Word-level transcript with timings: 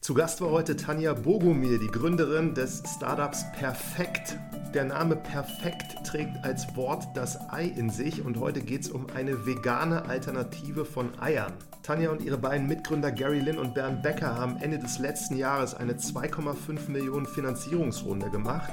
Zu 0.00 0.14
Gast 0.14 0.40
war 0.40 0.50
heute 0.50 0.76
Tanja 0.76 1.12
Bogomir, 1.12 1.78
die 1.78 1.88
Gründerin 1.88 2.54
des 2.54 2.82
Startups 2.96 3.44
Perfekt. 3.52 4.38
Der 4.72 4.84
Name 4.84 5.16
Perfekt 5.16 6.06
trägt 6.06 6.44
als 6.44 6.76
Wort 6.76 7.04
das 7.14 7.36
Ei 7.50 7.64
in 7.64 7.90
sich 7.90 8.24
und 8.24 8.38
heute 8.38 8.60
geht 8.60 8.82
es 8.82 8.90
um 8.90 9.06
eine 9.14 9.44
vegane 9.44 10.04
Alternative 10.04 10.84
von 10.84 11.18
Eiern. 11.20 11.52
Tanja 11.82 12.10
und 12.10 12.22
ihre 12.22 12.38
beiden 12.38 12.68
Mitgründer 12.68 13.10
Gary 13.10 13.40
Lynn 13.40 13.58
und 13.58 13.74
Bernd 13.74 14.02
Becker 14.02 14.36
haben 14.36 14.56
Ende 14.58 14.78
des 14.78 14.98
letzten 14.98 15.36
Jahres 15.36 15.74
eine 15.74 15.94
2,5 15.94 16.88
Millionen 16.88 17.26
Finanzierungsrunde 17.26 18.30
gemacht 18.30 18.72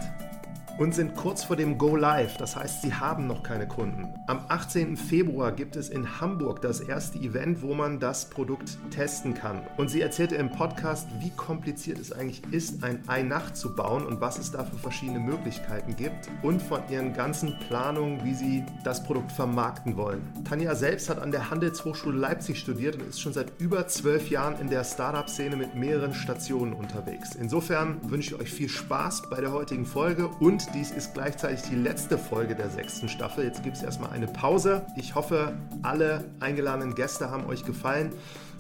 und 0.78 0.94
sind 0.94 1.16
kurz 1.16 1.44
vor 1.44 1.56
dem 1.56 1.78
Go 1.78 1.96
Live. 1.96 2.38
Das 2.38 2.56
heißt, 2.56 2.82
sie 2.82 2.94
haben 2.94 3.28
noch 3.28 3.44
keine 3.44 3.68
Kunden. 3.68 4.14
Am 4.28 4.42
18. 4.50 4.98
Februar 4.98 5.52
gibt 5.52 5.76
es 5.76 5.90
in 5.90 6.20
Hamburg 6.20 6.62
das 6.62 6.82
erste 6.82 7.18
Event, 7.20 7.62
wo 7.62 7.74
man 7.74 8.00
das 8.00 8.30
Produkt 8.30 8.78
testen 8.92 9.34
kann. 9.34 9.62
Und 9.78 9.90
sie 9.90 10.02
erzählte 10.02 10.36
im 10.36 10.52
Podcast, 10.52 11.08
wie 11.20 11.30
kompliziert 11.32 12.00
es 12.00 12.12
eigentlich 12.12 12.42
ist, 12.52 12.84
ein 12.84 13.08
Ei 13.08 13.24
nachzubauen 13.24 14.06
und 14.06 14.22
was 14.22 14.38
es 14.38 14.52
da 14.52 14.64
für 14.64 14.78
verschiedene 14.78 15.20
Möglichkeiten 15.20 15.96
gibt 15.96 16.30
und 16.42 16.62
von 16.62 16.82
ihren 16.90 17.14
ganzen 17.14 17.58
Planungen, 17.68 18.24
wie 18.24 18.34
sie 18.34 18.66
das 18.84 19.04
Produkt 19.04 19.32
vermarkten 19.32 19.96
wollen. 19.96 20.22
Tanja 20.48 20.76
selbst 20.76 21.10
hat 21.10 21.20
an 21.20 21.32
der 21.32 21.50
Handelshochschule 21.50 22.18
Leipzig 22.18 22.60
studiert 22.60 22.96
und 22.96 23.08
ist 23.08 23.22
schon 23.22 23.34
seit 23.34 23.60
über 23.60 23.88
zwölf 23.88 24.30
Jahren 24.30 24.60
in 24.60 24.70
der 24.70 24.84
Startup-Szene 24.84 25.56
mit 25.56 25.76
mehreren 25.76 26.14
Stationen 26.14 26.74
unterwegs. 26.74 27.36
Insofern 27.36 27.98
wünsche 28.10 28.36
ich 28.36 28.42
euch 28.42 28.52
viel 28.52 28.70
Spaß 28.70 29.30
bei 29.30 29.40
der 29.40 29.52
heutigen 29.52 29.86
Folge 29.86 30.28
und 30.40 30.65
dies 30.74 30.92
ist 30.92 31.14
gleichzeitig 31.14 31.64
die 31.64 31.76
letzte 31.76 32.18
Folge 32.18 32.56
der 32.56 32.70
sechsten 32.70 33.10
Staffel. 33.10 33.46
Jetzt 33.46 33.64
gibt 33.64 33.78
es 33.78 33.84
erstmal 33.84 34.12
eine 34.12 34.28
Pause. 34.28 34.86
Ich 34.96 35.16
hoffe, 35.16 35.54
alle 35.82 36.24
eingeladenen 36.40 36.96
Gäste 36.96 37.30
haben 37.30 37.46
euch 37.46 37.66
gefallen. 37.66 38.12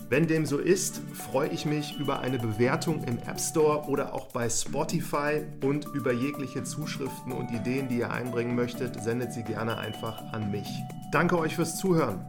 Wenn 0.10 0.27
dem 0.27 0.46
so 0.46 0.60
ist, 0.60 1.02
freue 1.13 1.49
ich 1.49 1.66
mich 1.66 1.98
über 1.98 2.20
eine 2.20 2.38
Bewertung 2.38 3.04
im 3.05 3.18
App 3.20 3.40
Store 3.40 3.88
oder 3.90 4.13
auch 4.13 4.27
bei 4.27 4.49
Spotify 4.49 5.44
und 5.63 5.86
über 5.94 6.12
jegliche 6.12 6.63
Zuschriften 6.63 7.32
und 7.32 7.49
Ideen, 7.52 7.88
die 7.88 7.98
ihr 7.98 8.12
einbringen 8.12 8.55
möchtet, 8.55 9.01
sendet 9.01 9.34
sie 9.34 9.44
gerne 9.44 9.77
einfach 9.77 10.22
an 10.32 10.51
mich. 10.51 10.68
Danke 11.12 11.40
euch 11.40 11.55
fürs 11.55 11.77
Zuhören. 11.77 12.24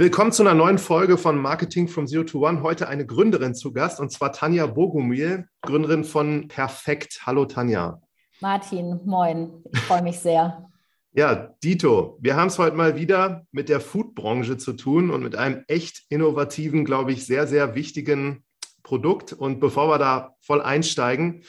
Willkommen 0.00 0.30
zu 0.30 0.44
einer 0.44 0.54
neuen 0.54 0.78
Folge 0.78 1.18
von 1.18 1.36
Marketing 1.36 1.88
from 1.88 2.06
Zero 2.06 2.22
to 2.22 2.46
One. 2.46 2.62
Heute 2.62 2.86
eine 2.86 3.04
Gründerin 3.04 3.56
zu 3.56 3.72
Gast 3.72 3.98
und 3.98 4.12
zwar 4.12 4.32
Tanja 4.32 4.64
Bogumil, 4.66 5.48
Gründerin 5.62 6.04
von 6.04 6.46
Perfekt. 6.46 7.22
Hallo 7.26 7.46
Tanja. 7.46 8.00
Martin, 8.40 9.00
moin. 9.04 9.64
Ich 9.72 9.80
freue 9.80 10.04
mich 10.04 10.20
sehr. 10.20 10.70
Ja, 11.14 11.52
Dito, 11.64 12.16
wir 12.20 12.36
haben 12.36 12.46
es 12.46 12.60
heute 12.60 12.76
mal 12.76 12.94
wieder 12.94 13.44
mit 13.50 13.68
der 13.68 13.80
Foodbranche 13.80 14.56
zu 14.56 14.74
tun 14.74 15.10
und 15.10 15.24
mit 15.24 15.34
einem 15.34 15.64
echt 15.66 16.04
innovativen, 16.10 16.84
glaube 16.84 17.10
ich, 17.10 17.26
sehr, 17.26 17.48
sehr 17.48 17.74
wichtigen 17.74 18.44
Produkt. 18.84 19.32
Und 19.32 19.58
bevor 19.58 19.88
wir 19.88 19.98
da 19.98 20.36
voll 20.42 20.62
einsteigen, 20.62 21.42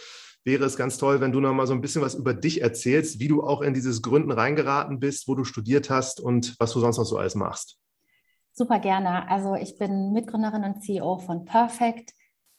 wäre 0.44 0.66
es 0.66 0.76
ganz 0.76 0.98
toll, 0.98 1.22
wenn 1.22 1.32
du 1.32 1.40
noch 1.40 1.54
mal 1.54 1.68
so 1.68 1.74
ein 1.74 1.82
bisschen 1.82 2.02
was 2.02 2.16
über 2.16 2.34
dich 2.34 2.64
erzählst, 2.64 3.20
wie 3.20 3.28
du 3.28 3.44
auch 3.44 3.62
in 3.62 3.76
dieses 3.76 4.02
Gründen 4.02 4.32
reingeraten 4.32 5.00
bist, 5.00 5.28
wo 5.28 5.36
du 5.36 5.44
studiert 5.44 5.92
hast 5.92 6.20
und 6.20 6.56
was 6.58 6.74
du 6.74 6.80
sonst 6.80 6.98
noch 6.98 7.06
so 7.06 7.18
alles 7.20 7.36
machst. 7.36 7.79
Super 8.60 8.80
gerne. 8.80 9.30
Also 9.30 9.56
ich 9.56 9.78
bin 9.78 10.12
Mitgründerin 10.12 10.66
und 10.66 10.84
CEO 10.84 11.20
von 11.20 11.46
Perfect. 11.46 12.12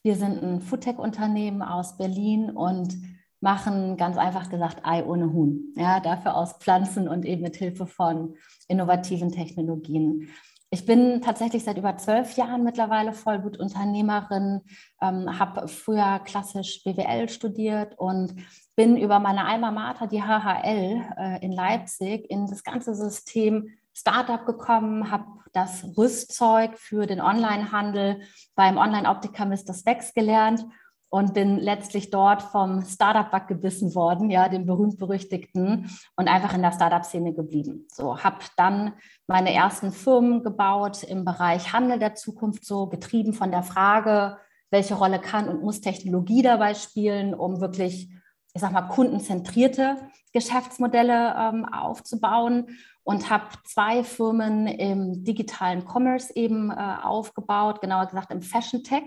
Wir 0.03 0.17
sind 0.17 0.43
ein 0.43 0.63
Foodtech-Unternehmen 0.63 1.61
aus 1.61 1.99
Berlin 1.99 2.49
und 2.49 2.97
machen 3.43 3.99
ganz 3.99 4.17
einfach 4.17 4.49
gesagt 4.49 4.81
Ei 4.83 5.05
ohne 5.05 5.35
Huhn. 5.35 5.75
Ja, 5.77 6.01
dafür 6.01 6.37
aus 6.37 6.55
Pflanzen 6.55 7.07
und 7.07 7.27
eben 7.27 7.43
mit 7.43 7.57
Hilfe 7.57 7.87
von 7.87 8.35
innovativen 8.67 9.31
Technologien. 9.31 10.31
Ich 10.71 10.87
bin 10.87 11.21
tatsächlich 11.21 11.65
seit 11.65 11.77
über 11.77 11.99
zwölf 11.99 12.35
Jahren 12.35 12.65
mittlerweile 12.65 13.13
Vollblutunternehmerin, 13.13 14.63
ähm, 15.03 15.39
habe 15.39 15.69
früher 15.69 16.21
klassisch 16.21 16.83
BWL 16.83 17.29
studiert 17.29 17.99
und 17.99 18.37
bin 18.75 18.97
über 18.97 19.19
meine 19.19 19.45
Alma 19.45 19.71
Mater, 19.71 20.07
die 20.07 20.23
HHL 20.23 21.03
äh, 21.19 21.45
in 21.45 21.53
Leipzig, 21.53 22.31
in 22.31 22.47
das 22.47 22.65
ganze 22.65 22.95
System 22.95 23.69
Startup 24.01 24.47
gekommen, 24.47 25.11
habe 25.11 25.27
das 25.53 25.85
Rüstzeug 25.97 26.79
für 26.79 27.07
den 27.07 27.21
Onlinehandel 27.21 28.23
beim 28.55 28.79
Online-Optiker 28.79 29.45
Mr. 29.45 29.75
Specs 29.75 30.15
gelernt 30.15 30.65
und 31.11 31.35
bin 31.35 31.59
letztlich 31.59 32.11
dort 32.11 32.41
vom 32.41 32.83
Startup-Bug 32.83 33.49
gebissen 33.49 33.95
worden, 33.95 34.31
ja, 34.31 34.49
dem 34.49 34.65
berühmt-berüchtigten, 34.65 35.91
und 36.17 36.29
einfach 36.29 36.55
in 36.55 36.63
der 36.63 36.73
Startup-Szene 36.73 37.35
geblieben. 37.35 37.87
So, 37.93 38.23
habe 38.23 38.39
dann 38.57 38.93
meine 39.27 39.53
ersten 39.53 39.93
Firmen 39.93 40.45
gebaut 40.45 41.03
im 41.03 41.25
Bereich 41.25 41.73
Handel 41.73 41.99
der 41.99 42.15
Zukunft, 42.15 42.65
so 42.65 42.87
getrieben 42.87 43.35
von 43.35 43.51
der 43.51 43.65
Frage, 43.65 44.39
welche 44.71 44.95
Rolle 44.95 45.21
kann 45.21 45.49
und 45.49 45.63
muss 45.63 45.81
Technologie 45.81 46.43
dabei 46.43 46.75
spielen, 46.75 47.35
um 47.35 47.61
wirklich, 47.61 48.09
ich 48.55 48.61
sag 48.61 48.71
mal, 48.71 48.83
kundenzentrierte 48.83 49.97
Geschäftsmodelle 50.33 51.35
ähm, 51.37 51.65
aufzubauen 51.65 52.69
und 53.05 53.31
habe 53.31 53.47
zwei 53.65 54.05
Firmen 54.05 54.67
im 54.67 55.25
digitalen 55.25 55.85
Commerce 55.87 56.33
eben 56.35 56.71
äh, 56.71 56.97
aufgebaut, 57.03 57.81
genauer 57.81 58.07
gesagt 58.07 58.31
im 58.31 58.43
Fashion 58.43 58.83
Tech 58.83 59.05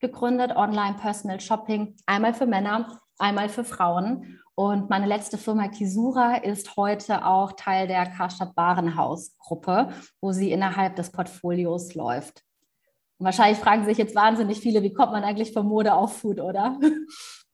gegründet, 0.00 0.56
Online 0.56 0.96
Personal 0.96 1.40
Shopping, 1.40 1.96
einmal 2.06 2.34
für 2.34 2.46
Männer, 2.46 3.00
einmal 3.18 3.48
für 3.48 3.64
Frauen. 3.64 4.40
Und 4.54 4.90
meine 4.90 5.06
letzte 5.06 5.38
Firma 5.38 5.68
Kisura 5.68 6.36
ist 6.36 6.76
heute 6.76 7.24
auch 7.24 7.52
Teil 7.52 7.86
der 7.86 8.06
Karstadt 8.06 8.56
Warenhaus 8.56 9.36
Gruppe, 9.38 9.90
wo 10.20 10.32
sie 10.32 10.52
innerhalb 10.52 10.96
des 10.96 11.12
Portfolios 11.12 11.94
läuft. 11.94 12.42
Und 13.18 13.26
wahrscheinlich 13.26 13.58
fragen 13.58 13.84
sich 13.84 13.98
jetzt 13.98 14.14
wahnsinnig 14.14 14.60
viele, 14.60 14.82
wie 14.82 14.92
kommt 14.92 15.12
man 15.12 15.24
eigentlich 15.24 15.52
von 15.52 15.66
Mode 15.66 15.94
auf 15.94 16.18
Food, 16.18 16.40
oder? 16.40 16.78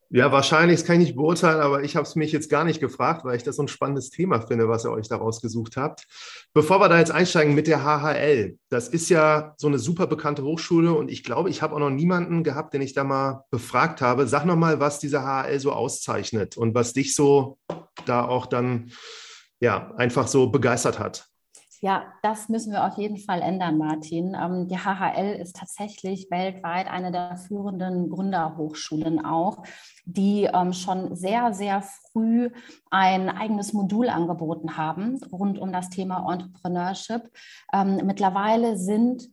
Ja, 0.09 0.31
wahrscheinlich, 0.31 0.79
das 0.79 0.87
kann 0.87 1.01
ich 1.01 1.07
nicht 1.07 1.17
beurteilen, 1.17 1.59
aber 1.59 1.83
ich 1.83 1.97
habe 1.97 2.07
es 2.07 2.15
mich 2.15 2.31
jetzt 2.31 2.49
gar 2.49 2.63
nicht 2.63 2.79
gefragt, 2.79 3.25
weil 3.25 3.35
ich 3.35 3.43
das 3.43 3.57
so 3.57 3.63
ein 3.63 3.67
spannendes 3.67 4.09
Thema 4.09 4.39
finde, 4.39 4.69
was 4.69 4.85
ihr 4.85 4.91
euch 4.91 5.09
da 5.09 5.17
rausgesucht 5.17 5.75
habt. 5.75 6.07
Bevor 6.53 6.79
wir 6.79 6.87
da 6.87 6.97
jetzt 6.97 7.11
einsteigen 7.11 7.55
mit 7.55 7.67
der 7.67 7.83
HHL, 7.83 8.57
das 8.69 8.87
ist 8.87 9.09
ja 9.09 9.53
so 9.57 9.67
eine 9.67 9.79
super 9.79 10.07
bekannte 10.07 10.43
Hochschule 10.43 10.93
und 10.93 11.11
ich 11.11 11.25
glaube, 11.25 11.49
ich 11.49 11.61
habe 11.61 11.75
auch 11.75 11.79
noch 11.79 11.89
niemanden 11.89 12.45
gehabt, 12.45 12.73
den 12.73 12.81
ich 12.81 12.93
da 12.93 13.03
mal 13.03 13.43
befragt 13.51 13.99
habe. 13.99 14.27
Sag 14.27 14.45
nochmal, 14.45 14.79
was 14.79 14.99
diese 14.99 15.23
HHL 15.23 15.59
so 15.59 15.73
auszeichnet 15.73 16.55
und 16.55 16.73
was 16.73 16.93
dich 16.93 17.13
so 17.13 17.57
da 18.05 18.23
auch 18.23 18.45
dann 18.45 18.91
ja 19.59 19.93
einfach 19.97 20.27
so 20.27 20.49
begeistert 20.49 20.99
hat. 20.99 21.26
Ja, 21.79 22.13
das 22.23 22.49
müssen 22.49 22.71
wir 22.71 22.85
auf 22.85 22.97
jeden 22.97 23.17
Fall 23.17 23.41
ändern, 23.41 23.77
Martin. 23.77 24.35
Ähm, 24.39 24.67
die 24.67 24.77
HHL 24.77 25.39
ist 25.39 25.55
tatsächlich 25.55 26.31
weltweit 26.31 26.87
eine 26.87 27.11
der 27.11 27.37
führenden 27.37 28.09
Gründerhochschulen 28.09 29.23
auch, 29.23 29.63
die 30.05 30.49
ähm, 30.51 30.73
schon 30.73 31.15
sehr, 31.15 31.53
sehr 31.53 31.83
früh 31.83 32.49
ein 32.89 33.29
eigenes 33.29 33.73
Modul 33.73 34.09
angeboten 34.09 34.75
haben 34.75 35.19
rund 35.31 35.59
um 35.59 35.71
das 35.71 35.89
Thema 35.89 36.31
Entrepreneurship. 36.31 37.29
Ähm, 37.71 38.01
mittlerweile 38.05 38.75
sind 38.77 39.29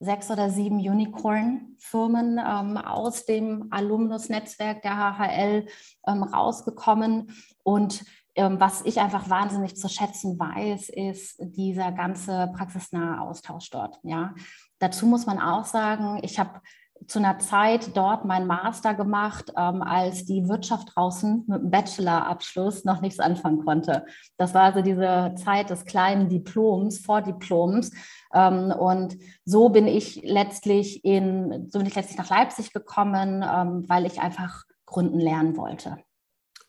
sechs 0.00 0.30
oder 0.30 0.50
sieben 0.50 0.78
Unicorn-Firmen 0.78 2.38
aus 2.38 3.26
dem 3.26 3.66
Alumnus-Netzwerk 3.70 4.82
der 4.82 4.96
HHL 4.96 5.66
rausgekommen. 6.06 7.32
Und 7.64 8.04
was 8.38 8.82
ich 8.84 9.00
einfach 9.00 9.28
wahnsinnig 9.28 9.76
zu 9.76 9.88
schätzen 9.88 10.38
weiß, 10.38 10.88
ist 10.90 11.36
dieser 11.38 11.92
ganze 11.92 12.50
praxisnahe 12.56 13.20
Austausch 13.20 13.70
dort. 13.70 13.98
Ja. 14.02 14.34
Dazu 14.78 15.06
muss 15.06 15.26
man 15.26 15.38
auch 15.40 15.64
sagen, 15.64 16.20
ich 16.22 16.38
habe 16.38 16.60
zu 17.06 17.18
einer 17.18 17.38
Zeit 17.38 17.96
dort 17.96 18.24
meinen 18.24 18.46
Master 18.46 18.94
gemacht, 18.94 19.52
ähm, 19.56 19.82
als 19.82 20.24
die 20.24 20.48
Wirtschaft 20.48 20.92
draußen 20.94 21.44
mit 21.46 21.62
dem 21.62 21.70
Bachelorabschluss 21.70 22.84
noch 22.84 23.00
nichts 23.00 23.20
anfangen 23.20 23.64
konnte. 23.64 24.04
Das 24.36 24.54
war 24.54 24.62
also 24.62 24.82
diese 24.82 25.34
Zeit 25.36 25.70
des 25.70 25.84
kleinen 25.84 26.28
Diploms, 26.28 26.98
Vordiploms. 26.98 27.92
Ähm, 28.34 28.72
und 28.72 29.16
so 29.44 29.68
bin 29.68 29.86
ich 29.86 30.22
letztlich 30.24 31.04
in, 31.04 31.68
so 31.70 31.78
bin 31.78 31.86
ich 31.86 31.94
letztlich 31.94 32.18
nach 32.18 32.30
Leipzig 32.30 32.72
gekommen, 32.72 33.44
ähm, 33.48 33.84
weil 33.88 34.04
ich 34.06 34.20
einfach 34.20 34.64
Gründen 34.86 35.20
lernen 35.20 35.56
wollte. 35.56 35.98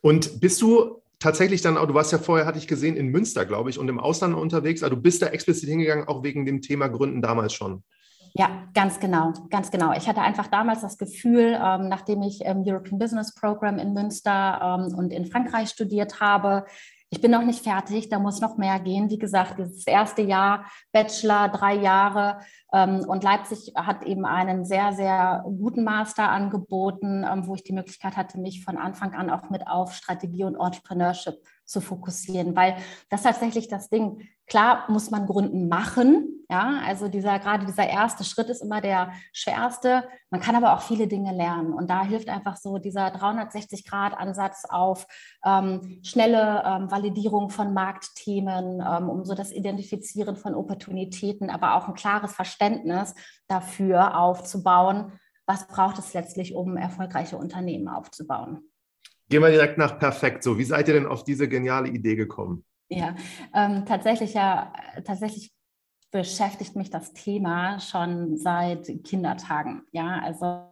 Und 0.02 0.40
bist 0.40 0.62
du 0.62 1.02
tatsächlich 1.20 1.62
dann 1.62 1.78
auch, 1.78 1.88
du 1.88 1.94
warst 1.94 2.12
ja 2.12 2.18
vorher, 2.18 2.46
hatte 2.46 2.58
ich 2.58 2.68
gesehen, 2.68 2.96
in 2.96 3.08
Münster, 3.08 3.46
glaube 3.46 3.70
ich, 3.70 3.78
und 3.78 3.88
im 3.90 4.00
Ausland 4.00 4.36
unterwegs. 4.36 4.84
Also 4.84 4.96
du 4.96 5.02
bist 5.02 5.22
da 5.22 5.28
explizit 5.28 5.70
hingegangen, 5.70 6.08
auch 6.08 6.24
wegen 6.24 6.46
dem 6.46 6.62
Thema 6.62 6.88
Gründen 6.88 7.22
damals 7.22 7.54
schon. 7.54 7.84
Ja, 8.34 8.68
ganz 8.74 9.00
genau, 9.00 9.34
ganz 9.50 9.72
genau. 9.72 9.92
Ich 9.94 10.08
hatte 10.08 10.22
einfach 10.22 10.48
damals 10.48 10.82
das 10.82 10.98
Gefühl, 10.98 11.60
ähm, 11.62 11.90
nachdem 11.90 12.22
ich 12.22 12.42
im 12.42 12.64
European 12.66 13.00
Business 13.00 13.34
Program 13.34 13.80
in 13.80 13.94
Münster 13.94 14.60
ähm, 14.88 14.96
und 14.96 15.12
in 15.12 15.26
Frankreich 15.26 15.70
studiert 15.70 16.20
habe, 16.20 16.66
ich 17.12 17.22
bin 17.22 17.32
noch 17.32 17.44
nicht 17.44 17.64
fertig, 17.64 18.10
da 18.10 18.20
muss 18.20 18.40
noch 18.40 18.58
mehr 18.58 18.80
gehen. 18.80 19.10
Wie 19.10 19.18
gesagt, 19.18 19.58
dieses 19.58 19.88
erste 19.88 20.22
Jahr 20.22 20.66
Bachelor, 20.92 21.50
drei 21.50 21.76
Jahre. 21.76 22.40
Ähm, 22.72 23.04
und 23.08 23.24
Leipzig 23.24 23.74
hat 23.76 24.04
eben 24.04 24.26
einen 24.26 24.64
sehr, 24.64 24.94
sehr 24.94 25.44
guten 25.46 25.84
Master 25.84 26.30
angeboten, 26.30 27.26
ähm, 27.30 27.48
wo 27.48 27.56
ich 27.56 27.64
die 27.64 27.74
Möglichkeit 27.74 28.16
hatte, 28.16 28.40
mich 28.40 28.64
von 28.64 28.78
Anfang 28.78 29.14
an 29.14 29.32
auch 29.32 29.50
mit 29.50 29.68
auf 29.68 29.94
Strategie 29.94 30.44
und 30.44 30.56
Entrepreneurship 30.56 31.36
zu 31.66 31.82
fokussieren, 31.82 32.56
weil 32.56 32.76
das 33.10 33.24
tatsächlich 33.24 33.68
das 33.68 33.90
Ding, 33.90 34.28
Klar 34.50 34.86
muss 34.90 35.12
man 35.12 35.28
Gründen 35.28 35.70
machen, 35.70 36.40
ja, 36.52 36.82
also 36.84 37.08
dieser, 37.08 37.38
gerade 37.38 37.68
dieser 37.68 37.88
erste 37.88 38.24
Schritt 38.24 38.50
ist 38.50 38.64
immer 38.64 38.82
der 38.82 39.14
schwerste. 39.32 40.06
Man 40.32 40.42
kann 40.42 40.56
aber 40.56 40.74
auch 40.74 40.82
viele 40.82 41.08
Dinge 41.08 41.32
lernen. 41.32 41.74
Und 41.74 41.92
da 41.92 42.04
hilft 42.04 42.28
einfach 42.28 42.58
so 42.58 42.80
dieser 42.80 43.14
360-Grad-Ansatz 43.14 44.66
auf 44.68 45.06
ähm, 45.46 46.00
schnelle 46.04 46.64
ähm, 46.66 46.90
Validierung 46.90 47.52
von 47.52 47.76
Marktthemen, 47.76 48.82
ähm, 48.82 49.10
um 49.10 49.26
so 49.26 49.36
das 49.36 49.52
Identifizieren 49.52 50.38
von 50.38 50.56
Opportunitäten, 50.56 51.52
aber 51.52 51.76
auch 51.76 51.88
ein 51.88 51.94
klares 51.94 52.34
Verständnis 52.34 53.14
dafür 53.48 54.18
aufzubauen, 54.20 55.12
was 55.46 55.68
braucht 55.68 56.00
es 56.00 56.16
letztlich, 56.16 56.56
um 56.56 56.78
erfolgreiche 56.78 57.38
Unternehmen 57.38 57.88
aufzubauen. 57.88 58.72
Gehen 59.30 59.44
wir 59.44 59.52
direkt 59.52 59.78
nach 59.78 60.00
perfekt. 60.00 60.42
So, 60.42 60.58
wie 60.58 60.64
seid 60.64 60.88
ihr 60.88 60.96
denn 60.96 61.06
auf 61.06 61.24
diese 61.24 61.48
geniale 61.48 61.90
Idee 61.90 62.16
gekommen? 62.16 62.66
Ja, 62.90 63.16
ähm, 63.54 63.86
tatsächlich 63.86 64.34
ja, 64.34 64.74
tatsächlich 65.06 65.54
beschäftigt 66.12 66.76
mich 66.76 66.90
das 66.90 67.14
Thema 67.14 67.80
schon 67.80 68.38
seit 68.38 68.88
Kindertagen. 69.04 69.84
Ja, 69.92 70.20
also 70.24 70.66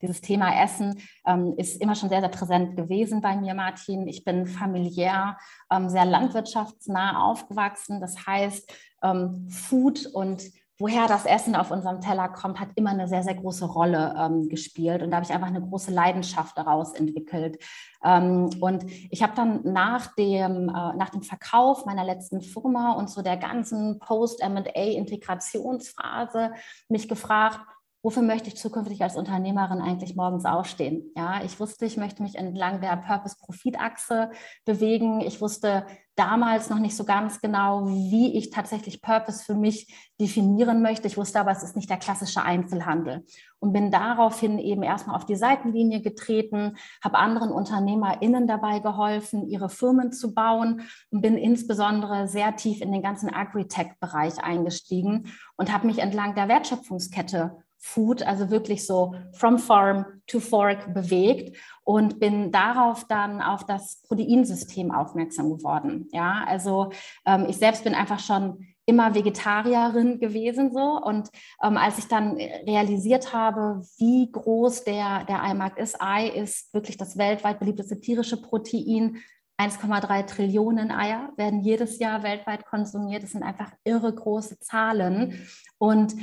dieses 0.00 0.20
Thema 0.20 0.62
Essen 0.62 1.00
ähm, 1.26 1.54
ist 1.56 1.80
immer 1.80 1.94
schon 1.94 2.08
sehr, 2.08 2.20
sehr 2.20 2.28
präsent 2.28 2.76
gewesen 2.76 3.20
bei 3.20 3.36
mir, 3.36 3.54
Martin. 3.54 4.06
Ich 4.06 4.24
bin 4.24 4.46
familiär 4.46 5.36
ähm, 5.72 5.88
sehr 5.88 6.04
landwirtschaftsnah 6.04 7.22
aufgewachsen. 7.24 8.00
Das 8.00 8.26
heißt, 8.26 8.72
ähm, 9.02 9.48
Food 9.50 10.06
und 10.06 10.44
woher 10.78 11.06
das 11.08 11.26
Essen 11.26 11.56
auf 11.56 11.72
unserem 11.72 12.00
Teller 12.00 12.28
kommt, 12.28 12.60
hat 12.60 12.68
immer 12.76 12.90
eine 12.90 13.08
sehr, 13.08 13.24
sehr 13.24 13.34
große 13.34 13.66
Rolle 13.66 14.14
ähm, 14.18 14.48
gespielt. 14.48 15.02
Und 15.02 15.10
da 15.10 15.16
habe 15.16 15.26
ich 15.26 15.32
einfach 15.32 15.48
eine 15.48 15.60
große 15.60 15.90
Leidenschaft 15.90 16.56
daraus 16.56 16.92
entwickelt. 16.92 17.58
Ähm, 18.04 18.50
und 18.60 18.84
ich 19.10 19.20
habe 19.22 19.34
dann 19.34 19.62
nach 19.64 20.14
dem, 20.14 20.68
äh, 20.68 20.94
nach 20.96 21.10
dem 21.10 21.22
Verkauf 21.22 21.84
meiner 21.84 22.04
letzten 22.04 22.40
Firma 22.40 22.92
und 22.92 23.10
so 23.10 23.22
der 23.22 23.36
ganzen 23.36 23.98
Post-MA-Integrationsphase 23.98 26.52
mich 26.88 27.08
gefragt, 27.08 27.58
wofür 28.02 28.22
möchte 28.22 28.48
ich 28.48 28.56
zukünftig 28.56 29.02
als 29.02 29.16
Unternehmerin 29.16 29.80
eigentlich 29.80 30.14
morgens 30.14 30.44
aufstehen? 30.44 31.10
Ja, 31.16 31.42
ich 31.44 31.58
wusste, 31.58 31.86
ich 31.86 31.96
möchte 31.96 32.22
mich 32.22 32.36
entlang 32.36 32.80
der 32.80 32.96
Purpose-Profit-Achse 32.96 34.30
bewegen. 34.64 35.20
Ich 35.20 35.40
wusste 35.40 35.84
damals 36.14 36.68
noch 36.68 36.78
nicht 36.78 36.96
so 36.96 37.04
ganz 37.04 37.40
genau, 37.40 37.86
wie 37.86 38.36
ich 38.36 38.50
tatsächlich 38.50 39.02
Purpose 39.02 39.44
für 39.44 39.54
mich 39.54 39.94
definieren 40.20 40.82
möchte. 40.82 41.06
Ich 41.06 41.16
wusste 41.16 41.38
aber, 41.38 41.52
es 41.52 41.62
ist 41.62 41.76
nicht 41.76 41.90
der 41.90 41.96
klassische 41.96 42.42
Einzelhandel 42.42 43.24
und 43.60 43.72
bin 43.72 43.90
daraufhin 43.90 44.58
eben 44.58 44.82
erstmal 44.82 45.16
auf 45.16 45.26
die 45.26 45.36
Seitenlinie 45.36 46.00
getreten, 46.00 46.76
habe 47.02 47.18
anderen 47.18 47.50
UnternehmerInnen 47.50 48.46
dabei 48.48 48.80
geholfen, 48.80 49.48
ihre 49.48 49.68
Firmen 49.68 50.12
zu 50.12 50.34
bauen 50.34 50.82
und 51.10 51.20
bin 51.20 51.36
insbesondere 51.36 52.26
sehr 52.26 52.56
tief 52.56 52.80
in 52.80 52.92
den 52.92 53.02
ganzen 53.02 53.32
Agritech-Bereich 53.32 54.42
eingestiegen 54.42 55.32
und 55.56 55.72
habe 55.72 55.86
mich 55.86 55.98
entlang 55.98 56.34
der 56.34 56.48
Wertschöpfungskette 56.48 57.58
Food, 57.80 58.22
also 58.22 58.50
wirklich 58.50 58.86
so 58.86 59.14
from 59.32 59.58
farm 59.58 60.04
to 60.26 60.40
fork 60.40 60.92
bewegt 60.94 61.56
und 61.84 62.18
bin 62.18 62.50
darauf 62.50 63.04
dann 63.06 63.40
auf 63.40 63.64
das 63.64 64.02
Proteinsystem 64.02 64.90
aufmerksam 64.90 65.56
geworden. 65.56 66.08
Ja, 66.12 66.44
also 66.46 66.90
ähm, 67.24 67.46
ich 67.48 67.56
selbst 67.56 67.84
bin 67.84 67.94
einfach 67.94 68.18
schon 68.18 68.66
immer 68.84 69.14
Vegetarierin 69.14 70.18
gewesen 70.18 70.72
so 70.72 71.00
und 71.00 71.28
ähm, 71.62 71.76
als 71.76 71.98
ich 71.98 72.08
dann 72.08 72.36
realisiert 72.36 73.32
habe, 73.32 73.82
wie 73.98 74.30
groß 74.32 74.84
der 74.84 75.24
der 75.24 75.42
Eimarkt 75.42 75.78
ist, 75.78 76.00
Ei 76.00 76.28
ist 76.28 76.72
wirklich 76.74 76.96
das 76.96 77.16
weltweit 77.16 77.60
beliebteste 77.60 78.00
tierische 78.00 78.40
Protein. 78.40 79.18
1,3 79.60 80.26
Trillionen 80.26 80.92
Eier 80.92 81.32
werden 81.36 81.60
jedes 81.60 81.98
Jahr 81.98 82.22
weltweit 82.22 82.64
konsumiert. 82.64 83.24
Das 83.24 83.32
sind 83.32 83.42
einfach 83.42 83.72
irre 83.82 84.14
große 84.14 84.60
Zahlen. 84.60 85.48
Und 85.78 86.14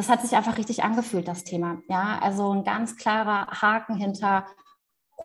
das 0.00 0.08
hat 0.08 0.22
sich 0.22 0.34
einfach 0.34 0.56
richtig 0.56 0.82
angefühlt, 0.82 1.28
das 1.28 1.44
Thema. 1.44 1.82
Ja, 1.86 2.18
also 2.22 2.54
ein 2.54 2.64
ganz 2.64 2.96
klarer 2.96 3.48
Haken 3.60 3.96
hinter 3.96 4.46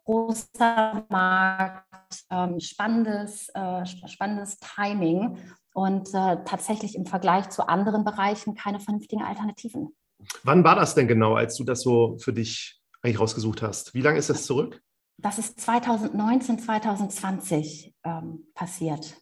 großer 0.04 1.06
Markt, 1.07 2.25
ähm, 2.30 2.60
spannendes, 2.60 3.48
äh, 3.54 3.86
spannendes 3.86 4.60
Timing 4.60 5.38
und 5.74 6.10
äh, 6.10 6.44
tatsächlich 6.44 6.95
im 6.95 7.06
Vergleich 7.06 7.50
zu 7.51 7.69
anderen 7.69 8.04
Bereichen 8.04 8.54
keine 8.54 8.81
vernünftigen 8.81 9.24
Alternativen. 9.24 9.95
Wann 10.44 10.66
war 10.66 10.75
das 10.75 10.94
denn 10.94 11.07
genau, 11.07 11.36
als 11.36 11.56
du 11.56 11.63
das 11.63 11.80
so 11.80 12.18
für 12.18 12.33
dich 12.33 12.81
eigentlich 13.01 13.22
rausgesucht 13.22 13.62
hast? 13.62 13.94
Wie 13.94 14.01
lange 14.01 14.19
ist 14.19 14.30
das 14.30 14.45
zurück? 14.45 14.81
Das 15.18 15.39
ist 15.39 15.57
2019, 15.62 16.60
2020 16.60 17.95
ähm, 18.04 18.48
passiert. 18.54 19.16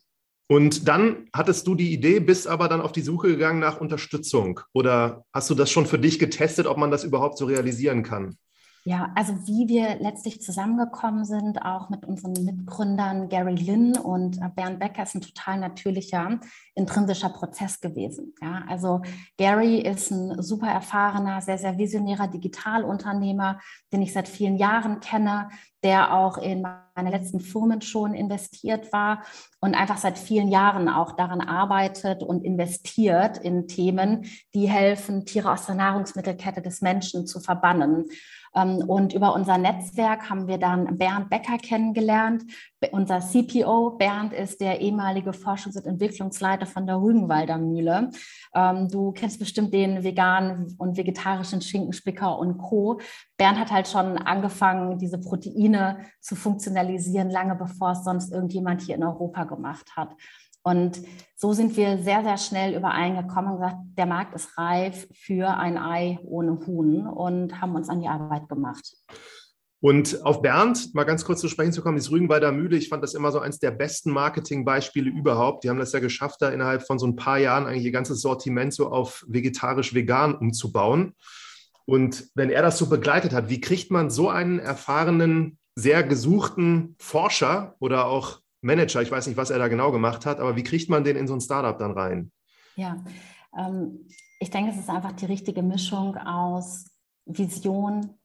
Und 0.47 0.87
dann 0.87 1.27
hattest 1.33 1.67
du 1.67 1.75
die 1.75 1.93
Idee, 1.93 2.19
bist 2.19 2.47
aber 2.47 2.67
dann 2.67 2.81
auf 2.81 2.91
die 2.91 3.01
Suche 3.01 3.27
gegangen 3.27 3.59
nach 3.59 3.79
Unterstützung. 3.79 4.59
Oder 4.73 5.25
hast 5.33 5.49
du 5.49 5.55
das 5.55 5.71
schon 5.71 5.85
für 5.85 5.99
dich 5.99 6.19
getestet, 6.19 6.67
ob 6.67 6.77
man 6.77 6.91
das 6.91 7.03
überhaupt 7.03 7.37
so 7.37 7.45
realisieren 7.45 8.03
kann? 8.03 8.37
Ja, 8.85 9.13
also 9.15 9.47
wie 9.47 9.69
wir 9.69 9.95
letztlich 10.01 10.41
zusammengekommen 10.41 11.23
sind, 11.23 11.61
auch 11.63 11.89
mit 11.89 12.05
unseren 12.05 12.33
Mitgründern 12.33 13.29
Gary 13.29 13.55
Lynn 13.55 13.97
und 13.97 14.39
äh, 14.39 14.49
Bernd 14.53 14.79
Becker, 14.79 15.03
ist 15.03 15.15
ein 15.15 15.21
total 15.21 15.57
natürlicher, 15.59 16.41
intrinsischer 16.75 17.29
Prozess 17.29 17.79
gewesen. 17.79 18.33
Ja, 18.41 18.65
also 18.67 19.01
Gary 19.37 19.79
ist 19.79 20.11
ein 20.11 20.41
super 20.43 20.67
erfahrener, 20.67 21.39
sehr, 21.39 21.57
sehr 21.57 21.77
visionärer 21.77 22.27
Digitalunternehmer, 22.27 23.61
den 23.93 24.01
ich 24.01 24.11
seit 24.11 24.27
vielen 24.27 24.57
Jahren 24.57 24.99
kenne, 24.99 25.47
der 25.81 26.13
auch 26.13 26.37
in 26.37 26.65
meine 26.95 27.09
letzten 27.09 27.39
Firmen 27.39 27.81
schon 27.81 28.13
investiert 28.13 28.91
war 28.91 29.23
und 29.59 29.75
einfach 29.75 29.97
seit 29.97 30.17
vielen 30.17 30.49
Jahren 30.49 30.89
auch 30.89 31.13
daran 31.13 31.41
arbeitet 31.41 32.23
und 32.23 32.43
investiert 32.43 33.37
in 33.37 33.67
Themen, 33.67 34.25
die 34.53 34.69
helfen, 34.69 35.25
Tiere 35.25 35.51
aus 35.51 35.65
der 35.65 35.75
Nahrungsmittelkette 35.75 36.61
des 36.61 36.81
Menschen 36.81 37.27
zu 37.27 37.39
verbannen. 37.39 38.09
Ähm, 38.55 38.77
und 38.87 39.13
über 39.13 39.33
unser 39.33 39.57
Netzwerk 39.57 40.29
haben 40.29 40.47
wir 40.47 40.57
dann 40.57 40.97
Bernd 40.97 41.29
Becker 41.29 41.57
kennengelernt. 41.57 42.43
Unser 42.91 43.21
CPO, 43.21 43.91
Bernd, 43.91 44.33
ist 44.33 44.59
der 44.59 44.81
ehemalige 44.81 45.31
Forschungs- 45.31 45.77
und 45.77 45.85
Entwicklungsleiter 45.85 46.65
von 46.65 46.85
der 46.85 47.01
Rügenwalder 47.01 47.57
Mühle. 47.57 48.09
Ähm, 48.53 48.89
du 48.89 49.11
kennst 49.11 49.39
bestimmt 49.39 49.73
den 49.73 50.03
veganen 50.03 50.75
und 50.77 50.97
vegetarischen 50.97 51.61
Schinkenspicker 51.61 52.37
und 52.37 52.57
Co. 52.57 52.99
Bernd 53.37 53.59
hat 53.59 53.71
halt 53.71 53.87
schon 53.87 54.17
angefangen, 54.17 54.97
diese 54.97 55.19
Proteine 55.19 55.99
zu 56.19 56.35
funktionalisieren, 56.35 57.29
lange 57.29 57.55
bevor 57.55 57.91
es 57.91 58.03
sonst 58.03 58.31
irgendjemand 58.31 58.81
hier 58.81 58.95
in 58.95 59.03
Europa 59.03 59.45
gemacht 59.45 59.95
hat. 59.95 60.09
Und 60.63 61.01
so 61.35 61.53
sind 61.53 61.75
wir 61.75 61.97
sehr, 61.97 62.23
sehr 62.23 62.37
schnell 62.37 62.75
übereingekommen 62.75 63.51
und 63.51 63.57
gesagt, 63.59 63.77
der 63.97 64.05
Markt 64.05 64.33
ist 64.33 64.57
reif 64.57 65.07
für 65.13 65.49
ein 65.49 65.77
Ei 65.77 66.19
ohne 66.23 66.65
Huhn 66.65 67.05
und 67.05 67.61
haben 67.61 67.75
uns 67.75 67.89
an 67.89 67.99
die 67.99 68.07
Arbeit 68.07 68.47
gemacht. 68.47 68.95
Und 69.81 70.25
auf 70.25 70.41
Bernd, 70.41 70.95
mal 70.95 71.03
ganz 71.03 71.25
kurz 71.25 71.41
zu 71.41 71.49
sprechen 71.49 71.73
zu 71.73 71.81
kommen, 71.81 71.99
die 71.99 72.07
Rügenwalder 72.07 72.53
Mühle, 72.53 72.77
ich 72.77 72.87
fand 72.87 73.03
das 73.03 73.13
immer 73.13 73.33
so 73.33 73.39
eins 73.39 73.59
der 73.59 73.71
besten 73.71 74.11
Marketingbeispiele 74.11 75.09
überhaupt. 75.09 75.65
Die 75.65 75.69
haben 75.69 75.79
das 75.79 75.91
ja 75.91 75.99
geschafft, 75.99 76.41
da 76.41 76.47
innerhalb 76.51 76.87
von 76.87 76.97
so 76.97 77.05
ein 77.05 77.17
paar 77.17 77.37
Jahren 77.37 77.65
eigentlich 77.65 77.83
ihr 77.83 77.91
ganzes 77.91 78.21
Sortiment 78.21 78.73
so 78.73 78.89
auf 78.89 79.25
vegetarisch-vegan 79.27 80.35
umzubauen. 80.35 81.15
Und 81.83 82.29
wenn 82.33 82.49
er 82.49 82.61
das 82.61 82.77
so 82.77 82.87
begleitet 82.87 83.33
hat, 83.33 83.49
wie 83.49 83.59
kriegt 83.59 83.91
man 83.91 84.09
so 84.09 84.29
einen 84.29 84.59
erfahrenen, 84.59 85.59
sehr 85.75 86.03
gesuchten 86.03 86.95
Forscher 86.99 87.75
oder 87.79 88.05
auch 88.05 88.39
Manager, 88.63 89.01
ich 89.01 89.11
weiß 89.11 89.27
nicht, 89.27 89.37
was 89.37 89.49
er 89.49 89.59
da 89.59 89.67
genau 89.67 89.91
gemacht 89.91 90.25
hat, 90.25 90.39
aber 90.39 90.55
wie 90.55 90.63
kriegt 90.63 90.89
man 90.89 91.03
den 91.03 91.15
in 91.15 91.27
so 91.27 91.33
ein 91.33 91.41
Startup 91.41 91.77
dann 91.77 91.91
rein? 91.91 92.31
Ja, 92.75 93.03
ähm, 93.57 94.07
ich 94.39 94.49
denke, 94.49 94.71
es 94.71 94.77
ist 94.77 94.89
einfach 94.89 95.11
die 95.13 95.25
richtige 95.25 95.61
Mischung 95.61 96.17
aus 96.17 96.85
Vision, 97.25 98.17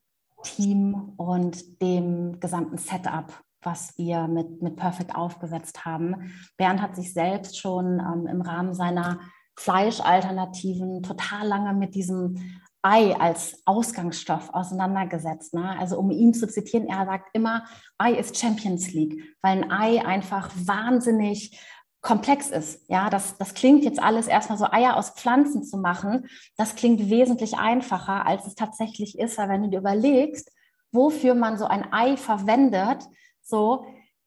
Team 0.43 1.13
und 1.17 1.83
dem 1.83 2.41
gesamten 2.41 2.79
Setup, 2.79 3.33
was 3.63 3.99
wir 3.99 4.29
mit, 4.29 4.63
mit 4.63 4.77
Perfect 4.77 5.15
aufgesetzt 5.15 5.85
haben. 5.85 6.33
Bernd 6.57 6.81
hat 6.81 6.97
sich 6.97 7.13
selbst 7.13 7.59
schon 7.59 8.01
ähm, 8.01 8.27
im 8.27 8.41
Rahmen 8.41 8.75
seiner 8.75 9.21
Fleischalternativen 9.57 11.03
total 11.03 11.47
lange 11.47 11.75
mit 11.75 11.95
diesem 11.97 12.37
Ei 12.83 13.15
als 13.19 13.63
Ausgangsstoff 13.65 14.51
auseinandergesetzt. 14.53 15.55
Ne? 15.55 15.77
Also 15.79 15.99
um 15.99 16.11
ihn 16.11 16.33
zu 16.33 16.47
zitieren, 16.47 16.89
er 16.89 17.07
sagt 17.07 17.31
immer, 17.33 17.65
Ei 17.99 18.13
ist 18.13 18.39
Champions 18.39 18.93
League, 18.93 19.37
weil 19.43 19.63
ein 19.63 19.71
Ei 19.71 20.05
einfach 20.05 20.51
wahnsinnig 20.55 21.61
komplex 22.01 22.51
ist. 22.51 22.89
Ja, 22.89 23.11
das, 23.11 23.37
das 23.39 23.55
klingt 23.55 23.85
jetzt 23.85 24.01
alles 24.01 24.29
erstmal 24.29 24.59
so 24.59 24.67
Eier 24.71 24.97
aus 24.97 25.11
Pflanzen 25.11 25.65
zu 25.65 25.79
machen. 25.79 26.29
Das 26.57 26.77
klingt 26.77 27.11
wesentlich 27.11 27.59
einfacher, 27.59 28.25
als 28.27 28.47
es 28.47 28.55
tatsächlich 28.55 29.19
ist, 29.19 29.37
weil 29.39 29.49
wenn 29.49 29.63
du 29.63 29.69
dir 29.71 29.81
überlegst, 29.81 30.51
wofür 30.93 31.35
man 31.35 31.59
so 31.59 31.67
ein 31.67 31.93
Ei 31.93 32.17
verwendet, 32.17 33.05
so 33.43 33.85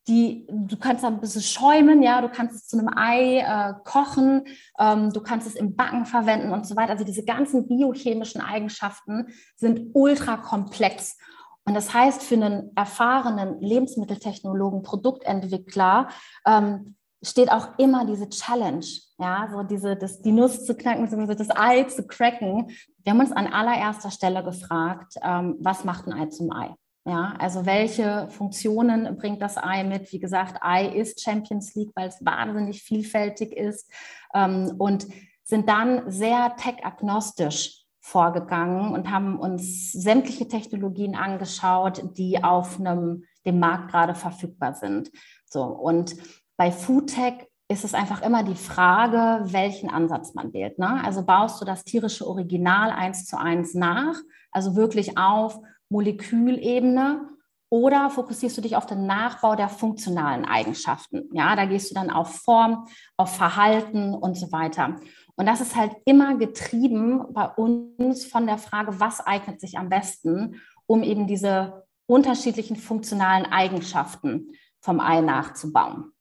die, 0.08 0.48
du 0.50 0.78
kannst 0.78 1.06
ein 1.06 1.20
bisschen 1.20 1.42
schäumen, 1.42 2.02
ja, 2.02 2.22
du 2.22 2.30
kannst 2.30 2.56
es 2.56 2.68
zu 2.68 2.78
einem 2.78 2.90
Ei 2.96 3.40
äh, 3.40 3.74
kochen, 3.84 4.46
ähm, 4.80 5.12
du 5.14 5.22
kannst 5.22 5.48
es 5.48 5.56
im 5.56 5.76
Backen 5.76 6.06
verwenden 6.06 6.52
und 6.52 6.66
so 6.66 6.76
weiter. 6.76 6.92
Also 6.92 7.04
diese 7.04 7.24
ganzen 7.24 7.68
biochemischen 7.68 8.42
Eigenschaften 8.42 9.28
sind 9.56 9.92
ultra 9.94 10.38
komplex. 10.38 11.18
Und 11.66 11.76
das 11.76 11.94
heißt, 11.94 12.24
für 12.24 12.36
einen 12.36 12.72
erfahrenen 12.76 13.62
Lebensmitteltechnologen, 13.62 14.82
Produktentwickler, 14.82 16.10
ähm, 16.46 16.96
steht 17.24 17.52
auch 17.52 17.78
immer 17.78 18.06
diese 18.06 18.30
Challenge, 18.30 18.86
ja, 19.20 19.48
so 19.52 19.62
diese, 19.62 19.96
das, 19.96 20.22
die 20.22 20.32
Nuss 20.32 20.66
zu 20.66 20.76
knacken, 20.76 21.04
beziehungsweise 21.04 21.46
das 21.46 21.56
Ei 21.56 21.84
zu 21.84 22.08
cracken. 22.08 22.72
Wir 23.04 23.14
haben 23.14 23.20
uns 23.20 23.32
an 23.32 23.48
allererster 23.48 24.10
Stelle 24.10 24.44
gefragt, 24.44 25.14
ähm, 25.22 25.58
was 25.60 25.84
macht 25.84 26.08
ein 26.08 26.14
Ei 26.14 26.26
zum 26.28 26.52
Ei? 26.52 26.74
Ja, 27.06 27.34
also 27.40 27.66
welche 27.66 28.28
Funktionen 28.30 29.18
bringt 29.18 29.42
das 29.42 29.58
Ei 29.58 29.84
mit? 29.84 30.12
Wie 30.12 30.20
gesagt, 30.20 30.62
Ei 30.62 30.88
ist 30.88 31.22
Champions 31.22 31.74
League, 31.74 31.92
weil 31.96 32.10
es 32.10 32.24
wahnsinnig 32.24 32.84
vielfältig 32.84 33.54
ist 33.54 33.92
ähm, 34.36 34.76
und 34.78 35.08
sind 35.44 35.68
dann 35.68 36.12
sehr 36.12 36.56
tech-agnostisch 36.58 37.86
vorgegangen 38.02 38.94
und 38.94 39.10
haben 39.10 39.40
uns 39.40 39.92
sämtliche 39.92 40.48
Technologien 40.48 41.16
angeschaut, 41.16 42.04
die 42.18 42.44
auf 42.44 42.80
einem, 42.80 43.26
dem 43.46 43.60
Markt 43.60 43.92
gerade 43.92 44.14
verfügbar 44.14 44.76
sind. 44.76 45.12
So, 45.46 45.64
und 45.64 46.16
bei 46.56 46.72
Foodtech 46.72 47.48
ist 47.68 47.84
es 47.84 47.94
einfach 47.94 48.22
immer 48.22 48.44
die 48.44 48.56
Frage, 48.56 49.52
welchen 49.52 49.90
Ansatz 49.90 50.34
man 50.34 50.54
wählt. 50.54 50.78
Ne? 50.78 51.04
Also 51.04 51.24
baust 51.24 51.62
du 51.62 51.66
das 51.66 51.84
tierische 51.84 52.28
Original 52.28 52.92
eins 52.92 53.26
zu 53.26 53.40
eins 53.40 53.74
nach, 53.74 54.16
also 54.52 54.76
wirklich 54.76 55.18
auf 55.18 55.60
Molekülebene, 55.92 57.32
oder 57.72 58.10
fokussierst 58.10 58.58
du 58.58 58.62
dich 58.62 58.76
auf 58.76 58.86
den 58.86 59.08
Nachbau 59.08 59.56
der 59.56 59.70
funktionalen 59.70 60.44
Eigenschaften? 60.44 61.30
Ja, 61.32 61.56
da 61.56 61.64
gehst 61.64 61.90
du 61.90 61.96
dann 61.96 62.12
auf 62.12 62.42
Form, 62.42 62.86
auf 63.16 63.34
Verhalten 63.34 64.14
und 64.14 64.36
so 64.36 64.52
weiter. 64.52 64.98
Und 65.36 65.46
das 65.46 65.62
ist 65.62 65.78
halt 65.78 65.96
immer 66.04 66.36
getrieben 66.36 67.24
bei 67.32 67.48
uns 67.48 68.26
von 68.26 68.46
der 68.46 68.58
Frage, 68.58 69.00
was 69.00 69.26
eignet 69.26 69.62
sich 69.62 69.78
am 69.78 69.88
besten, 69.88 70.60
um 70.86 71.02
eben 71.02 71.28
diese 71.28 71.88
unterschiedlichen 72.08 72.76
funktionalen 72.76 73.46
Eigenschaften 73.46 74.50
vom 74.82 75.00
Ei 75.00 75.22
nachzubauen. 75.22 76.12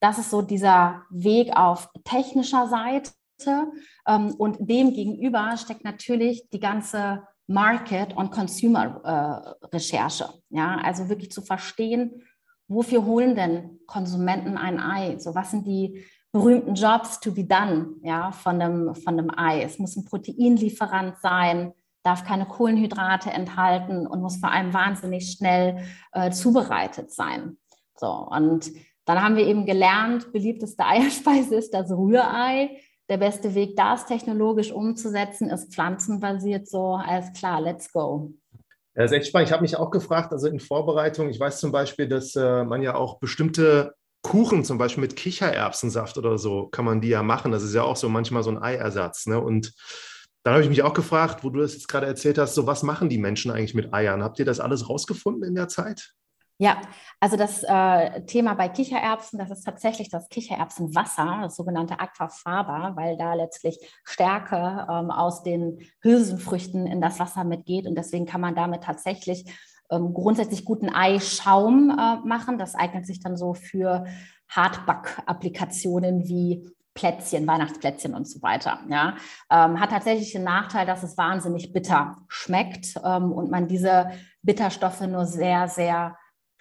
Das 0.00 0.18
ist 0.18 0.30
so 0.30 0.40
dieser 0.40 1.02
Weg 1.10 1.54
auf 1.54 1.90
technischer 2.04 2.68
Seite. 2.68 3.12
Ähm, 4.06 4.34
und 4.38 4.56
dem 4.60 4.94
gegenüber 4.94 5.58
steckt 5.58 5.84
natürlich 5.84 6.48
die 6.50 6.60
ganze 6.60 7.26
Market- 7.46 8.16
und 8.16 8.30
Consumer-Recherche. 8.30 10.24
Äh, 10.24 10.56
ja, 10.56 10.76
also 10.82 11.08
wirklich 11.08 11.30
zu 11.30 11.42
verstehen, 11.42 12.22
wofür 12.68 13.04
holen 13.04 13.34
denn 13.34 13.80
Konsumenten 13.86 14.56
ein 14.56 14.80
Ei? 14.80 15.18
So, 15.18 15.34
was 15.34 15.50
sind 15.50 15.66
die 15.66 16.04
berühmten 16.32 16.74
Jobs 16.74 17.20
to 17.20 17.32
be 17.32 17.44
done 17.44 17.96
ja, 18.02 18.32
von, 18.32 18.58
dem, 18.58 18.94
von 18.94 19.16
dem 19.16 19.30
Ei? 19.36 19.62
Es 19.62 19.78
muss 19.78 19.96
ein 19.96 20.04
Proteinlieferant 20.04 21.18
sein, 21.18 21.72
darf 22.02 22.24
keine 22.24 22.46
Kohlenhydrate 22.46 23.30
enthalten 23.30 24.06
und 24.06 24.20
muss 24.20 24.38
vor 24.38 24.50
allem 24.50 24.72
wahnsinnig 24.72 25.32
schnell 25.32 25.84
äh, 26.12 26.30
zubereitet 26.30 27.12
sein. 27.12 27.58
So, 27.96 28.08
und 28.08 28.72
dann 29.04 29.22
haben 29.22 29.36
wir 29.36 29.46
eben 29.46 29.66
gelernt, 29.66 30.32
beliebteste 30.32 30.84
Eierspeise 30.86 31.56
ist 31.56 31.74
das 31.74 31.90
Rührei 31.90 32.78
der 33.08 33.18
beste 33.18 33.54
Weg, 33.54 33.76
das 33.76 34.06
technologisch 34.06 34.72
umzusetzen, 34.72 35.50
ist 35.50 35.72
pflanzenbasiert 35.72 36.68
so, 36.68 36.94
alles 36.94 37.32
klar, 37.32 37.60
let's 37.60 37.92
go. 37.92 38.32
Ja, 38.94 39.02
das 39.02 39.10
ist 39.10 39.18
echt 39.18 39.26
spannend. 39.28 39.48
Ich 39.48 39.52
habe 39.52 39.62
mich 39.62 39.76
auch 39.76 39.90
gefragt, 39.90 40.32
also 40.32 40.46
in 40.46 40.60
Vorbereitung, 40.60 41.28
ich 41.28 41.40
weiß 41.40 41.60
zum 41.60 41.72
Beispiel, 41.72 42.08
dass 42.08 42.36
äh, 42.36 42.64
man 42.64 42.80
ja 42.82 42.94
auch 42.94 43.18
bestimmte 43.18 43.94
Kuchen, 44.22 44.64
zum 44.64 44.78
Beispiel 44.78 45.02
mit 45.02 45.16
Kichererbsensaft 45.16 46.16
oder 46.16 46.38
so, 46.38 46.68
kann 46.68 46.84
man 46.84 47.00
die 47.00 47.08
ja 47.08 47.22
machen. 47.22 47.52
Das 47.52 47.62
ist 47.62 47.74
ja 47.74 47.82
auch 47.82 47.96
so 47.96 48.08
manchmal 48.08 48.42
so 48.42 48.50
ein 48.50 48.62
Eiersatz. 48.62 49.26
Ne? 49.26 49.38
Und 49.38 49.74
dann 50.44 50.54
habe 50.54 50.62
ich 50.62 50.70
mich 50.70 50.82
auch 50.82 50.94
gefragt, 50.94 51.44
wo 51.44 51.50
du 51.50 51.60
das 51.60 51.74
jetzt 51.74 51.88
gerade 51.88 52.06
erzählt 52.06 52.38
hast, 52.38 52.54
so 52.54 52.66
was 52.66 52.82
machen 52.82 53.08
die 53.08 53.18
Menschen 53.18 53.50
eigentlich 53.50 53.74
mit 53.74 53.92
Eiern? 53.92 54.22
Habt 54.22 54.38
ihr 54.38 54.44
das 54.44 54.60
alles 54.60 54.88
rausgefunden 54.88 55.42
in 55.42 55.54
der 55.54 55.68
Zeit? 55.68 56.14
Ja, 56.58 56.80
also 57.18 57.36
das 57.36 57.64
äh, 57.64 58.24
Thema 58.26 58.54
bei 58.54 58.68
Kichererbsen, 58.68 59.40
das 59.40 59.50
ist 59.50 59.64
tatsächlich 59.64 60.08
das 60.08 60.28
Kichererbsenwasser, 60.28 61.40
das 61.42 61.56
sogenannte 61.56 61.98
Aquafaba, 61.98 62.92
weil 62.94 63.16
da 63.16 63.34
letztlich 63.34 63.78
Stärke 64.04 64.86
ähm, 64.88 65.10
aus 65.10 65.42
den 65.42 65.80
Hülsenfrüchten 66.00 66.86
in 66.86 67.00
das 67.00 67.18
Wasser 67.18 67.42
mitgeht 67.42 67.88
und 67.88 67.96
deswegen 67.96 68.24
kann 68.24 68.40
man 68.40 68.54
damit 68.54 68.84
tatsächlich 68.84 69.52
ähm, 69.90 70.14
grundsätzlich 70.14 70.64
guten 70.64 70.88
Eischaum 70.88 71.90
äh, 71.90 72.26
machen. 72.26 72.56
Das 72.56 72.76
eignet 72.76 73.04
sich 73.04 73.20
dann 73.20 73.36
so 73.36 73.54
für 73.54 74.04
Hardback-Applikationen 74.48 76.28
wie 76.28 76.70
Plätzchen, 76.94 77.46
Weihnachtsplätzchen 77.48 78.14
und 78.14 78.28
so 78.28 78.40
weiter. 78.42 78.78
Ja, 78.88 79.16
ähm, 79.50 79.80
hat 79.80 79.90
tatsächlich 79.90 80.32
den 80.32 80.44
Nachteil, 80.44 80.86
dass 80.86 81.02
es 81.02 81.18
wahnsinnig 81.18 81.72
bitter 81.72 82.16
schmeckt 82.28 82.94
ähm, 83.04 83.32
und 83.32 83.50
man 83.50 83.66
diese 83.66 84.12
Bitterstoffe 84.42 85.00
nur 85.00 85.26
sehr, 85.26 85.66
sehr 85.66 86.16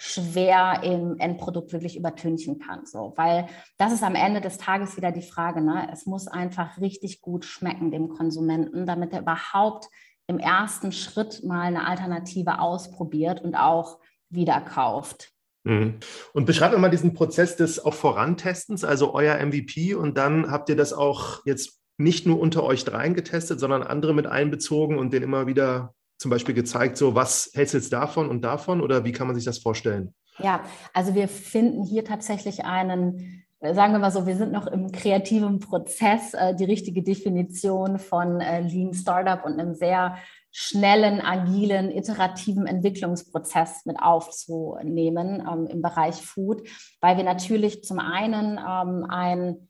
schwer 0.05 0.81
im 0.83 1.17
Endprodukt 1.17 1.71
wirklich 1.71 1.95
übertünchen 1.95 2.59
kann. 2.59 2.85
So, 2.85 3.13
weil 3.15 3.47
das 3.77 3.93
ist 3.93 4.03
am 4.03 4.15
Ende 4.15 4.41
des 4.41 4.57
Tages 4.57 4.97
wieder 4.97 5.13
die 5.13 5.21
Frage, 5.21 5.61
ne? 5.61 5.87
es 5.93 6.05
muss 6.05 6.27
einfach 6.27 6.77
richtig 6.77 7.21
gut 7.21 7.45
schmecken 7.45 7.89
dem 7.89 8.09
Konsumenten, 8.09 8.85
damit 8.85 9.13
er 9.13 9.21
überhaupt 9.21 9.87
im 10.27 10.39
ersten 10.39 10.91
Schritt 10.91 11.45
mal 11.45 11.61
eine 11.61 11.87
Alternative 11.87 12.59
ausprobiert 12.59 13.41
und 13.41 13.55
auch 13.55 13.99
wieder 14.29 14.59
kauft. 14.59 15.31
Mhm. 15.63 15.99
Und 16.33 16.45
beschreibt 16.45 16.77
mal 16.77 16.89
diesen 16.89 17.13
Prozess 17.13 17.55
des 17.55 17.83
auch 17.83 17.93
Vorantestens, 17.93 18.83
also 18.83 19.13
euer 19.13 19.37
MVP 19.37 19.95
und 19.95 20.17
dann 20.17 20.51
habt 20.51 20.67
ihr 20.67 20.75
das 20.75 20.91
auch 20.91 21.45
jetzt 21.45 21.79
nicht 21.97 22.25
nur 22.25 22.41
unter 22.41 22.63
euch 22.63 22.83
dreien 22.83 23.13
getestet, 23.13 23.61
sondern 23.61 23.83
andere 23.83 24.13
mit 24.13 24.27
einbezogen 24.27 24.97
und 24.97 25.13
den 25.13 25.23
immer 25.23 25.47
wieder 25.47 25.93
zum 26.23 26.31
Beispiel 26.31 26.55
gezeigt, 26.55 26.95
so 26.97 27.15
was 27.15 27.51
hältst 27.53 27.73
du 27.73 27.77
jetzt 27.77 27.91
davon 27.91 28.29
und 28.29 28.41
davon 28.43 28.79
oder 28.79 29.03
wie 29.03 29.11
kann 29.11 29.27
man 29.27 29.35
sich 29.35 29.43
das 29.43 29.57
vorstellen? 29.59 30.15
Ja, 30.39 30.61
also 30.93 31.13
wir 31.15 31.27
finden 31.27 31.83
hier 31.83 32.05
tatsächlich 32.05 32.63
einen, 32.63 33.43
sagen 33.59 33.91
wir 33.91 33.99
mal 33.99 34.09
so, 34.09 34.25
wir 34.25 34.37
sind 34.37 34.53
noch 34.53 34.65
im 34.65 34.93
kreativen 34.93 35.59
Prozess, 35.59 36.33
äh, 36.33 36.55
die 36.55 36.63
richtige 36.63 37.03
Definition 37.03 37.99
von 37.99 38.39
äh, 38.39 38.61
Lean 38.61 38.93
Startup 38.93 39.45
und 39.45 39.59
einem 39.59 39.75
sehr 39.75 40.15
schnellen, 40.49 41.19
agilen, 41.19 41.91
iterativen 41.91 42.67
Entwicklungsprozess 42.67 43.85
mit 43.85 43.99
aufzunehmen 43.99 45.45
ähm, 45.45 45.67
im 45.67 45.81
Bereich 45.81 46.15
Food, 46.15 46.65
weil 47.01 47.17
wir 47.17 47.25
natürlich 47.25 47.83
zum 47.83 47.99
einen 47.99 48.57
ähm, 48.57 49.05
ein 49.09 49.67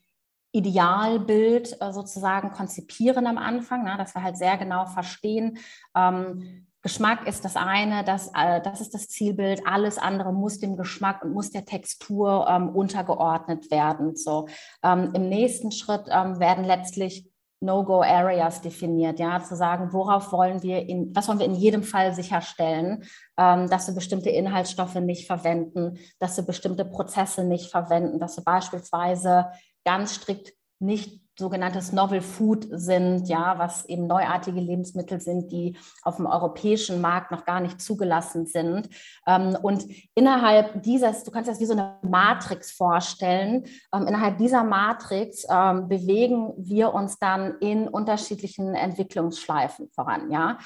Idealbild 0.54 1.82
äh, 1.82 1.92
sozusagen 1.92 2.52
konzipieren 2.52 3.28
am 3.28 3.38
Anfang, 3.38 3.84
ne, 3.84 3.96
dass 3.98 4.16
wir 4.16 4.24
halt 4.24 4.38
sehr 4.38 4.58
genau 4.58 4.86
verstehen, 4.86 5.58
ähm, 5.96 6.68
Geschmack 6.84 7.26
ist 7.28 7.46
das 7.46 7.56
eine, 7.56 8.04
das, 8.04 8.30
äh, 8.36 8.62
das 8.62 8.82
ist 8.82 8.94
das 8.94 9.08
Zielbild. 9.08 9.66
Alles 9.66 9.98
andere 9.98 10.34
muss 10.34 10.60
dem 10.60 10.76
Geschmack 10.76 11.24
und 11.24 11.32
muss 11.34 11.50
der 11.50 11.64
Textur 11.64 12.46
ähm, 12.50 12.70
untergeordnet 12.70 13.72
werden. 13.72 14.18
So 14.18 14.50
ähm, 14.84 15.12
im 15.14 15.30
nächsten 15.30 15.72
Schritt 15.72 16.04
ähm, 16.10 16.42
werden 16.42 16.66
letztlich 16.66 17.26
No-Go-Areas 17.62 18.60
definiert, 18.60 19.20
ja, 19.20 19.42
zu 19.42 19.56
sagen, 19.56 19.94
worauf 19.94 20.34
wollen 20.34 20.62
wir 20.62 20.90
in, 20.90 21.16
was 21.16 21.30
wollen 21.30 21.40
wir 21.40 21.46
in 21.46 21.56
jedem 21.56 21.84
Fall 21.84 22.14
sicherstellen, 22.14 23.06
ähm, 23.38 23.70
dass 23.70 23.88
wir 23.88 23.96
bestimmte 23.96 24.30
Inhaltsstoffe 24.30 24.96
nicht 24.96 25.26
verwenden, 25.26 25.98
dass 26.20 26.36
wir 26.36 26.44
bestimmte 26.44 26.84
Prozesse 26.84 27.46
nicht 27.46 27.72
verwenden, 27.72 28.20
dass 28.20 28.36
wir 28.36 28.44
beispielsweise 28.44 29.48
ganz 29.84 30.16
strikt 30.16 30.54
nicht 30.80 31.23
sogenanntes 31.38 31.92
Novel 31.92 32.22
Food 32.22 32.68
sind, 32.70 33.28
ja, 33.28 33.58
was 33.58 33.86
eben 33.86 34.06
neuartige 34.06 34.60
Lebensmittel 34.60 35.20
sind, 35.20 35.52
die 35.52 35.78
auf 36.04 36.18
dem 36.18 36.28
europäischen 36.28 37.02
Markt 37.02 37.32
noch 37.32 37.44
gar 37.44 37.60
nicht 37.60 37.82
zugelassen 37.82 38.46
sind. 38.46 38.90
Ähm, 39.26 39.58
und 39.62 39.86
innerhalb 40.14 40.84
dieses, 40.84 41.24
du 41.24 41.32
kannst 41.32 41.50
das 41.50 41.60
wie 41.60 41.66
so 41.66 41.74
eine 41.74 41.98
Matrix 42.04 42.72
vorstellen, 42.72 43.66
ähm, 43.94 44.08
innerhalb 44.08 44.38
dieser 44.38 44.64
Matrix 44.64 45.46
ähm, 45.50 45.88
bewegen 45.88 46.54
wir 46.58 46.94
uns 46.94 47.18
dann 47.18 47.58
in 47.60 47.88
unterschiedlichen 47.88 48.76
Entwicklungsschleifen 48.76 49.90
voran, 49.90 50.32
ja. 50.32 50.58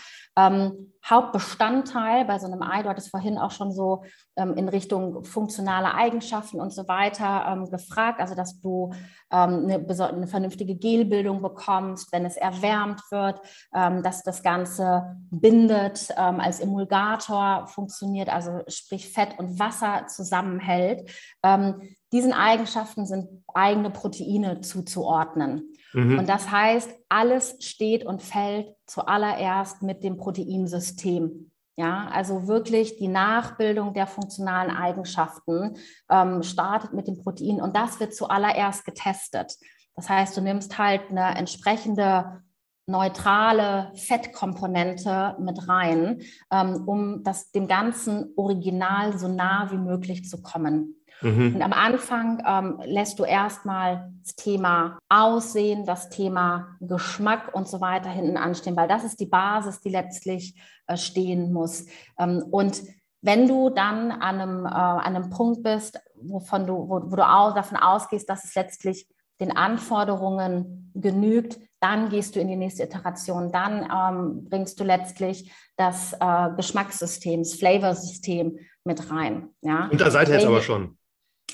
Hauptbestandteil 1.06 2.26
bei 2.26 2.38
so 2.38 2.48
einem 2.48 2.62
Ei, 2.62 2.84
du 2.84 2.90
hattest 2.90 3.10
vorhin 3.10 3.38
auch 3.38 3.52
schon 3.52 3.72
so 3.72 4.04
in 4.36 4.70
Richtung 4.70 5.24
funktionale 5.24 5.94
Eigenschaften 5.94 6.60
und 6.60 6.72
so 6.72 6.88
weiter 6.88 7.66
gefragt, 7.72 8.20
also 8.20 8.36
dass 8.36 8.60
du 8.60 8.92
eine, 9.30 9.86
eine 9.86 10.28
vernünftige 10.28 10.57
vernünftige 10.58 10.76
Gelbildung 10.76 11.42
bekommst, 11.42 12.12
wenn 12.12 12.26
es 12.26 12.38
erwärmt 12.38 13.02
wird, 13.12 13.40
ähm, 13.74 14.04
dass 14.04 14.24
das 14.24 14.44
Ganze 14.44 15.18
bindet, 15.30 16.10
ähm, 16.18 16.40
als 16.40 16.60
Emulgator 16.60 17.68
funktioniert, 17.68 18.30
also 18.30 18.62
sprich 18.68 19.12
Fett 19.12 19.38
und 19.38 19.60
Wasser 19.60 20.08
zusammenhält. 20.08 21.10
Ähm, 21.44 21.82
diesen 22.12 22.34
Eigenschaften 22.34 23.06
sind 23.06 23.28
eigene 23.54 23.90
Proteine 23.90 24.62
zuzuordnen. 24.62 25.74
Mhm. 25.94 26.20
Und 26.20 26.30
das 26.30 26.50
heißt, 26.50 26.90
alles 27.10 27.58
steht 27.60 28.06
und 28.06 28.22
fällt 28.22 28.68
zuallererst 28.86 29.84
mit 29.84 30.04
dem 30.04 30.18
Proteinsystem. 30.18 31.52
Ja, 31.80 32.08
also 32.12 32.48
wirklich 32.48 32.98
die 32.98 33.08
Nachbildung 33.08 33.94
der 33.94 34.08
funktionalen 34.08 34.76
Eigenschaften 34.76 35.78
ähm, 36.10 36.42
startet 36.42 36.94
mit 36.94 37.08
dem 37.08 37.22
Protein 37.22 37.62
und 37.62 37.76
das 37.76 38.00
wird 38.00 38.16
zuallererst 38.16 38.84
getestet. 38.84 39.54
Das 39.98 40.10
heißt, 40.10 40.38
du 40.38 40.42
nimmst 40.42 40.78
halt 40.78 41.10
eine 41.10 41.36
entsprechende 41.36 42.44
neutrale 42.86 43.92
Fettkomponente 43.96 45.36
mit 45.40 45.68
rein, 45.68 46.22
ähm, 46.52 46.84
um 46.88 47.24
das 47.24 47.52
dem 47.52 47.68
ganzen 47.68 48.32
Original 48.38 49.18
so 49.18 49.28
nah 49.28 49.70
wie 49.72 49.78
möglich 49.78 50.30
zu 50.30 50.42
kommen. 50.42 50.96
Mhm. 51.22 51.56
Und 51.56 51.62
am 51.62 51.74
Anfang 51.74 52.42
ähm, 52.48 52.80
lässt 52.86 53.20
du 53.20 53.24
erstmal 53.24 54.14
das 54.22 54.36
Thema 54.36 55.00
Aussehen, 55.10 55.86
das 55.86 56.10
Thema 56.10 56.78
Geschmack 56.80 57.54
und 57.54 57.68
so 57.68 57.82
weiter 57.82 58.10
hinten 58.10 58.38
anstehen, 58.38 58.78
weil 58.78 58.88
das 58.88 59.04
ist 59.04 59.20
die 59.20 59.26
Basis, 59.26 59.82
die 59.82 59.90
letztlich 59.90 60.56
äh, 60.86 60.96
stehen 60.96 61.52
muss. 61.52 61.88
Ähm, 62.20 62.44
und 62.52 62.84
wenn 63.22 63.48
du 63.48 63.72
dann 63.72 64.12
an 64.12 64.40
einem, 64.40 64.66
äh, 64.66 64.70
an 64.70 65.16
einem 65.16 65.30
Punkt 65.32 65.64
bist, 65.64 66.00
wovon 66.22 66.68
du, 66.68 66.88
wo, 66.88 67.02
wo 67.12 67.16
du 67.16 67.28
auch 67.28 67.54
davon 67.56 67.78
ausgehst, 67.78 68.30
dass 68.30 68.46
es 68.46 68.56
letztlich 68.56 69.08
den 69.40 69.56
Anforderungen 69.56 70.92
genügt, 70.94 71.60
dann 71.80 72.10
gehst 72.10 72.36
du 72.36 72.40
in 72.40 72.48
die 72.48 72.56
nächste 72.56 72.84
Iteration. 72.84 73.52
Dann 73.52 73.84
ähm, 73.84 74.46
bringst 74.50 74.80
du 74.80 74.84
letztlich 74.84 75.52
das 75.76 76.14
äh, 76.14 76.50
Geschmackssystem, 76.56 77.42
das 77.42 77.54
Flavorsystem 77.54 78.58
mit 78.84 79.12
rein. 79.12 79.50
Ja? 79.62 79.88
Und 79.92 80.02
da 80.02 80.10
seid 80.10 80.28
ihr 80.30 80.36
jetzt 80.36 80.48
aber 80.48 80.62
schon. 80.62 80.98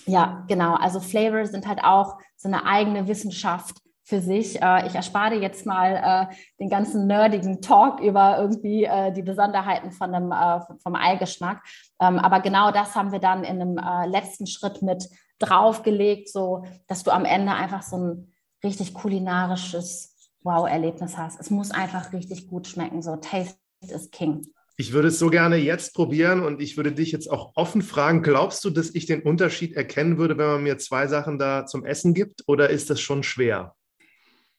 Ja, 0.06 0.46
genau. 0.48 0.76
Also 0.76 1.00
Flavor 1.00 1.46
sind 1.46 1.68
halt 1.68 1.84
auch 1.84 2.18
so 2.38 2.48
eine 2.48 2.66
eigene 2.66 3.08
Wissenschaft 3.08 3.78
für 4.04 4.22
sich. 4.22 4.62
Äh, 4.62 4.88
ich 4.88 4.96
erspare 4.96 5.36
dir 5.36 5.42
jetzt 5.42 5.66
mal 5.66 6.30
äh, 6.32 6.36
den 6.60 6.70
ganzen 6.70 7.08
nerdigen 7.08 7.62
Talk 7.62 8.00
über 8.02 8.38
irgendwie 8.38 8.84
äh, 8.84 9.12
die 9.12 9.22
Besonderheiten 9.22 9.92
von 9.92 10.14
einem, 10.14 10.34
vom 10.82 10.96
Eigeschmack. 10.96 11.64
Ähm, 12.02 12.20
aber 12.20 12.42
genau 12.42 12.72
das 12.72 12.96
haben 12.96 13.12
wir 13.12 13.20
dann 13.20 13.44
in 13.44 13.62
einem 13.62 14.12
letzten 14.12 14.48
Schritt 14.48 14.82
mit 14.82 15.10
draufgelegt, 15.40 16.30
so 16.30 16.64
dass 16.88 17.04
du 17.04 17.12
am 17.12 17.26
Ende 17.26 17.54
einfach 17.54 17.82
so 17.82 17.98
ein 17.98 18.34
richtig 18.64 18.94
kulinarisches 18.94 20.32
Wow-Erlebnis 20.44 21.18
hast. 21.18 21.40
Es 21.40 21.50
muss 21.50 21.72
einfach 21.72 22.14
richtig 22.14 22.48
gut 22.48 22.68
schmecken. 22.68 23.02
So 23.02 23.16
Taste 23.16 23.58
is 23.82 24.12
King. 24.12 24.48
Ich 24.76 24.92
würde 24.92 25.10
es 25.10 25.20
so 25.20 25.30
gerne 25.30 25.58
jetzt 25.58 25.94
probieren 25.94 26.44
und 26.44 26.60
ich 26.60 26.78
würde 26.78 26.92
dich 26.92 27.12
jetzt 27.12 27.30
auch 27.30 27.52
offen 27.56 27.84
fragen, 27.84 28.24
glaubst 28.24 28.66
du, 28.66 28.72
dass 28.72 28.96
ich 28.96 29.06
den 29.06 29.22
Unterschied 29.22 29.76
erkennen 29.76 30.18
würde, 30.18 30.38
wenn 30.38 30.48
man 30.48 30.64
mir 30.64 30.80
zwei 30.80 31.08
Sachen 31.08 31.38
da 31.38 31.66
zum 31.68 31.86
Essen 31.86 32.14
gibt 32.14 32.44
oder 32.48 32.70
ist 32.70 32.90
das 32.90 33.00
schon 33.00 33.22
schwer? 33.22 33.76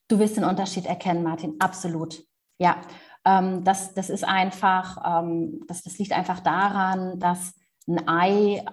Du 0.08 0.18
wirst 0.18 0.36
den 0.36 0.44
Unterschied 0.44 0.86
erkennen, 0.86 1.22
Martin, 1.22 1.56
absolut. 1.58 2.22
Ja, 2.58 2.76
ähm, 3.24 3.64
das, 3.64 3.94
das 3.94 4.10
ist 4.10 4.24
einfach, 4.24 5.22
ähm, 5.22 5.64
das, 5.66 5.82
das 5.82 5.98
liegt 5.98 6.12
einfach 6.12 6.40
daran, 6.40 7.18
dass 7.18 7.54
ein 7.86 8.08
Ei 8.08 8.64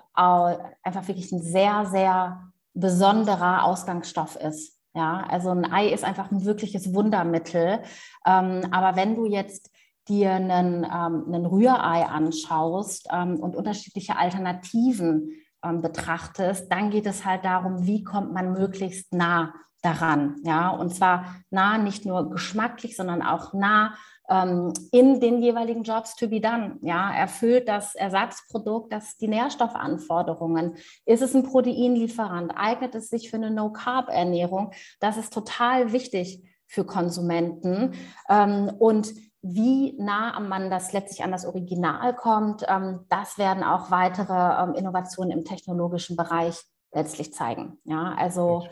einfach 0.84 1.08
wirklich 1.08 1.32
ein 1.32 1.42
sehr, 1.42 1.86
sehr 1.86 2.52
besonderer 2.74 3.64
Ausgangsstoff 3.64 4.36
ist. 4.36 4.78
Ja, 4.94 5.26
also 5.30 5.52
ein 5.52 5.72
Ei 5.72 5.88
ist 5.88 6.04
einfach 6.04 6.32
ein 6.32 6.44
wirkliches 6.44 6.94
Wundermittel. 6.94 7.82
Ähm, 8.26 8.62
aber 8.72 8.98
wenn 8.98 9.16
du 9.16 9.26
jetzt 9.26 9.72
dir 10.08 10.32
einen, 10.34 10.84
ähm, 10.84 11.26
einen 11.28 11.46
Rührei 11.46 12.06
anschaust 12.06 13.08
ähm, 13.12 13.40
und 13.40 13.56
unterschiedliche 13.56 14.18
Alternativen 14.18 15.32
ähm, 15.64 15.82
betrachtest, 15.82 16.72
dann 16.72 16.90
geht 16.90 17.06
es 17.06 17.24
halt 17.24 17.46
darum, 17.46 17.86
wie 17.86 18.04
kommt 18.04 18.34
man 18.34 18.52
möglichst 18.54 19.14
nah 19.14 19.54
daran. 19.82 20.36
Ja, 20.44 20.70
und 20.70 20.94
zwar 20.94 21.36
nah 21.50 21.78
nicht 21.78 22.06
nur 22.06 22.30
geschmacklich, 22.30 22.96
sondern 22.96 23.22
auch 23.22 23.54
nah 23.54 23.96
ähm, 24.30 24.74
in 24.92 25.20
den 25.20 25.42
jeweiligen 25.42 25.84
Jobs 25.84 26.16
to 26.16 26.28
be 26.28 26.40
done. 26.40 26.78
Ja, 26.82 27.12
erfüllt 27.14 27.68
das 27.68 27.96
Ersatzprodukt, 27.96 28.94
das 28.94 29.18
die 29.18 29.28
Nährstoffanforderungen? 29.28 30.76
Ist 31.06 31.22
es 31.22 31.36
ein 31.36 31.44
Proteinlieferant? 31.44 32.54
Eignet 32.56 32.96
es 32.96 33.10
sich 33.10 33.30
für 33.30 33.38
eine 33.38 33.52
No-Carb-Ernährung? 33.52 34.72
Das 35.00 35.18
ist 35.18 35.34
total 35.34 35.92
wichtig 35.92 36.44
für 36.68 36.86
Konsumenten. 36.86 37.94
Ähm, 38.30 38.72
und 38.80 39.14
wie 39.42 39.96
nah 39.98 40.40
man 40.40 40.70
das 40.70 40.94
letztlich 40.94 41.24
an 41.24 41.32
das 41.32 41.46
Original 41.46 42.16
kommt, 42.16 42.64
ähm, 42.68 43.06
das 43.10 43.38
werden 43.38 43.64
auch 43.64 43.90
weitere 43.90 44.64
ähm, 44.64 44.76
Innovationen 44.76 45.32
im 45.32 45.44
technologischen 45.44 46.16
Bereich 46.16 46.64
letztlich 46.94 47.34
zeigen. 47.34 47.80
Ja, 47.84 48.14
also. 48.18 48.68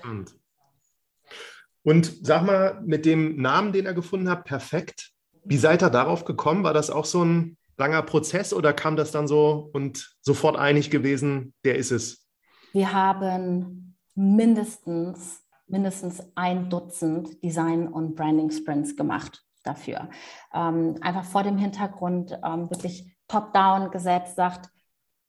Und 1.84 2.26
sag 2.26 2.44
mal, 2.44 2.82
mit 2.86 3.06
dem 3.06 3.42
Namen, 3.42 3.72
den 3.72 3.86
er 3.86 3.94
gefunden 3.94 4.30
hat, 4.30 4.46
perfekt. 4.46 5.12
Wie 5.44 5.58
seid 5.58 5.82
ihr 5.82 5.90
darauf 5.90 6.26
gekommen? 6.26 6.64
War 6.64 6.74
das 6.74 6.90
auch 6.90 7.06
so 7.06 7.24
ein 7.24 7.58
langer 7.78 8.02
Prozess 8.02 8.54
oder 8.54 8.74
kam 8.74 8.96
das 8.96 9.12
dann 9.12 9.28
so 9.28 9.70
und 9.74 10.16
sofort 10.22 10.58
einig 10.58 10.92
gewesen, 10.92 11.54
der 11.64 11.76
ist 11.76 11.92
es? 11.92 12.28
Wir 12.74 12.94
haben 12.94 13.96
mindestens, 14.16 15.42
mindestens 15.68 16.22
ein 16.36 16.70
Dutzend 16.70 17.42
Design- 17.42 17.88
und 17.88 18.16
Branding-Sprints 18.16 18.96
gemacht 18.96 19.44
dafür. 19.64 20.10
Ähm, 20.54 20.98
einfach 21.02 21.24
vor 21.24 21.44
dem 21.44 21.58
Hintergrund 21.58 22.38
ähm, 22.44 22.70
wirklich 22.70 23.16
top-down 23.28 23.92
gesetzt, 23.92 24.36
sagt, 24.36 24.70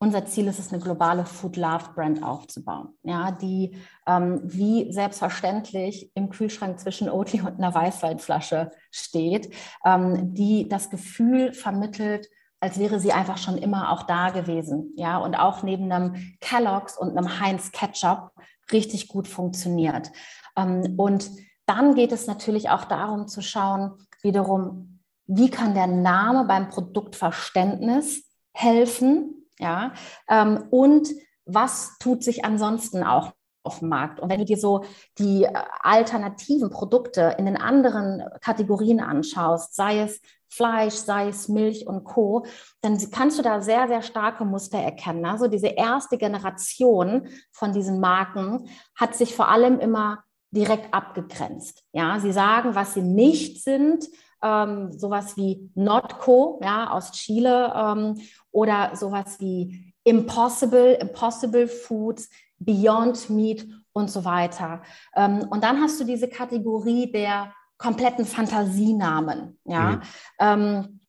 unser 0.01 0.25
Ziel 0.25 0.47
ist 0.47 0.57
es, 0.57 0.73
eine 0.73 0.81
globale 0.81 1.25
Food 1.25 1.57
Love 1.57 1.93
Brand 1.93 2.23
aufzubauen, 2.23 2.89
ja, 3.03 3.29
die 3.29 3.77
ähm, 4.07 4.41
wie 4.43 4.91
selbstverständlich 4.91 6.11
im 6.15 6.29
Kühlschrank 6.31 6.79
zwischen 6.79 7.07
Oatly 7.07 7.41
und 7.41 7.59
einer 7.59 7.73
Weißweinflasche 7.73 8.71
steht, 8.89 9.53
ähm, 9.85 10.33
die 10.33 10.67
das 10.67 10.89
Gefühl 10.89 11.53
vermittelt, 11.53 12.27
als 12.59 12.79
wäre 12.79 12.99
sie 12.99 13.13
einfach 13.13 13.37
schon 13.37 13.59
immer 13.59 13.91
auch 13.91 14.01
da 14.03 14.31
gewesen, 14.31 14.91
ja, 14.97 15.19
und 15.19 15.35
auch 15.35 15.61
neben 15.61 15.91
einem 15.91 16.35
Kellogg's 16.41 16.97
und 16.97 17.15
einem 17.15 17.39
Heinz 17.39 17.71
Ketchup 17.71 18.31
richtig 18.71 19.07
gut 19.07 19.27
funktioniert. 19.27 20.11
Ähm, 20.57 20.95
und 20.97 21.29
dann 21.67 21.93
geht 21.93 22.11
es 22.11 22.25
natürlich 22.25 22.71
auch 22.71 22.85
darum 22.85 23.27
zu 23.27 23.43
schauen, 23.43 23.91
wiederum, 24.23 24.99
wie 25.27 25.51
kann 25.51 25.75
der 25.75 25.87
Name 25.87 26.45
beim 26.45 26.69
Produktverständnis 26.69 28.23
helfen, 28.51 29.40
ja, 29.61 29.93
ähm, 30.27 30.65
und 30.69 31.09
was 31.45 31.97
tut 31.99 32.23
sich 32.23 32.45
ansonsten 32.45 33.03
auch 33.03 33.33
auf 33.63 33.79
dem 33.79 33.89
Markt. 33.89 34.19
Und 34.19 34.29
wenn 34.29 34.39
du 34.39 34.45
dir 34.45 34.57
so 34.57 34.83
die 35.17 35.43
äh, 35.43 35.53
alternativen 35.81 36.69
Produkte 36.69 37.35
in 37.37 37.45
den 37.45 37.57
anderen 37.57 38.23
Kategorien 38.41 38.99
anschaust, 38.99 39.75
sei 39.75 39.99
es 39.99 40.19
Fleisch, 40.49 40.95
sei 40.95 41.29
es 41.29 41.47
Milch 41.47 41.87
und 41.87 42.03
Co., 42.03 42.45
dann 42.81 42.97
kannst 43.11 43.39
du 43.39 43.43
da 43.43 43.61
sehr, 43.61 43.87
sehr 43.87 44.01
starke 44.01 44.43
Muster 44.43 44.79
erkennen. 44.79 45.25
Also 45.25 45.47
diese 45.47 45.67
erste 45.67 46.17
Generation 46.17 47.29
von 47.51 47.71
diesen 47.71 47.99
Marken 47.99 48.67
hat 48.95 49.15
sich 49.15 49.35
vor 49.35 49.47
allem 49.47 49.79
immer 49.79 50.23
direkt 50.49 50.93
abgegrenzt. 50.93 51.83
Ja, 51.93 52.19
sie 52.19 52.33
sagen, 52.33 52.75
was 52.75 52.93
sie 52.95 53.01
nicht 53.01 53.63
sind, 53.63 54.05
ähm, 54.43 54.91
sowas 54.91 55.37
wie 55.37 55.69
Notco, 55.75 56.59
ja, 56.63 56.91
aus 56.91 57.11
Chile 57.11 57.73
ähm, 57.75 58.21
oder 58.51 58.95
sowas 58.95 59.39
wie 59.39 59.93
Impossible, 60.03 60.93
Impossible 60.93 61.67
Foods, 61.67 62.29
Beyond 62.59 63.29
Meat 63.29 63.67
und 63.93 64.09
so 64.09 64.25
weiter. 64.25 64.81
Ähm, 65.15 65.47
und 65.49 65.63
dann 65.63 65.81
hast 65.81 65.99
du 65.99 66.03
diese 66.03 66.27
Kategorie 66.27 67.11
der 67.11 67.53
kompletten 67.77 68.25
Fantasienamen, 68.25 69.59
ja. 69.65 69.89
Mhm. 69.89 70.01
Ähm, 70.39 70.99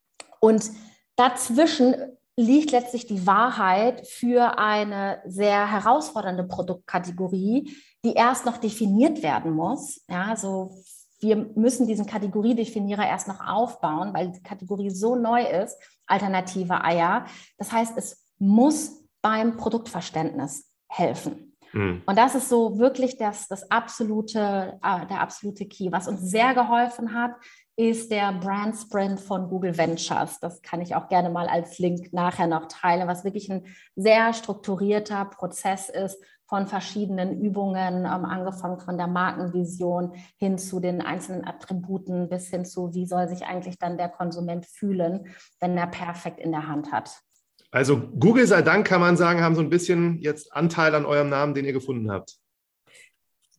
und 0.41 0.71
dazwischen 1.17 1.95
liegt 2.37 2.71
letztlich 2.71 3.07
die 3.07 3.27
Wahrheit 3.27 4.07
für 4.07 4.59
eine 4.59 5.23
sehr 5.27 5.71
herausfordernde 5.71 6.45
Produktkategorie, 6.45 7.77
die 8.05 8.15
erst 8.15 8.47
noch 8.47 8.57
definiert 8.57 9.23
werden 9.23 9.53
muss. 9.53 10.01
Ja, 10.09 10.35
so 10.35 10.75
wir 11.23 11.37
müssen 11.55 11.87
diesen 11.87 12.07
Kategoriedefinierer 12.07 13.07
erst 13.07 13.29
noch 13.29 13.41
aufbauen, 13.47 14.13
weil 14.13 14.33
die 14.33 14.43
Kategorie 14.43 14.91
so 14.91 15.15
neu 15.15 15.43
ist, 15.43 15.79
alternative 16.07 16.85
Eier. 16.85 17.27
Das 17.59 17.73
heißt, 17.73 17.97
es 17.97 18.27
muss 18.39 19.07
beim 19.23 19.57
Produktverständnis 19.57 20.71
helfen. 20.89 21.57
Mhm. 21.73 22.03
Und 22.05 22.19
das 22.19 22.35
ist 22.35 22.49
so 22.49 22.79
wirklich 22.79 23.17
das, 23.17 23.49
das 23.49 23.71
absolute, 23.71 24.79
äh, 24.83 25.07
der 25.07 25.21
absolute 25.21 25.67
Key. 25.67 25.91
Was 25.91 26.09
uns 26.09 26.21
sehr 26.23 26.55
geholfen 26.55 27.15
hat, 27.15 27.33
ist 27.77 28.11
der 28.11 28.33
Brand 28.33 28.77
Sprint 28.77 29.19
von 29.21 29.49
Google 29.49 29.79
Ventures. 29.79 30.39
Das 30.41 30.61
kann 30.61 30.83
ich 30.83 30.95
auch 30.95 31.09
gerne 31.09 31.31
mal 31.31 31.49
als 31.49 31.79
Link 31.79 32.13
nachher 32.13 32.47
noch 32.47 32.67
teilen, 32.67 33.09
was 33.09 33.25
wirklich 33.25 33.51
ein 33.51 33.65
sehr 33.97 34.35
strukturierter 34.35 35.25
Prozess 35.25 35.89
ist, 35.89 36.19
von 36.53 36.67
verschiedenen 36.67 37.41
Übungen, 37.41 38.01
ähm, 38.01 38.27
angefangen 38.27 38.79
von 38.79 38.99
der 38.99 39.07
Markenvision 39.07 40.13
hin 40.37 40.59
zu 40.59 40.81
den 40.81 41.01
einzelnen 41.01 41.47
Attributen 41.47 42.29
bis 42.29 42.51
hin 42.51 42.67
zu, 42.67 42.93
wie 42.93 43.07
soll 43.07 43.27
sich 43.27 43.47
eigentlich 43.47 43.79
dann 43.79 43.97
der 43.97 44.11
Konsument 44.11 44.67
fühlen, 44.67 45.29
wenn 45.61 45.79
er 45.79 45.87
perfekt 45.87 46.39
in 46.39 46.51
der 46.53 46.69
Hand 46.69 46.93
hat. 46.93 47.23
Also 47.71 47.99
Google 47.99 48.47
sei 48.47 48.61
Dank 48.61 48.87
kann 48.87 49.01
man 49.01 49.17
sagen, 49.17 49.41
haben 49.41 49.55
so 49.55 49.63
ein 49.63 49.71
bisschen 49.71 50.19
jetzt 50.19 50.53
Anteil 50.53 50.95
an 50.95 51.07
eurem 51.07 51.31
Namen, 51.31 51.55
den 51.55 51.65
ihr 51.65 51.73
gefunden 51.73 52.11
habt. 52.11 52.37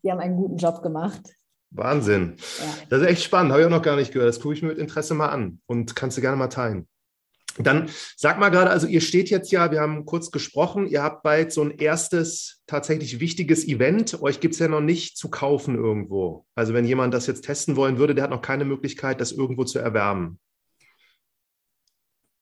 Die 0.04 0.12
haben 0.12 0.20
einen 0.20 0.38
guten 0.38 0.58
Job 0.58 0.84
gemacht. 0.84 1.34
Wahnsinn. 1.72 2.36
Ja. 2.38 2.66
Das 2.90 3.02
ist 3.02 3.08
echt 3.08 3.24
spannend, 3.24 3.54
habe 3.54 3.62
ich 3.64 3.66
auch 3.66 3.72
noch 3.72 3.82
gar 3.82 3.96
nicht 3.96 4.14
gehört. 4.14 4.30
Das 4.30 4.40
gucke 4.40 4.54
ich 4.54 4.62
mir 4.62 4.68
mit 4.68 4.78
Interesse 4.78 5.16
mal 5.16 5.30
an 5.30 5.62
und 5.66 5.96
kannst 5.96 6.16
du 6.16 6.22
gerne 6.22 6.38
mal 6.38 6.50
teilen. 6.50 6.88
Dann 7.58 7.90
sag 8.16 8.40
mal 8.40 8.50
gerade, 8.50 8.72
also 8.72 8.88
ihr 8.88 9.02
steht 9.02 9.30
jetzt 9.30 9.52
ja, 9.52 9.72
wir 9.72 9.80
haben 9.80 10.06
kurz 10.06 10.32
gesprochen, 10.32 10.88
ihr 10.88 11.04
habt 11.04 11.24
bald 11.24 11.52
so 11.52 11.62
ein 11.62 11.72
erstes 11.72 12.62
tatsächlich 12.66 13.20
wichtiges 13.20 13.68
Event. 13.68 14.22
Euch 14.22 14.40
gibt 14.40 14.56
es 14.56 14.60
ja 14.60 14.68
noch 14.68 14.82
nicht 14.82 15.18
zu 15.18 15.30
kaufen 15.30 15.76
irgendwo. 15.76 16.46
Also 16.56 16.74
wenn 16.74 16.86
jemand 16.86 17.14
das 17.14 17.28
jetzt 17.28 17.46
testen 17.46 17.76
wollen 17.76 17.98
würde, 17.98 18.16
der 18.16 18.24
hat 18.24 18.32
noch 18.32 18.42
keine 18.42 18.66
Möglichkeit, 18.66 19.22
das 19.22 19.32
irgendwo 19.32 19.64
zu 19.66 19.80
erwerben. 19.80 20.40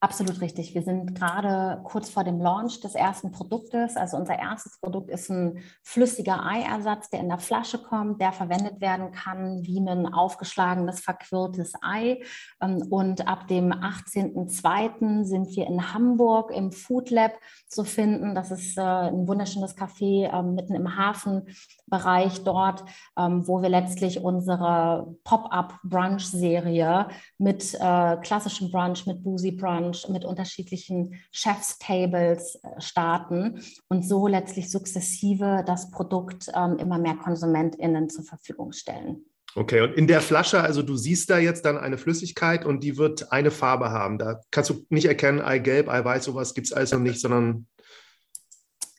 Absolut 0.04 0.42
richtig. 0.42 0.74
Wir 0.74 0.82
sind 0.82 1.14
gerade 1.14 1.80
kurz 1.84 2.10
vor 2.10 2.24
dem 2.24 2.42
Launch 2.42 2.80
des 2.80 2.96
ersten 2.96 3.32
Produktes. 3.32 3.96
Also 3.96 4.18
unser 4.18 4.40
erstes 4.40 4.80
Produkt 4.80 5.12
ist 5.12 5.30
ein 5.30 5.60
flüssiger 5.84 6.44
Eiersatz, 6.44 7.12
der 7.12 7.20
in 7.20 7.30
der 7.30 7.38
Flasche 7.38 7.78
kommt, 7.78 8.20
der 8.20 8.32
verwendet 8.32 8.82
werden 8.82 9.12
kann 9.12 9.62
wie 9.62 9.78
ein 9.78 10.12
aufgeschlagenes, 10.12 11.02
verquirltes 11.02 11.74
Ei. 11.84 12.20
Ähm, 12.64 12.82
und 12.90 13.28
ab 13.28 13.48
dem 13.48 13.72
18.02. 13.72 15.24
sind 15.24 15.56
wir 15.56 15.68
in 15.68 15.94
Hamburg 15.94 16.50
im 16.50 16.72
Food 16.72 17.12
Lab 17.12 17.34
zu 17.68 17.84
finden. 17.84 18.34
Das 18.34 18.50
ist 18.50 18.80
äh, 18.80 18.82
ein 18.82 19.28
wunderschönes 19.28 19.78
Café 19.78 20.34
ähm, 20.34 20.56
mitten 20.56 20.74
im 20.74 20.98
Hafenbereich 20.98 22.44
dort, 22.44 22.84
ähm, 23.20 23.48
wo 23.48 23.62
wir 23.62 23.70
letztlich 23.70 24.20
unsere 24.20 25.16
Pop-up-Brunch-Serie 25.26 27.08
mit 27.38 27.76
äh, 27.76 28.18
klassischem 28.18 28.72
Brunch, 28.72 29.06
mit 29.06 29.22
Boozy 29.22 29.52
Brunch, 29.52 29.91
Lounge 29.92 30.12
mit 30.12 30.26
unterschiedlichen 30.26 31.22
Chefstables 31.32 32.56
äh, 32.56 32.82
starten 32.82 33.62
und 33.90 34.08
so 34.08 34.28
letztlich 34.28 34.72
sukzessive 34.72 35.64
das 35.66 35.92
Produkt 35.92 36.48
ähm, 36.56 36.78
immer 36.78 36.98
mehr 36.98 37.16
KonsumentInnen 37.16 38.10
zur 38.10 38.24
Verfügung 38.24 38.72
stellen. 38.72 39.26
Okay, 39.54 39.82
und 39.82 39.94
in 39.96 40.08
der 40.08 40.22
Flasche, 40.22 40.62
also 40.62 40.82
du 40.82 40.96
siehst 40.96 41.30
da 41.30 41.38
jetzt 41.38 41.66
dann 41.66 41.78
eine 41.78 41.98
Flüssigkeit 41.98 42.66
und 42.66 42.86
die 42.86 42.98
wird 42.98 43.34
eine 43.34 43.52
Farbe 43.52 43.92
haben. 43.92 44.18
Da 44.18 44.40
kannst 44.50 44.70
du 44.70 44.86
nicht 44.88 45.06
erkennen, 45.06 45.42
Eigelb, 45.42 45.90
Eiweiß, 45.90 46.24
sowas 46.24 46.54
gibt 46.54 46.68
es 46.68 46.74
also 46.74 46.98
nicht, 46.98 47.20
sondern 47.20 47.68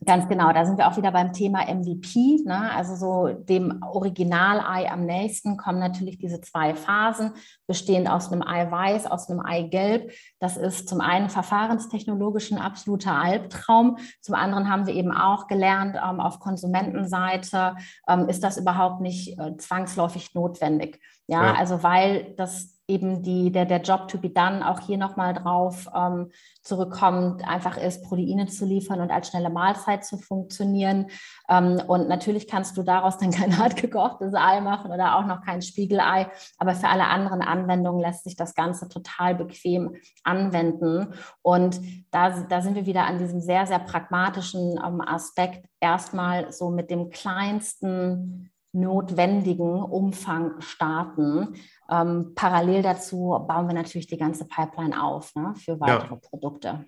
Ganz 0.04 0.28
genau, 0.28 0.52
da 0.52 0.64
sind 0.64 0.78
wir 0.78 0.88
auch 0.88 0.96
wieder 0.96 1.12
beim 1.12 1.32
Thema 1.32 1.62
MVP. 1.62 2.42
Ne? 2.44 2.72
Also 2.72 2.96
so 2.96 3.28
dem 3.28 3.82
Original-Ei 3.82 4.90
am 4.90 5.04
nächsten 5.04 5.56
kommen 5.56 5.78
natürlich 5.78 6.18
diese 6.18 6.40
zwei 6.40 6.74
Phasen, 6.74 7.32
bestehend 7.66 8.10
aus 8.10 8.32
einem 8.32 8.42
Eiweiß, 8.42 9.06
aus 9.06 9.30
einem 9.30 9.40
Eigelb. 9.40 10.10
Das 10.40 10.56
ist 10.56 10.88
zum 10.88 11.00
einen 11.00 11.28
verfahrenstechnologisch 11.28 12.50
ein 12.50 12.58
absoluter 12.58 13.12
Albtraum. 13.12 13.98
Zum 14.20 14.34
anderen 14.34 14.68
haben 14.68 14.86
wir 14.86 14.94
eben 14.94 15.12
auch 15.12 15.46
gelernt, 15.46 15.96
ähm, 15.96 16.18
auf 16.18 16.40
Konsumentenseite 16.40 17.76
ähm, 18.08 18.28
ist 18.28 18.42
das 18.42 18.56
überhaupt 18.56 19.00
nicht 19.00 19.38
äh, 19.38 19.56
zwangsläufig 19.56 20.34
notwendig. 20.34 21.00
Ja, 21.28 21.44
ja, 21.44 21.54
also 21.54 21.82
weil 21.82 22.34
das 22.36 22.81
eben 22.92 23.22
die, 23.22 23.50
der, 23.50 23.64
der 23.64 23.80
Job 23.80 24.08
to 24.08 24.18
be 24.18 24.28
done 24.28 24.68
auch 24.68 24.80
hier 24.80 24.98
nochmal 24.98 25.32
drauf 25.32 25.88
ähm, 25.94 26.30
zurückkommt, 26.62 27.46
einfach 27.48 27.76
ist, 27.76 28.04
Proteine 28.04 28.46
zu 28.46 28.66
liefern 28.66 29.00
und 29.00 29.10
als 29.10 29.28
schnelle 29.28 29.50
Mahlzeit 29.50 30.04
zu 30.04 30.18
funktionieren. 30.18 31.06
Ähm, 31.48 31.80
und 31.86 32.08
natürlich 32.08 32.46
kannst 32.46 32.76
du 32.76 32.82
daraus 32.82 33.18
dann 33.18 33.30
kein 33.30 33.56
hart 33.58 33.76
gekochtes 33.76 34.34
Ei 34.34 34.60
machen 34.60 34.90
oder 34.90 35.16
auch 35.16 35.26
noch 35.26 35.42
kein 35.42 35.62
Spiegelei, 35.62 36.30
aber 36.58 36.74
für 36.74 36.88
alle 36.88 37.06
anderen 37.06 37.40
Anwendungen 37.40 38.00
lässt 38.00 38.24
sich 38.24 38.36
das 38.36 38.54
Ganze 38.54 38.88
total 38.88 39.34
bequem 39.34 39.96
anwenden. 40.22 41.14
Und 41.40 41.80
da, 42.10 42.30
da 42.48 42.60
sind 42.60 42.74
wir 42.74 42.86
wieder 42.86 43.06
an 43.06 43.18
diesem 43.18 43.40
sehr, 43.40 43.66
sehr 43.66 43.80
pragmatischen 43.80 44.78
ähm, 44.84 45.00
Aspekt, 45.00 45.66
erstmal 45.80 46.52
so 46.52 46.70
mit 46.70 46.90
dem 46.90 47.10
kleinsten 47.10 48.52
notwendigen 48.72 49.82
Umfang 49.82 50.60
starten. 50.60 51.54
Ähm, 51.92 52.32
parallel 52.34 52.82
dazu 52.82 53.38
bauen 53.46 53.66
wir 53.66 53.74
natürlich 53.74 54.06
die 54.06 54.16
ganze 54.16 54.46
Pipeline 54.46 55.02
auf 55.02 55.34
ne, 55.34 55.54
für 55.56 55.78
weitere 55.78 56.14
ja. 56.14 56.16
Produkte. 56.16 56.86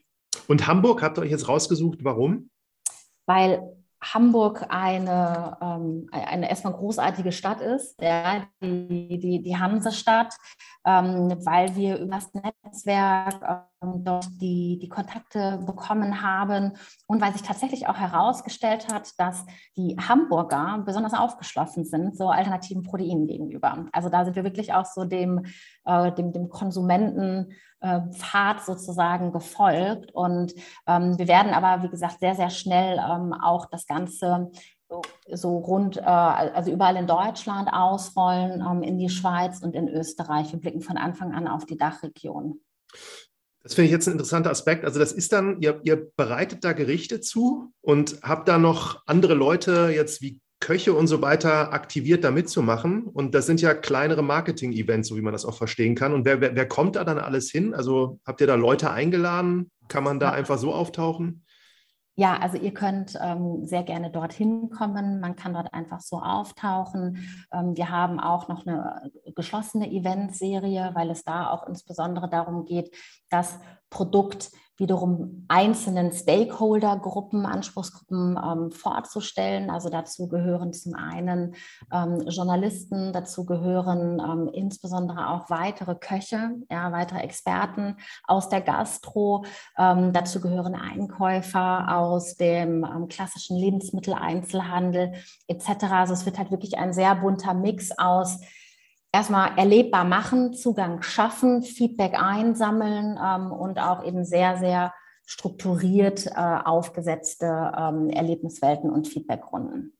Und 0.48 0.66
Hamburg 0.66 1.02
habt 1.02 1.18
ihr 1.18 1.22
euch 1.22 1.30
jetzt 1.30 1.48
rausgesucht, 1.48 1.98
warum? 2.02 2.50
Weil 3.26 3.62
Hamburg 4.02 4.66
eine, 4.68 5.56
ähm, 5.60 6.08
eine 6.10 6.48
erstmal 6.48 6.74
großartige 6.74 7.32
Stadt 7.32 7.60
ist, 7.60 8.00
ja, 8.00 8.44
die, 8.62 9.18
die, 9.18 9.42
die 9.42 9.56
Hansestadt, 9.56 10.34
ähm, 10.84 11.34
weil 11.44 11.74
wir 11.76 11.98
über 11.98 12.16
das 12.16 12.32
Netzwerk 12.34 13.68
dort 14.04 14.26
die, 14.40 14.78
die 14.80 14.88
Kontakte 14.88 15.62
bekommen 15.66 16.22
haben 16.22 16.72
und 17.06 17.20
weil 17.20 17.32
sich 17.32 17.42
tatsächlich 17.42 17.88
auch 17.88 17.96
herausgestellt 17.96 18.92
hat, 18.92 19.12
dass 19.18 19.44
die 19.76 19.96
Hamburger 19.96 20.82
besonders 20.84 21.14
aufgeschlossen 21.14 21.84
sind, 21.84 22.16
so 22.16 22.28
alternativen 22.28 22.82
Proteinen 22.82 23.26
gegenüber. 23.26 23.86
Also 23.92 24.08
da 24.08 24.24
sind 24.24 24.36
wir 24.36 24.44
wirklich 24.44 24.72
auch 24.72 24.86
so 24.86 25.04
dem, 25.04 25.44
äh, 25.84 26.12
dem, 26.12 26.32
dem 26.32 26.48
Konsumenten 26.48 27.52
äh, 27.80 28.00
sozusagen 28.64 29.32
gefolgt. 29.32 30.12
Und 30.12 30.54
ähm, 30.86 31.18
wir 31.18 31.28
werden 31.28 31.52
aber, 31.52 31.82
wie 31.82 31.90
gesagt, 31.90 32.20
sehr, 32.20 32.34
sehr 32.34 32.50
schnell 32.50 32.98
ähm, 32.98 33.32
auch 33.32 33.66
das 33.66 33.86
Ganze 33.86 34.50
so 35.30 35.58
rund, 35.58 35.96
äh, 35.96 36.02
also 36.02 36.70
überall 36.70 36.96
in 36.96 37.06
Deutschland 37.06 37.68
ausrollen, 37.72 38.60
ähm, 38.60 38.82
in 38.82 38.98
die 38.98 39.08
Schweiz 39.08 39.60
und 39.62 39.74
in 39.74 39.88
Österreich. 39.88 40.52
Wir 40.52 40.60
blicken 40.60 40.80
von 40.80 40.96
Anfang 40.96 41.32
an 41.32 41.48
auf 41.48 41.66
die 41.66 41.76
Dachregion. 41.76 42.60
Das 43.64 43.74
finde 43.74 43.86
ich 43.86 43.92
jetzt 43.92 44.06
ein 44.06 44.12
interessanter 44.12 44.50
Aspekt. 44.50 44.84
Also 44.84 45.00
das 45.00 45.10
ist 45.10 45.32
dann, 45.32 45.60
ihr, 45.60 45.80
ihr 45.84 46.10
bereitet 46.16 46.64
da 46.64 46.72
Gerichte 46.72 47.20
zu 47.20 47.72
und 47.80 48.18
habt 48.22 48.46
da 48.46 48.58
noch 48.58 49.02
andere 49.06 49.32
Leute 49.32 49.90
jetzt 49.92 50.20
wie 50.20 50.38
Köche 50.60 50.92
und 50.92 51.06
so 51.08 51.22
weiter 51.22 51.72
aktiviert, 51.72 52.24
da 52.24 52.30
mitzumachen. 52.30 53.04
Und 53.04 53.34
das 53.34 53.46
sind 53.46 53.62
ja 53.62 53.74
kleinere 53.74 54.22
Marketing-Events, 54.22 55.08
so 55.08 55.16
wie 55.16 55.22
man 55.22 55.32
das 55.32 55.46
auch 55.46 55.56
verstehen 55.56 55.94
kann. 55.94 56.12
Und 56.12 56.26
wer, 56.26 56.40
wer, 56.40 56.54
wer, 56.54 56.68
kommt 56.68 56.96
da 56.96 57.04
dann 57.04 57.18
alles 57.18 57.50
hin? 57.50 57.74
Also 57.74 58.20
habt 58.26 58.40
ihr 58.42 58.46
da 58.46 58.54
Leute 58.54 58.90
eingeladen? 58.90 59.70
Kann 59.88 60.04
man 60.04 60.20
da 60.20 60.32
einfach 60.32 60.58
so 60.58 60.72
auftauchen? 60.72 61.43
Ja, 62.16 62.38
also 62.38 62.56
ihr 62.56 62.72
könnt 62.72 63.18
ähm, 63.20 63.64
sehr 63.66 63.82
gerne 63.82 64.08
dorthin 64.10 64.70
kommen. 64.70 65.18
Man 65.18 65.34
kann 65.34 65.52
dort 65.52 65.74
einfach 65.74 66.00
so 66.00 66.20
auftauchen. 66.20 67.26
Ähm, 67.52 67.76
wir 67.76 67.90
haben 67.90 68.20
auch 68.20 68.46
noch 68.46 68.66
eine 68.66 69.10
geschlossene 69.34 69.90
Eventserie, 69.90 70.92
weil 70.94 71.10
es 71.10 71.24
da 71.24 71.50
auch 71.50 71.66
insbesondere 71.66 72.28
darum 72.30 72.66
geht, 72.66 72.94
das 73.30 73.58
Produkt 73.94 74.50
wiederum 74.76 75.44
einzelnen 75.46 76.10
Stakeholder-Gruppen, 76.10 77.46
Anspruchsgruppen 77.46 78.36
ähm, 78.36 78.72
vorzustellen. 78.72 79.70
Also 79.70 79.88
dazu 79.88 80.26
gehören 80.26 80.72
zum 80.72 80.94
einen 80.94 81.54
ähm, 81.92 82.26
Journalisten, 82.26 83.12
dazu 83.12 83.46
gehören 83.46 84.18
ähm, 84.18 84.50
insbesondere 84.52 85.30
auch 85.30 85.48
weitere 85.48 85.94
Köche, 85.94 86.56
ja, 86.68 86.90
weitere 86.90 87.20
Experten 87.20 87.96
aus 88.24 88.48
der 88.48 88.62
Gastro, 88.62 89.44
ähm, 89.78 90.12
dazu 90.12 90.40
gehören 90.40 90.74
Einkäufer 90.74 91.96
aus 91.96 92.34
dem 92.34 92.84
ähm, 92.84 93.06
klassischen 93.06 93.56
Lebensmitteleinzelhandel 93.56 95.12
etc. 95.46 95.84
Also 95.92 96.14
es 96.14 96.26
wird 96.26 96.36
halt 96.36 96.50
wirklich 96.50 96.78
ein 96.78 96.92
sehr 96.92 97.14
bunter 97.14 97.54
Mix 97.54 97.96
aus 97.96 98.40
erstmal 99.14 99.56
erlebbar 99.56 100.04
machen, 100.04 100.54
Zugang 100.54 101.00
schaffen, 101.02 101.62
Feedback 101.62 102.14
einsammeln 102.20 103.16
ähm, 103.24 103.52
und 103.52 103.78
auch 103.78 104.04
eben 104.04 104.24
sehr, 104.24 104.58
sehr 104.58 104.92
strukturiert 105.24 106.26
äh, 106.26 106.32
aufgesetzte 106.34 107.46
ähm, 107.78 108.10
Erlebniswelten 108.10 108.90
und 108.90 109.06
Feedbackrunden. 109.06 109.96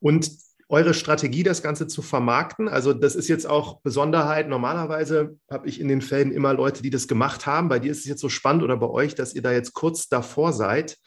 Und 0.00 0.28
eure 0.68 0.92
Strategie, 0.92 1.44
das 1.44 1.62
Ganze 1.62 1.86
zu 1.86 2.02
vermarkten? 2.02 2.68
Also 2.68 2.92
das 2.92 3.14
ist 3.14 3.28
jetzt 3.28 3.46
auch 3.46 3.80
Besonderheit. 3.82 4.48
Normalerweise 4.48 5.38
habe 5.48 5.68
ich 5.68 5.80
in 5.80 5.86
den 5.86 6.00
Fällen 6.00 6.32
immer 6.32 6.52
Leute, 6.52 6.82
die 6.82 6.90
das 6.90 7.06
gemacht 7.06 7.46
haben. 7.46 7.68
Bei 7.68 7.78
dir 7.78 7.92
ist 7.92 8.00
es 8.00 8.06
jetzt 8.06 8.20
so 8.20 8.28
spannend 8.28 8.64
oder 8.64 8.76
bei 8.76 8.88
euch, 8.88 9.14
dass 9.14 9.34
ihr 9.34 9.42
da 9.42 9.52
jetzt 9.52 9.72
kurz 9.72 10.08
davor 10.08 10.52
seid. 10.52 10.98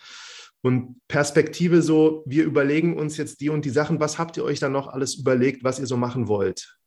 Und 0.61 1.01
Perspektive 1.09 1.81
so, 1.81 2.23
wir 2.25 2.45
überlegen 2.45 2.97
uns 2.97 3.17
jetzt 3.17 3.41
die 3.41 3.49
und 3.49 3.65
die 3.65 3.71
Sachen. 3.71 3.99
Was 3.99 4.17
habt 4.17 4.37
ihr 4.37 4.45
euch 4.45 4.59
dann 4.59 4.71
noch 4.71 4.87
alles 4.87 5.15
überlegt, 5.15 5.63
was 5.63 5.79
ihr 5.79 5.87
so 5.87 5.97
machen 5.97 6.27
wollt? 6.27 6.77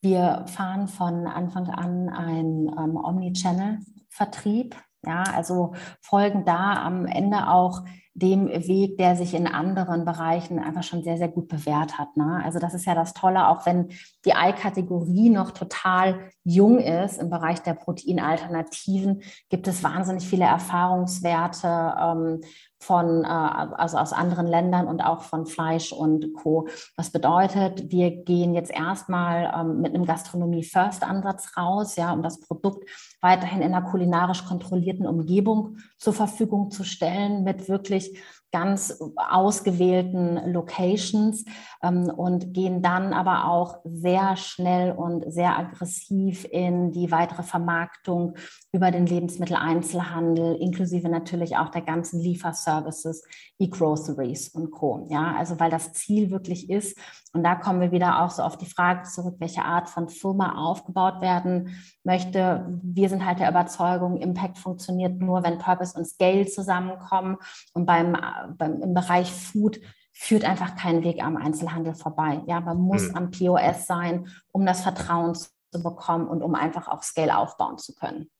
Wir 0.00 0.44
fahren 0.48 0.88
von 0.88 1.26
Anfang 1.26 1.68
an 1.68 2.08
einen 2.08 2.68
ähm, 2.68 2.96
Omnichannel-Vertrieb. 2.96 4.76
Ja, 5.04 5.24
also 5.34 5.74
folgen 6.00 6.44
da 6.44 6.84
am 6.84 7.06
Ende 7.06 7.48
auch 7.48 7.82
dem 8.14 8.48
Weg, 8.48 8.98
der 8.98 9.16
sich 9.16 9.32
in 9.34 9.46
anderen 9.46 10.04
Bereichen 10.04 10.58
einfach 10.58 10.82
schon 10.82 11.02
sehr, 11.02 11.16
sehr 11.16 11.28
gut 11.28 11.48
bewährt 11.48 11.98
hat. 11.98 12.16
Ne? 12.16 12.42
Also 12.44 12.58
das 12.58 12.74
ist 12.74 12.84
ja 12.84 12.94
das 12.94 13.14
Tolle, 13.14 13.48
auch 13.48 13.64
wenn 13.64 13.88
die 14.26 14.34
Ei-Kategorie 14.34 15.30
noch 15.30 15.52
total 15.52 16.30
jung 16.44 16.78
ist 16.78 17.20
im 17.20 17.30
Bereich 17.30 17.60
der 17.62 17.74
Proteinalternativen, 17.74 19.22
gibt 19.48 19.66
es 19.66 19.82
wahnsinnig 19.82 20.28
viele 20.28 20.44
Erfahrungswerte, 20.44 21.94
ähm, 21.98 22.40
von, 22.82 23.24
äh, 23.24 23.28
also 23.28 23.96
aus 23.98 24.12
anderen 24.12 24.46
Ländern 24.46 24.88
und 24.88 25.00
auch 25.02 25.22
von 25.22 25.46
Fleisch 25.46 25.92
und 25.92 26.34
Co. 26.34 26.68
Was 26.96 27.10
bedeutet, 27.10 27.90
wir 27.90 28.10
gehen 28.10 28.54
jetzt 28.54 28.70
erstmal 28.70 29.52
ähm, 29.56 29.80
mit 29.80 29.94
einem 29.94 30.04
Gastronomie-First-Ansatz 30.04 31.56
raus, 31.56 31.96
ja, 31.96 32.12
um 32.12 32.22
das 32.22 32.40
Produkt 32.40 32.88
weiterhin 33.20 33.62
in 33.62 33.72
einer 33.72 33.88
kulinarisch 33.88 34.44
kontrollierten 34.44 35.06
Umgebung 35.06 35.78
zur 35.96 36.12
Verfügung 36.12 36.70
zu 36.70 36.84
stellen, 36.84 37.44
mit 37.44 37.68
wirklich 37.68 38.18
ganz 38.52 39.00
ausgewählten 39.16 40.52
Locations 40.52 41.44
ähm, 41.82 42.10
und 42.14 42.52
gehen 42.52 42.82
dann 42.82 43.14
aber 43.14 43.46
auch 43.48 43.78
sehr 43.84 44.36
schnell 44.36 44.92
und 44.92 45.32
sehr 45.32 45.58
aggressiv 45.58 46.46
in 46.50 46.92
die 46.92 47.10
weitere 47.10 47.42
Vermarktung 47.42 48.34
über 48.74 48.90
den 48.90 49.04
Lebensmitteleinzelhandel, 49.04 50.56
inklusive 50.56 51.10
natürlich 51.10 51.58
auch 51.58 51.68
der 51.68 51.82
ganzen 51.82 52.20
Lieferservices, 52.20 53.22
E-Groceries 53.58 54.48
und 54.48 54.70
Co. 54.70 55.06
Ja, 55.10 55.34
also 55.36 55.60
weil 55.60 55.70
das 55.70 55.92
Ziel 55.92 56.30
wirklich 56.30 56.70
ist, 56.70 56.98
und 57.34 57.44
da 57.44 57.54
kommen 57.54 57.82
wir 57.82 57.92
wieder 57.92 58.22
auch 58.22 58.30
so 58.30 58.42
auf 58.42 58.56
die 58.56 58.66
Frage 58.66 59.02
zurück, 59.02 59.36
welche 59.38 59.62
Art 59.62 59.90
von 59.90 60.08
Firma 60.08 60.54
aufgebaut 60.56 61.20
werden 61.20 61.76
möchte. 62.02 62.78
Wir 62.82 63.10
sind 63.10 63.26
halt 63.26 63.40
der 63.40 63.50
Überzeugung, 63.50 64.16
Impact 64.16 64.58
funktioniert 64.58 65.20
nur, 65.20 65.42
wenn 65.42 65.58
Purpose 65.58 65.96
und 65.96 66.06
Scale 66.06 66.46
zusammenkommen. 66.46 67.36
Und 67.74 67.84
beim, 67.84 68.16
beim 68.56 68.80
im 68.80 68.94
Bereich 68.94 69.30
Food 69.30 69.80
führt 70.12 70.44
einfach 70.44 70.76
kein 70.76 71.04
Weg 71.04 71.22
am 71.22 71.36
Einzelhandel 71.36 71.94
vorbei. 71.94 72.42
Ja, 72.46 72.60
man 72.60 72.78
muss 72.78 73.08
mhm. 73.08 73.16
am 73.16 73.30
POS 73.30 73.86
sein, 73.86 74.28
um 74.50 74.64
das 74.64 74.82
Vertrauen 74.82 75.34
zu 75.34 75.50
bekommen 75.72 76.28
und 76.28 76.42
um 76.42 76.54
einfach 76.54 76.88
auch 76.88 77.02
Scale 77.02 77.36
aufbauen 77.36 77.78
zu 77.78 77.94
können. 77.94 78.30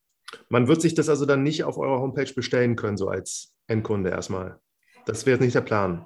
Man 0.49 0.69
wird 0.69 0.83
sich 0.83 0.95
das 0.95 1.09
also 1.09 1.27
dann 1.27 1.43
nicht 1.43 1.65
auf 1.65 1.79
eurer 1.79 2.01
Homepage 2.01 2.33
bestellen 2.35 2.77
können, 2.77 2.97
so 2.97 3.09
als 3.09 3.55
Endkunde 3.67 4.11
erstmal. 4.11 4.59
Das 5.07 5.27
wäre 5.27 5.43
nicht 5.43 5.55
der 5.55 5.63
Plan. 5.63 6.05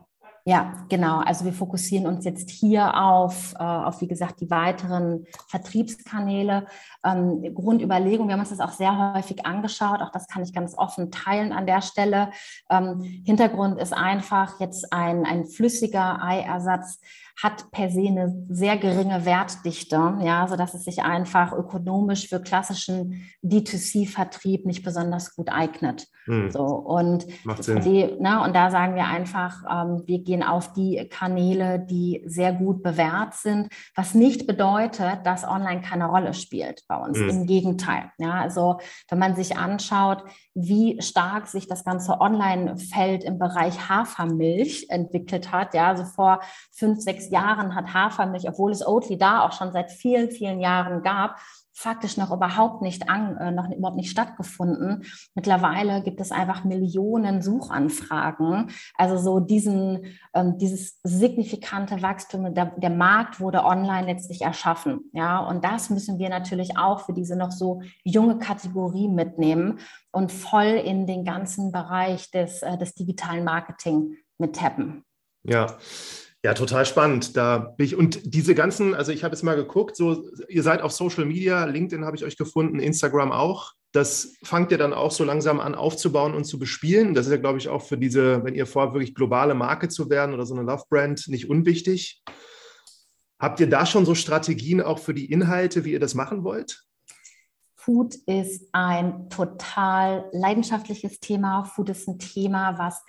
Ja, 0.48 0.74
genau. 0.88 1.18
Also 1.18 1.44
wir 1.44 1.52
fokussieren 1.52 2.06
uns 2.06 2.24
jetzt 2.24 2.50
hier 2.50 2.96
auf, 2.96 3.52
äh, 3.58 3.64
auf 3.64 4.00
wie 4.00 4.06
gesagt, 4.06 4.40
die 4.40 4.48
weiteren 4.48 5.26
Vertriebskanäle. 5.48 6.66
Ähm, 7.04 7.52
Grundüberlegung, 7.52 8.28
wir 8.28 8.34
haben 8.34 8.40
uns 8.40 8.50
das 8.50 8.60
auch 8.60 8.70
sehr 8.70 9.14
häufig 9.14 9.44
angeschaut, 9.44 10.00
auch 10.00 10.12
das 10.12 10.28
kann 10.28 10.44
ich 10.44 10.54
ganz 10.54 10.78
offen 10.78 11.10
teilen 11.10 11.52
an 11.52 11.66
der 11.66 11.82
Stelle. 11.82 12.30
Ähm, 12.70 13.02
Hintergrund 13.02 13.80
ist 13.80 13.92
einfach 13.92 14.60
jetzt 14.60 14.92
ein, 14.92 15.26
ein 15.26 15.46
flüssiger 15.46 16.22
Eiersatz 16.22 17.00
hat 17.42 17.70
per 17.70 17.90
se 17.90 18.08
eine 18.08 18.46
sehr 18.48 18.78
geringe 18.78 19.26
Wertdichte, 19.26 20.18
ja, 20.22 20.48
sodass 20.48 20.72
es 20.72 20.84
sich 20.84 21.02
einfach 21.02 21.52
ökonomisch 21.52 22.28
für 22.28 22.40
klassischen 22.40 23.28
D2C-Vertrieb 23.42 24.64
nicht 24.64 24.82
besonders 24.82 25.36
gut 25.36 25.50
eignet. 25.50 26.06
Hm. 26.24 26.50
So, 26.50 26.64
und, 26.64 27.26
die, 27.84 28.16
ne, 28.18 28.42
und 28.42 28.56
da 28.56 28.70
sagen 28.70 28.94
wir 28.94 29.04
einfach, 29.04 29.62
ähm, 29.70 30.02
wir 30.06 30.20
gehen 30.20 30.42
auf 30.42 30.72
die 30.72 31.06
Kanäle, 31.10 31.78
die 31.78 32.22
sehr 32.24 32.52
gut 32.52 32.82
bewährt 32.82 33.34
sind, 33.34 33.68
was 33.94 34.14
nicht 34.14 34.46
bedeutet, 34.46 35.24
dass 35.24 35.46
online 35.46 35.82
keine 35.82 36.06
Rolle 36.06 36.32
spielt 36.32 36.84
bei 36.88 36.96
uns. 36.96 37.18
Hm. 37.18 37.28
Im 37.28 37.46
Gegenteil. 37.46 38.10
Ja, 38.18 38.32
also 38.32 38.78
wenn 39.10 39.18
man 39.18 39.36
sich 39.36 39.56
anschaut, 39.56 40.24
wie 40.54 41.00
stark 41.02 41.48
sich 41.48 41.68
das 41.68 41.84
ganze 41.84 42.18
Online-Feld 42.18 43.22
im 43.24 43.38
Bereich 43.38 43.90
Hafermilch 43.90 44.86
entwickelt 44.88 45.52
hat, 45.52 45.74
ja, 45.74 45.88
also 45.88 46.04
vor 46.04 46.40
fünf, 46.72 47.00
sechs 47.00 47.25
Jahren 47.30 47.74
hat 47.74 47.92
Hafermilch, 47.94 48.48
obwohl 48.48 48.72
es 48.72 48.86
Oatly 48.86 49.18
da 49.18 49.42
auch 49.42 49.52
schon 49.52 49.72
seit 49.72 49.90
vielen, 49.90 50.30
vielen 50.30 50.60
Jahren 50.60 51.02
gab, 51.02 51.38
faktisch 51.76 52.16
noch 52.16 52.32
überhaupt 52.32 52.80
nicht 52.80 53.10
an, 53.10 53.36
äh, 53.36 53.50
noch 53.50 53.68
überhaupt 53.70 53.98
nicht 53.98 54.10
stattgefunden. 54.10 55.04
Mittlerweile 55.34 56.02
gibt 56.02 56.22
es 56.22 56.32
einfach 56.32 56.64
Millionen 56.64 57.42
Suchanfragen. 57.42 58.70
Also 58.94 59.18
so 59.18 59.40
diesen, 59.40 60.06
ähm, 60.32 60.56
dieses 60.56 60.98
signifikante 61.02 62.00
Wachstum, 62.00 62.54
der, 62.54 62.72
der 62.78 62.88
Markt 62.90 63.40
wurde 63.40 63.62
online 63.62 64.06
letztlich 64.06 64.40
erschaffen. 64.40 65.10
Ja, 65.12 65.38
und 65.40 65.64
das 65.64 65.90
müssen 65.90 66.18
wir 66.18 66.30
natürlich 66.30 66.78
auch 66.78 67.00
für 67.00 67.12
diese 67.12 67.36
noch 67.36 67.52
so 67.52 67.82
junge 68.04 68.38
Kategorie 68.38 69.08
mitnehmen 69.08 69.78
und 70.12 70.32
voll 70.32 70.80
in 70.82 71.06
den 71.06 71.26
ganzen 71.26 71.72
Bereich 71.72 72.30
des, 72.30 72.62
äh, 72.62 72.78
des 72.78 72.94
digitalen 72.94 73.44
Marketing 73.44 74.16
mit 74.38 74.56
tappen. 74.56 75.04
Ja, 75.42 75.76
ja, 76.46 76.54
total 76.54 76.86
spannend. 76.86 77.36
Da 77.36 77.58
bin 77.58 77.86
ich, 77.86 77.96
und 77.96 78.20
diese 78.24 78.54
ganzen, 78.54 78.94
also 78.94 79.10
ich 79.10 79.24
habe 79.24 79.34
jetzt 79.34 79.42
mal 79.42 79.56
geguckt, 79.56 79.96
so, 79.96 80.30
ihr 80.48 80.62
seid 80.62 80.80
auf 80.80 80.92
Social 80.92 81.24
Media, 81.24 81.64
LinkedIn 81.64 82.04
habe 82.04 82.16
ich 82.16 82.24
euch 82.24 82.36
gefunden, 82.36 82.78
Instagram 82.78 83.32
auch. 83.32 83.72
Das 83.90 84.36
fangt 84.44 84.70
ihr 84.70 84.78
dann 84.78 84.92
auch 84.92 85.10
so 85.10 85.24
langsam 85.24 85.58
an 85.58 85.74
aufzubauen 85.74 86.34
und 86.34 86.44
zu 86.44 86.60
bespielen. 86.60 87.14
Das 87.14 87.26
ist 87.26 87.32
ja, 87.32 87.38
glaube 87.38 87.58
ich, 87.58 87.68
auch 87.68 87.82
für 87.82 87.98
diese, 87.98 88.44
wenn 88.44 88.54
ihr 88.54 88.64
vorhabt, 88.64 88.94
wirklich 88.94 89.16
globale 89.16 89.54
Marke 89.54 89.88
zu 89.88 90.08
werden 90.08 90.36
oder 90.36 90.46
so 90.46 90.54
eine 90.54 90.62
Love-Brand, 90.62 91.26
nicht 91.26 91.50
unwichtig. 91.50 92.22
Habt 93.40 93.58
ihr 93.58 93.68
da 93.68 93.84
schon 93.84 94.06
so 94.06 94.14
Strategien 94.14 94.80
auch 94.80 95.00
für 95.00 95.14
die 95.14 95.32
Inhalte, 95.32 95.84
wie 95.84 95.90
ihr 95.90 96.00
das 96.00 96.14
machen 96.14 96.44
wollt? 96.44 96.84
Food 97.74 98.14
ist 98.26 98.68
ein 98.70 99.28
total 99.30 100.28
leidenschaftliches 100.30 101.18
Thema. 101.18 101.64
Food 101.64 101.88
ist 101.88 102.06
ein 102.06 102.20
Thema, 102.20 102.78
was 102.78 103.02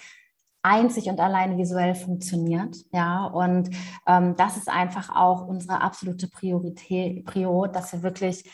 einzig 0.67 1.07
und 1.07 1.19
allein 1.19 1.57
visuell 1.57 1.95
funktioniert. 1.95 2.75
Ja, 2.91 3.25
und 3.25 3.69
ähm, 4.05 4.35
das 4.35 4.57
ist 4.57 4.69
einfach 4.69 5.15
auch 5.15 5.47
unsere 5.47 5.81
absolute 5.81 6.27
Priorität, 6.27 7.25
Prio, 7.25 7.67
dass 7.67 7.93
wir 7.93 8.03
wirklich 8.03 8.49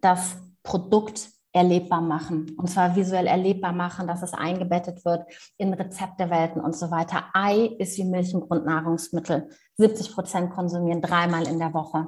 das 0.00 0.36
Produkt 0.62 1.30
erlebbar 1.52 2.00
machen. 2.00 2.54
Und 2.56 2.68
zwar 2.68 2.94
visuell 2.94 3.26
erlebbar 3.26 3.72
machen, 3.72 4.06
dass 4.06 4.22
es 4.22 4.34
eingebettet 4.34 5.04
wird 5.04 5.26
in 5.56 5.72
Rezeptewelten 5.74 6.60
und 6.60 6.76
so 6.76 6.90
weiter. 6.90 7.24
Ei 7.32 7.74
ist 7.78 7.96
wie 7.98 8.04
Milch 8.04 8.34
ein 8.34 8.40
Grundnahrungsmittel. 8.40 9.48
70 9.76 10.12
Prozent 10.14 10.50
konsumieren 10.50 11.00
dreimal 11.00 11.46
in 11.46 11.58
der 11.58 11.72
Woche 11.74 12.06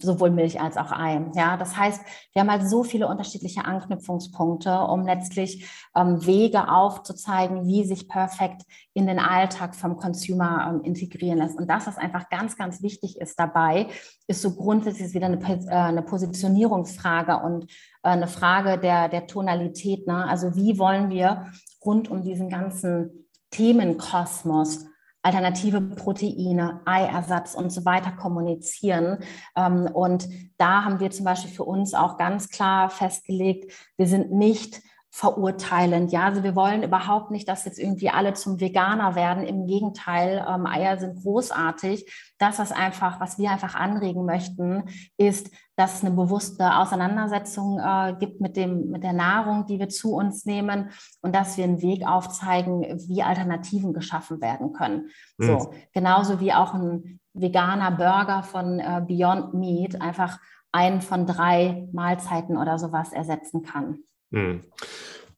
sowohl 0.00 0.30
Milch 0.30 0.60
als 0.60 0.76
auch 0.76 0.92
Ei. 0.92 1.24
Ja, 1.34 1.56
das 1.56 1.76
heißt, 1.76 2.00
wir 2.32 2.40
haben 2.40 2.50
halt 2.50 2.68
so 2.68 2.84
viele 2.84 3.08
unterschiedliche 3.08 3.64
Anknüpfungspunkte, 3.64 4.78
um 4.80 5.04
letztlich 5.04 5.68
ähm, 5.96 6.24
Wege 6.26 6.68
aufzuzeigen, 6.68 7.66
wie 7.66 7.84
sich 7.84 8.08
Perfekt 8.08 8.62
in 8.92 9.06
den 9.06 9.18
Alltag 9.18 9.74
vom 9.74 9.96
Consumer 9.96 10.68
ähm, 10.70 10.82
integrieren 10.82 11.38
lässt. 11.38 11.58
Und 11.58 11.68
das, 11.68 11.86
was 11.86 11.96
einfach 11.96 12.28
ganz, 12.28 12.56
ganz 12.56 12.82
wichtig 12.82 13.18
ist 13.20 13.38
dabei, 13.38 13.88
ist 14.26 14.42
so 14.42 14.54
grundsätzlich 14.54 15.14
wieder 15.14 15.26
eine, 15.26 15.40
äh, 15.40 15.70
eine 15.70 16.02
Positionierungsfrage 16.02 17.38
und 17.38 17.64
äh, 18.02 18.10
eine 18.10 18.28
Frage 18.28 18.78
der, 18.78 19.08
der 19.08 19.26
Tonalität. 19.26 20.06
Ne? 20.06 20.26
Also 20.26 20.54
wie 20.56 20.78
wollen 20.78 21.10
wir 21.10 21.46
rund 21.84 22.10
um 22.10 22.22
diesen 22.22 22.50
ganzen 22.50 23.28
Themenkosmos 23.50 24.89
alternative 25.22 25.80
Proteine, 25.80 26.80
Eiersatz 26.86 27.54
und 27.54 27.70
so 27.70 27.84
weiter 27.84 28.12
kommunizieren. 28.12 29.18
Ähm, 29.56 29.86
und 29.92 30.28
da 30.56 30.84
haben 30.84 31.00
wir 31.00 31.10
zum 31.10 31.24
Beispiel 31.24 31.50
für 31.50 31.64
uns 31.64 31.94
auch 31.94 32.16
ganz 32.16 32.48
klar 32.48 32.90
festgelegt, 32.90 33.72
wir 33.96 34.06
sind 34.06 34.32
nicht 34.32 34.80
verurteilend. 35.12 36.12
Ja, 36.12 36.26
also 36.26 36.44
wir 36.44 36.54
wollen 36.54 36.84
überhaupt 36.84 37.32
nicht, 37.32 37.48
dass 37.48 37.64
jetzt 37.64 37.80
irgendwie 37.80 38.10
alle 38.10 38.34
zum 38.34 38.60
Veganer 38.60 39.16
werden. 39.16 39.42
Im 39.44 39.66
Gegenteil, 39.66 40.46
ähm, 40.48 40.66
Eier 40.66 40.98
sind 40.98 41.20
großartig. 41.20 42.32
Das, 42.38 42.60
was 42.60 42.70
einfach, 42.70 43.20
was 43.20 43.36
wir 43.36 43.50
einfach 43.50 43.74
anregen 43.74 44.24
möchten, 44.24 44.84
ist, 45.16 45.50
dass 45.76 45.96
es 45.96 46.04
eine 46.04 46.14
bewusste 46.14 46.76
Auseinandersetzung 46.76 47.80
äh, 47.80 48.14
gibt 48.20 48.40
mit 48.40 48.56
dem, 48.56 48.90
mit 48.90 49.02
der 49.02 49.12
Nahrung, 49.12 49.66
die 49.66 49.80
wir 49.80 49.88
zu 49.88 50.14
uns 50.14 50.44
nehmen 50.44 50.90
und 51.22 51.34
dass 51.34 51.56
wir 51.56 51.64
einen 51.64 51.82
Weg 51.82 52.06
aufzeigen, 52.06 52.82
wie 53.08 53.22
Alternativen 53.22 53.92
geschaffen 53.92 54.40
werden 54.40 54.72
können. 54.72 55.10
Mhm. 55.38 55.46
So, 55.46 55.72
genauso 55.92 56.38
wie 56.38 56.52
auch 56.52 56.72
ein 56.72 57.20
veganer 57.34 57.90
Burger 57.90 58.42
von 58.44 58.78
äh, 58.78 59.02
Beyond 59.06 59.54
Meat 59.54 60.00
einfach 60.00 60.38
einen 60.72 61.00
von 61.00 61.26
drei 61.26 61.88
Mahlzeiten 61.92 62.56
oder 62.56 62.78
sowas 62.78 63.12
ersetzen 63.12 63.62
kann. 63.62 64.04
Hm. 64.32 64.62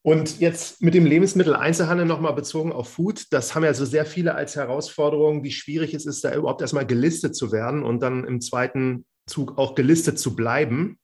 Und 0.02 0.40
jetzt 0.40 0.82
mit 0.82 0.94
dem 0.94 1.06
Lebensmitteleinzelhandel 1.06 2.06
nochmal 2.06 2.32
bezogen 2.32 2.72
auf 2.72 2.88
Food, 2.88 3.26
das 3.30 3.54
haben 3.54 3.62
ja 3.62 3.72
so 3.72 3.84
sehr 3.84 4.04
viele 4.04 4.34
als 4.34 4.56
Herausforderung, 4.56 5.44
wie 5.44 5.52
schwierig 5.52 5.94
es 5.94 6.06
ist, 6.06 6.24
da 6.24 6.34
überhaupt 6.34 6.60
erstmal 6.60 6.86
gelistet 6.86 7.36
zu 7.36 7.52
werden 7.52 7.84
und 7.84 8.00
dann 8.02 8.24
im 8.24 8.40
zweiten 8.40 9.06
Zug 9.26 9.58
auch 9.58 9.76
gelistet 9.76 10.18
zu 10.18 10.34
bleiben. 10.34 10.98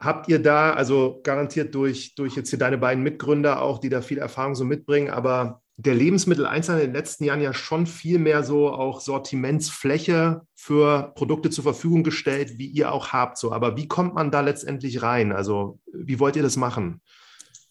Habt 0.00 0.28
ihr 0.28 0.40
da, 0.40 0.72
also 0.72 1.20
garantiert 1.22 1.76
durch, 1.76 2.16
durch 2.16 2.34
jetzt 2.34 2.50
hier 2.50 2.58
deine 2.58 2.76
beiden 2.76 3.04
Mitgründer 3.04 3.62
auch, 3.62 3.78
die 3.78 3.88
da 3.88 4.02
viel 4.02 4.18
Erfahrung 4.18 4.56
so 4.56 4.64
mitbringen, 4.64 5.10
aber 5.10 5.61
der 5.84 5.94
Lebensmitteleinzelhandel 5.94 6.86
in 6.86 6.92
den 6.92 6.98
letzten 6.98 7.24
Jahren 7.24 7.40
ja 7.40 7.52
schon 7.52 7.86
viel 7.86 8.18
mehr 8.18 8.44
so 8.44 8.70
auch 8.70 9.00
Sortimentsfläche 9.00 10.42
für 10.54 11.12
Produkte 11.16 11.50
zur 11.50 11.64
Verfügung 11.64 12.04
gestellt, 12.04 12.58
wie 12.58 12.66
ihr 12.66 12.92
auch 12.92 13.12
habt. 13.12 13.36
So, 13.36 13.52
aber 13.52 13.76
wie 13.76 13.88
kommt 13.88 14.14
man 14.14 14.30
da 14.30 14.42
letztendlich 14.42 15.02
rein? 15.02 15.32
Also 15.32 15.80
wie 15.92 16.20
wollt 16.20 16.36
ihr 16.36 16.42
das 16.42 16.56
machen? 16.56 17.00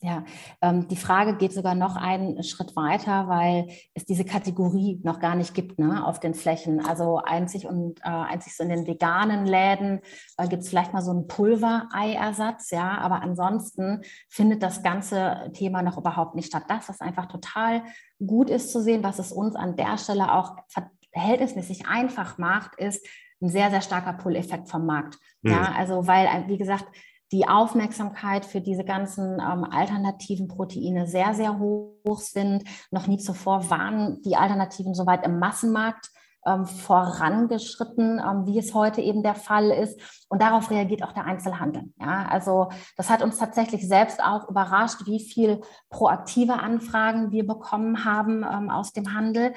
Ja, 0.04 0.24
ähm, 0.64 0.88
die 0.88 0.96
Frage 0.96 1.38
geht 1.38 1.54
sogar 1.54 1.76
noch 1.76 1.96
einen 1.96 2.42
Schritt 2.42 2.76
weiter, 2.76 3.28
weil 3.28 3.68
es 3.94 4.04
diese 4.04 4.26
Kategorie 4.26 5.00
noch 5.04 5.20
gar 5.20 5.36
nicht 5.36 5.54
gibt 5.54 5.78
ne, 5.78 6.04
auf 6.04 6.20
den 6.20 6.34
Flächen. 6.34 6.84
Also 6.84 7.18
einzig 7.24 7.68
und 7.68 8.00
äh, 8.00 8.10
einzig 8.10 8.58
so 8.58 8.64
in 8.64 8.70
den 8.70 8.88
veganen 8.88 9.46
Läden 9.46 10.02
äh, 10.38 10.48
gibt 10.48 10.64
es 10.64 10.70
vielleicht 10.70 10.92
mal 10.92 11.04
so 11.04 11.12
einen 11.12 11.28
Pulvereiersatz, 11.28 12.72
ja, 12.72 12.98
aber 12.98 13.22
ansonsten 13.22 14.02
findet 14.28 14.64
das 14.64 14.82
ganze 14.82 15.52
Thema 15.54 15.84
noch 15.84 16.00
überhaupt 16.00 16.34
nicht 16.34 16.48
statt. 16.48 16.64
Das, 16.68 16.90
was 16.90 17.00
einfach 17.00 17.28
total 17.28 17.84
gut 18.26 18.50
ist 18.50 18.72
zu 18.72 18.82
sehen, 18.82 19.04
was 19.04 19.20
es 19.20 19.32
uns 19.32 19.56
an 19.56 19.76
der 19.76 20.00
Stelle 20.00 20.34
auch 20.34 20.56
verhältnismäßig 21.14 21.88
einfach 21.88 22.40
macht, 22.40 22.76
ist 22.76 23.06
ein 23.40 23.50
sehr, 23.50 23.70
sehr 23.70 23.82
starker 23.82 24.14
Pull-Effekt 24.14 24.68
vom 24.68 24.86
Markt. 24.88 25.20
Mhm. 25.44 25.52
Ja, 25.52 25.74
also 25.78 26.08
weil, 26.08 26.46
wie 26.48 26.58
gesagt, 26.58 26.86
die 27.32 27.48
Aufmerksamkeit 27.48 28.46
für 28.46 28.62
diese 28.62 28.84
ganzen 28.84 29.40
ähm, 29.40 29.64
alternativen 29.64 30.48
Proteine 30.48 31.08
sehr, 31.08 31.34
sehr 31.34 31.60
hoch 31.60 32.20
sind. 32.20 32.64
Noch 32.92 33.08
nie 33.08 33.18
zuvor 33.18 33.70
waren 33.70 34.22
die 34.24 34.36
Alternativen 34.36 34.94
soweit 34.94 35.26
im 35.26 35.40
Massenmarkt 35.40 36.10
ähm, 36.46 36.66
vorangeschritten, 36.66 38.20
ähm, 38.20 38.46
wie 38.46 38.58
es 38.58 38.74
heute 38.74 39.02
eben 39.02 39.24
der 39.24 39.36
Fall 39.36 39.70
ist. 39.70 40.00
Und 40.30 40.42
darauf 40.42 40.72
reagiert 40.72 41.04
auch 41.04 41.14
der 41.14 41.26
Einzelhandel. 41.26 41.84
Ja, 42.00 42.28
also 42.30 42.70
das 42.98 43.10
hat 43.10 43.22
uns 43.22 43.38
tatsächlich 43.38 43.88
selbst 43.88 44.22
auch 44.24 44.50
überrascht, 44.50 45.06
wie 45.06 45.20
viel 45.20 45.62
proaktive 45.90 46.54
Anfragen 46.54 47.32
wir 47.32 47.46
bekommen 47.46 48.06
haben 48.06 48.44
ähm, 48.44 48.70
aus 48.70 48.92
dem 48.92 49.14
Handel. 49.14 49.54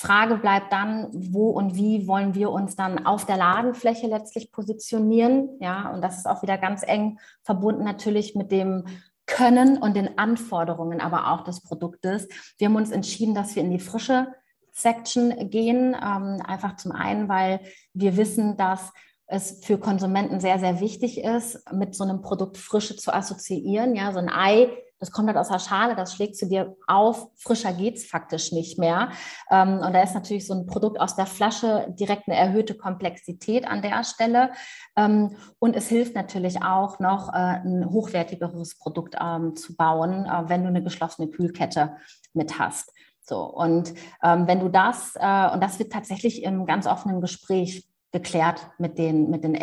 Frage 0.00 0.38
bleibt 0.38 0.72
dann, 0.72 1.08
wo 1.12 1.50
und 1.50 1.74
wie 1.74 2.08
wollen 2.08 2.34
wir 2.34 2.50
uns 2.52 2.74
dann 2.74 3.04
auf 3.04 3.26
der 3.26 3.36
Ladenfläche 3.36 4.06
letztlich 4.06 4.50
positionieren? 4.50 5.50
Ja, 5.60 5.92
und 5.92 6.00
das 6.00 6.16
ist 6.16 6.26
auch 6.26 6.40
wieder 6.40 6.56
ganz 6.56 6.82
eng 6.82 7.18
verbunden 7.42 7.84
natürlich 7.84 8.34
mit 8.34 8.50
dem 8.50 8.86
Können 9.26 9.76
und 9.76 9.94
den 9.96 10.16
Anforderungen 10.16 11.02
aber 11.02 11.30
auch 11.30 11.44
des 11.44 11.60
Produktes. 11.60 12.28
Wir 12.56 12.68
haben 12.68 12.76
uns 12.76 12.92
entschieden, 12.92 13.34
dass 13.34 13.54
wir 13.54 13.62
in 13.62 13.70
die 13.70 13.78
frische 13.78 14.28
Section 14.72 15.50
gehen. 15.50 15.94
Ähm, 15.94 16.40
einfach 16.46 16.76
zum 16.76 16.92
einen, 16.92 17.28
weil 17.28 17.60
wir 17.92 18.16
wissen, 18.16 18.56
dass 18.56 18.94
es 19.26 19.62
für 19.62 19.76
Konsumenten 19.76 20.40
sehr, 20.40 20.58
sehr 20.58 20.80
wichtig 20.80 21.22
ist, 21.22 21.70
mit 21.74 21.94
so 21.94 22.04
einem 22.04 22.22
Produkt 22.22 22.56
Frische 22.56 22.96
zu 22.96 23.12
assoziieren. 23.12 23.94
Ja, 23.94 24.12
so 24.12 24.18
ein 24.18 24.30
Ei, 24.30 24.70
das 25.00 25.10
kommt 25.10 25.28
halt 25.28 25.38
aus 25.38 25.48
der 25.48 25.58
Schale, 25.58 25.96
das 25.96 26.14
schlägt 26.14 26.36
zu 26.36 26.46
dir 26.46 26.76
auf. 26.86 27.28
Frischer 27.36 27.72
geht 27.72 27.96
es 27.96 28.06
faktisch 28.06 28.52
nicht 28.52 28.78
mehr. 28.78 29.08
Ähm, 29.50 29.78
und 29.78 29.94
da 29.94 30.02
ist 30.02 30.14
natürlich 30.14 30.46
so 30.46 30.54
ein 30.54 30.66
Produkt 30.66 31.00
aus 31.00 31.16
der 31.16 31.26
Flasche 31.26 31.86
direkt 31.98 32.28
eine 32.28 32.36
erhöhte 32.36 32.74
Komplexität 32.74 33.66
an 33.66 33.80
der 33.80 34.04
Stelle. 34.04 34.50
Ähm, 34.96 35.36
und 35.58 35.74
es 35.74 35.88
hilft 35.88 36.14
natürlich 36.14 36.62
auch 36.62 37.00
noch, 37.00 37.30
äh, 37.32 37.36
ein 37.36 37.90
hochwertigeres 37.90 38.78
Produkt 38.78 39.16
ähm, 39.18 39.56
zu 39.56 39.74
bauen, 39.74 40.26
äh, 40.26 40.48
wenn 40.48 40.62
du 40.62 40.68
eine 40.68 40.82
geschlossene 40.82 41.28
Kühlkette 41.28 41.96
mit 42.34 42.58
hast. 42.58 42.92
So, 43.22 43.44
und 43.44 43.94
wenn 44.22 44.58
du 44.58 44.68
das, 44.68 45.14
äh, 45.14 45.50
und 45.52 45.62
das 45.62 45.78
wird 45.78 45.92
tatsächlich 45.92 46.42
im 46.42 46.66
ganz 46.66 46.86
offenen 46.86 47.20
Gespräch 47.20 47.86
geklärt 48.12 48.66
mit 48.78 48.98
den, 48.98 49.30
mit 49.30 49.44
den 49.44 49.54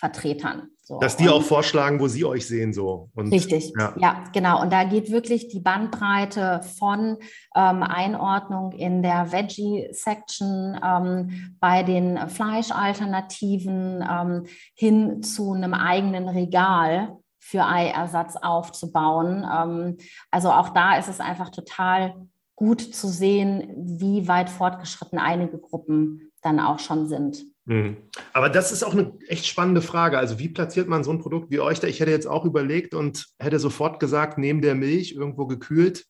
LEH-Vertretern. 0.00 0.68
So. 0.82 0.98
Dass 0.98 1.16
die 1.16 1.28
und, 1.28 1.34
auch 1.34 1.42
vorschlagen, 1.42 2.00
wo 2.00 2.08
sie 2.08 2.24
euch 2.24 2.46
sehen, 2.46 2.72
so. 2.72 3.10
Und, 3.14 3.32
richtig, 3.32 3.72
ja. 3.78 3.94
ja. 3.98 4.24
genau. 4.32 4.60
Und 4.60 4.72
da 4.72 4.84
geht 4.84 5.10
wirklich 5.10 5.48
die 5.48 5.60
Bandbreite 5.60 6.62
von 6.78 7.18
ähm, 7.54 7.82
Einordnung 7.82 8.72
in 8.72 9.02
der 9.02 9.30
Veggie-Section 9.30 10.80
ähm, 10.84 11.56
bei 11.60 11.82
den 11.82 12.28
Fleischalternativen 12.28 14.04
ähm, 14.08 14.46
hin 14.74 15.22
zu 15.22 15.52
einem 15.52 15.74
eigenen 15.74 16.28
Regal 16.28 17.16
für 17.38 17.64
Eiersatz 17.66 18.36
aufzubauen. 18.36 19.46
Ähm, 19.50 19.96
also 20.30 20.50
auch 20.50 20.70
da 20.70 20.98
ist 20.98 21.08
es 21.08 21.20
einfach 21.20 21.50
total 21.50 22.14
gut 22.56 22.80
zu 22.80 23.08
sehen, 23.08 23.72
wie 23.76 24.28
weit 24.28 24.50
fortgeschritten 24.50 25.18
einige 25.18 25.58
Gruppen 25.58 26.32
dann 26.42 26.60
auch 26.60 26.78
schon 26.78 27.06
sind. 27.06 27.44
Mhm. 27.70 27.98
Aber 28.32 28.48
das 28.48 28.72
ist 28.72 28.82
auch 28.82 28.94
eine 28.94 29.12
echt 29.28 29.46
spannende 29.46 29.80
Frage. 29.80 30.18
Also 30.18 30.40
wie 30.40 30.48
platziert 30.48 30.88
man 30.88 31.04
so 31.04 31.12
ein 31.12 31.20
Produkt 31.20 31.52
wie 31.52 31.60
euch 31.60 31.78
da? 31.78 31.86
Ich 31.86 32.00
hätte 32.00 32.10
jetzt 32.10 32.26
auch 32.26 32.44
überlegt 32.44 32.94
und 32.94 33.28
hätte 33.38 33.60
sofort 33.60 34.00
gesagt, 34.00 34.38
neben 34.38 34.60
der 34.60 34.74
Milch 34.74 35.12
irgendwo 35.12 35.46
gekühlt. 35.46 36.06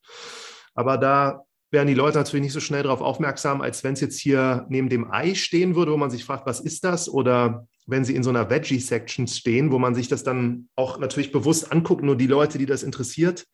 Aber 0.75 0.96
da 0.96 1.44
wären 1.70 1.87
die 1.87 1.94
Leute 1.94 2.16
natürlich 2.16 2.44
nicht 2.44 2.55
so 2.55 2.61
schnell 2.61 2.85
darauf 2.85 3.03
aufmerksam, 3.03 3.61
als 3.61 3.85
wenn 3.85 3.92
es 3.92 4.01
jetzt 4.01 4.18
hier 4.18 4.64
neben 4.70 4.88
dem 4.88 5.12
Ei 5.12 5.35
stehen 5.35 5.75
würde, 5.75 5.92
wo 5.92 5.99
man 5.99 6.11
sich 6.11 6.25
fragt, 6.25 6.46
was 6.46 6.61
ist 6.61 6.83
das? 6.83 7.11
Oder 7.11 7.68
wenn 7.87 8.07
sie 8.07 8.14
in 8.14 8.23
so 8.23 8.31
einer 8.31 8.49
Veggie-Section 8.49 9.27
stehen, 9.27 9.70
wo 9.70 9.79
man 9.79 9.94
sich 9.94 10.09
das 10.09 10.25
dann 10.25 10.70
auch 10.77 10.99
natürlich 10.99 11.31
bewusst 11.31 11.70
anguckt, 11.70 12.03
nur 12.03 12.16
die 12.16 12.27
Leute, 12.27 12.57
die 12.57 12.66
das 12.66 12.83
interessiert. 12.83 13.44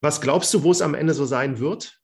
Was 0.00 0.22
glaubst 0.22 0.54
du, 0.54 0.62
wo 0.62 0.70
es 0.70 0.80
am 0.80 0.94
Ende 0.94 1.12
so 1.12 1.26
sein 1.26 1.58
wird? 1.58 2.00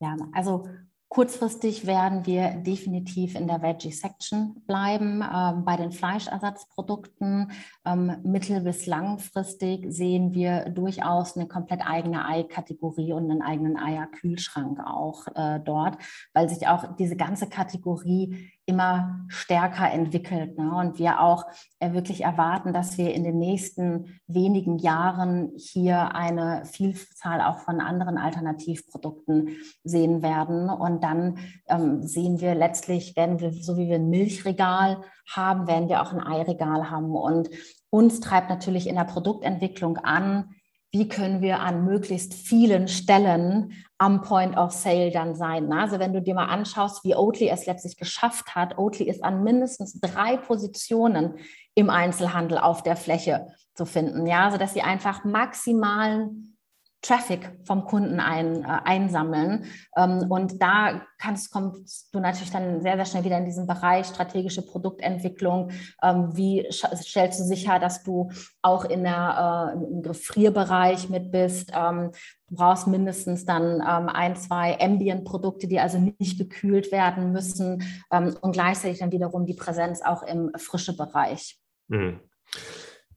Ja, 0.00 0.16
also 0.32 0.66
Kurzfristig 1.12 1.88
werden 1.88 2.24
wir 2.24 2.50
definitiv 2.50 3.34
in 3.34 3.48
der 3.48 3.62
Veggie-Section 3.62 4.62
bleiben. 4.64 5.22
Ähm, 5.22 5.64
bei 5.64 5.76
den 5.76 5.90
Fleischersatzprodukten 5.90 7.50
ähm, 7.84 8.18
mittel- 8.22 8.60
bis 8.60 8.86
langfristig 8.86 9.86
sehen 9.92 10.34
wir 10.34 10.70
durchaus 10.70 11.36
eine 11.36 11.48
komplett 11.48 11.84
eigene 11.84 12.24
Ei-Kategorie 12.26 13.12
und 13.12 13.28
einen 13.28 13.42
eigenen 13.42 13.76
Eierkühlschrank 13.76 14.78
auch 14.86 15.26
äh, 15.34 15.58
dort, 15.58 15.98
weil 16.32 16.48
sich 16.48 16.68
auch 16.68 16.94
diese 16.96 17.16
ganze 17.16 17.48
Kategorie 17.48 18.52
immer 18.66 19.20
stärker 19.28 19.90
entwickelt. 19.90 20.56
Ne? 20.56 20.72
Und 20.74 20.98
wir 20.98 21.20
auch 21.20 21.44
äh, 21.80 21.92
wirklich 21.92 22.22
erwarten, 22.22 22.72
dass 22.72 22.98
wir 22.98 23.12
in 23.12 23.24
den 23.24 23.38
nächsten 23.38 24.20
wenigen 24.26 24.78
Jahren 24.78 25.52
hier 25.56 26.14
eine 26.14 26.64
Vielzahl 26.64 27.40
auch 27.40 27.58
von 27.58 27.80
anderen 27.80 28.16
Alternativprodukten 28.18 29.56
sehen 29.82 30.22
werden. 30.22 30.70
Und 30.70 31.02
dann 31.02 31.38
ähm, 31.68 32.02
sehen 32.02 32.40
wir 32.40 32.54
letztlich, 32.54 33.16
werden 33.16 33.40
wir, 33.40 33.52
so 33.52 33.76
wie 33.76 33.88
wir 33.88 33.96
ein 33.96 34.10
Milchregal 34.10 35.02
haben, 35.28 35.66
werden 35.66 35.88
wir 35.88 36.02
auch 36.02 36.12
ein 36.12 36.24
Eiregal 36.24 36.90
haben. 36.90 37.10
Und 37.10 37.50
uns 37.90 38.20
treibt 38.20 38.50
natürlich 38.50 38.88
in 38.88 38.94
der 38.94 39.04
Produktentwicklung 39.04 39.98
an, 39.98 40.54
wie 40.92 41.08
können 41.08 41.40
wir 41.40 41.60
an 41.60 41.84
möglichst 41.84 42.34
vielen 42.34 42.88
Stellen 42.88 43.72
am 43.98 44.22
Point 44.22 44.56
of 44.56 44.72
Sale 44.72 45.10
dann 45.10 45.34
sein. 45.34 45.72
Also 45.72 45.98
wenn 45.98 46.12
du 46.12 46.20
dir 46.20 46.34
mal 46.34 46.46
anschaust, 46.46 47.04
wie 47.04 47.14
Oatly 47.14 47.48
es 47.48 47.66
letztlich 47.66 47.96
geschafft 47.96 48.54
hat, 48.54 48.78
Oatly 48.78 49.08
ist 49.08 49.22
an 49.22 49.44
mindestens 49.44 50.00
drei 50.00 50.36
Positionen 50.36 51.34
im 51.74 51.90
Einzelhandel 51.90 52.58
auf 52.58 52.82
der 52.82 52.96
Fläche 52.96 53.46
zu 53.74 53.84
finden, 53.84 54.26
ja, 54.26 54.50
sodass 54.50 54.74
sie 54.74 54.82
einfach 54.82 55.24
maximalen 55.24 56.49
Traffic 57.02 57.50
vom 57.64 57.84
Kunden 57.84 58.20
ein, 58.20 58.62
äh, 58.62 58.66
einsammeln. 58.84 59.64
Ähm, 59.96 60.26
und 60.30 60.60
da 60.60 61.00
kannst, 61.18 61.50
kommst 61.50 62.14
du 62.14 62.20
natürlich 62.20 62.50
dann 62.50 62.82
sehr, 62.82 62.96
sehr 62.96 63.06
schnell 63.06 63.24
wieder 63.24 63.38
in 63.38 63.46
diesen 63.46 63.66
Bereich 63.66 64.06
strategische 64.06 64.62
Produktentwicklung. 64.62 65.70
Ähm, 66.02 66.36
wie 66.36 66.66
stellst 66.70 67.40
du 67.40 67.44
sicher, 67.44 67.78
dass 67.78 68.02
du 68.02 68.30
auch 68.60 68.84
in 68.84 69.04
der, 69.04 69.74
äh, 69.74 69.84
im 69.84 70.02
Gefrierbereich 70.02 71.08
mit 71.08 71.32
bist? 71.32 71.72
Ähm, 71.74 72.10
du 72.48 72.54
brauchst 72.56 72.86
mindestens 72.86 73.46
dann 73.46 73.76
ähm, 73.76 74.08
ein, 74.08 74.36
zwei 74.36 74.78
Ambient-Produkte, 74.78 75.68
die 75.68 75.80
also 75.80 75.98
nicht 75.98 76.36
gekühlt 76.36 76.92
werden 76.92 77.32
müssen 77.32 77.82
ähm, 78.12 78.36
und 78.42 78.52
gleichzeitig 78.52 78.98
dann 78.98 79.12
wiederum 79.12 79.46
die 79.46 79.54
Präsenz 79.54 80.02
auch 80.02 80.22
im 80.22 80.50
frische 80.56 80.94
Bereich. 80.94 81.58
Mhm. 81.88 82.20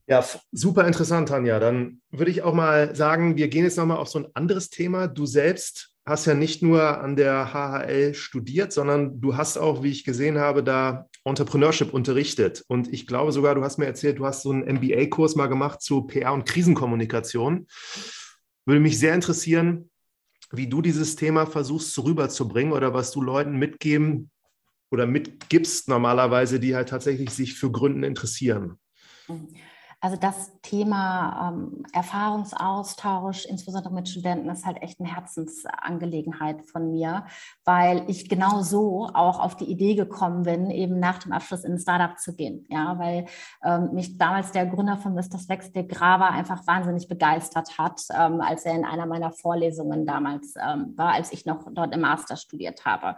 Ja, 0.07 0.25
super 0.51 0.85
interessant, 0.85 1.29
Tanja. 1.29 1.59
Dann 1.59 2.01
würde 2.11 2.31
ich 2.31 2.41
auch 2.41 2.53
mal 2.53 2.95
sagen, 2.95 3.37
wir 3.37 3.47
gehen 3.47 3.63
jetzt 3.63 3.77
nochmal 3.77 3.97
auf 3.97 4.09
so 4.09 4.19
ein 4.19 4.27
anderes 4.33 4.69
Thema. 4.69 5.07
Du 5.07 5.25
selbst 5.25 5.93
hast 6.05 6.25
ja 6.25 6.33
nicht 6.33 6.61
nur 6.61 6.99
an 6.99 7.15
der 7.15 7.53
HHL 7.53 8.13
studiert, 8.13 8.73
sondern 8.73 9.21
du 9.21 9.37
hast 9.37 9.57
auch, 9.57 9.81
wie 9.83 9.91
ich 9.91 10.03
gesehen 10.03 10.37
habe, 10.37 10.61
da 10.61 11.07
Entrepreneurship 11.23 11.93
unterrichtet. 11.93 12.65
Und 12.67 12.91
ich 12.91 13.07
glaube 13.07 13.31
sogar, 13.31 13.55
du 13.55 13.63
hast 13.63 13.77
mir 13.77 13.85
erzählt, 13.85 14.19
du 14.19 14.25
hast 14.25 14.41
so 14.41 14.51
einen 14.51 14.67
MBA-Kurs 14.67 15.35
mal 15.35 15.47
gemacht 15.47 15.81
zu 15.81 16.01
PR 16.01 16.33
und 16.33 16.45
Krisenkommunikation. 16.45 17.67
Würde 18.65 18.81
mich 18.81 18.99
sehr 18.99 19.15
interessieren, 19.15 19.89
wie 20.51 20.67
du 20.67 20.81
dieses 20.81 21.15
Thema 21.15 21.45
versuchst 21.45 21.97
rüberzubringen 21.97 22.73
oder 22.73 22.93
was 22.93 23.11
du 23.11 23.21
Leuten 23.21 23.57
mitgeben 23.57 24.29
oder 24.91 25.07
mitgibst 25.07 25.87
normalerweise, 25.87 26.59
die 26.59 26.75
halt 26.75 26.89
tatsächlich 26.89 27.29
sich 27.29 27.53
für 27.55 27.71
Gründen 27.71 28.03
interessieren. 28.03 28.77
Mhm. 29.29 29.47
Also 30.03 30.17
das 30.17 30.51
Thema 30.61 31.53
ähm, 31.53 31.85
Erfahrungsaustausch, 31.93 33.45
insbesondere 33.45 33.93
mit 33.93 34.09
Studenten, 34.09 34.49
ist 34.49 34.65
halt 34.65 34.81
echt 34.81 34.99
eine 34.99 35.09
Herzensangelegenheit 35.09 36.61
von 36.69 36.91
mir, 36.91 37.25
weil 37.63 38.03
ich 38.09 38.27
genau 38.27 38.63
so 38.63 39.07
auch 39.13 39.39
auf 39.39 39.55
die 39.55 39.71
Idee 39.71 39.95
gekommen 39.95 40.43
bin, 40.43 40.69
eben 40.69 40.99
nach 40.99 41.19
dem 41.19 41.31
Abschluss 41.31 41.63
in 41.63 41.75
ein 41.75 41.79
Startup 41.79 42.19
zu 42.19 42.35
gehen. 42.35 42.65
Ja, 42.67 42.99
weil 42.99 43.27
ähm, 43.63 43.93
mich 43.93 44.17
damals 44.17 44.51
der 44.51 44.65
Gründer 44.65 44.97
von 44.97 45.13
Mr. 45.13 45.39
Spex, 45.41 45.71
der 45.71 45.85
Grava, 45.85 46.27
einfach 46.27 46.67
wahnsinnig 46.67 47.07
begeistert 47.07 47.77
hat, 47.77 48.01
ähm, 48.13 48.41
als 48.41 48.65
er 48.65 48.75
in 48.75 48.83
einer 48.83 49.05
meiner 49.05 49.31
Vorlesungen 49.31 50.05
damals 50.05 50.55
ähm, 50.57 50.97
war, 50.97 51.13
als 51.13 51.31
ich 51.31 51.45
noch 51.45 51.63
dort 51.71 51.95
im 51.95 52.01
Master 52.01 52.35
studiert 52.35 52.83
habe. 52.83 53.15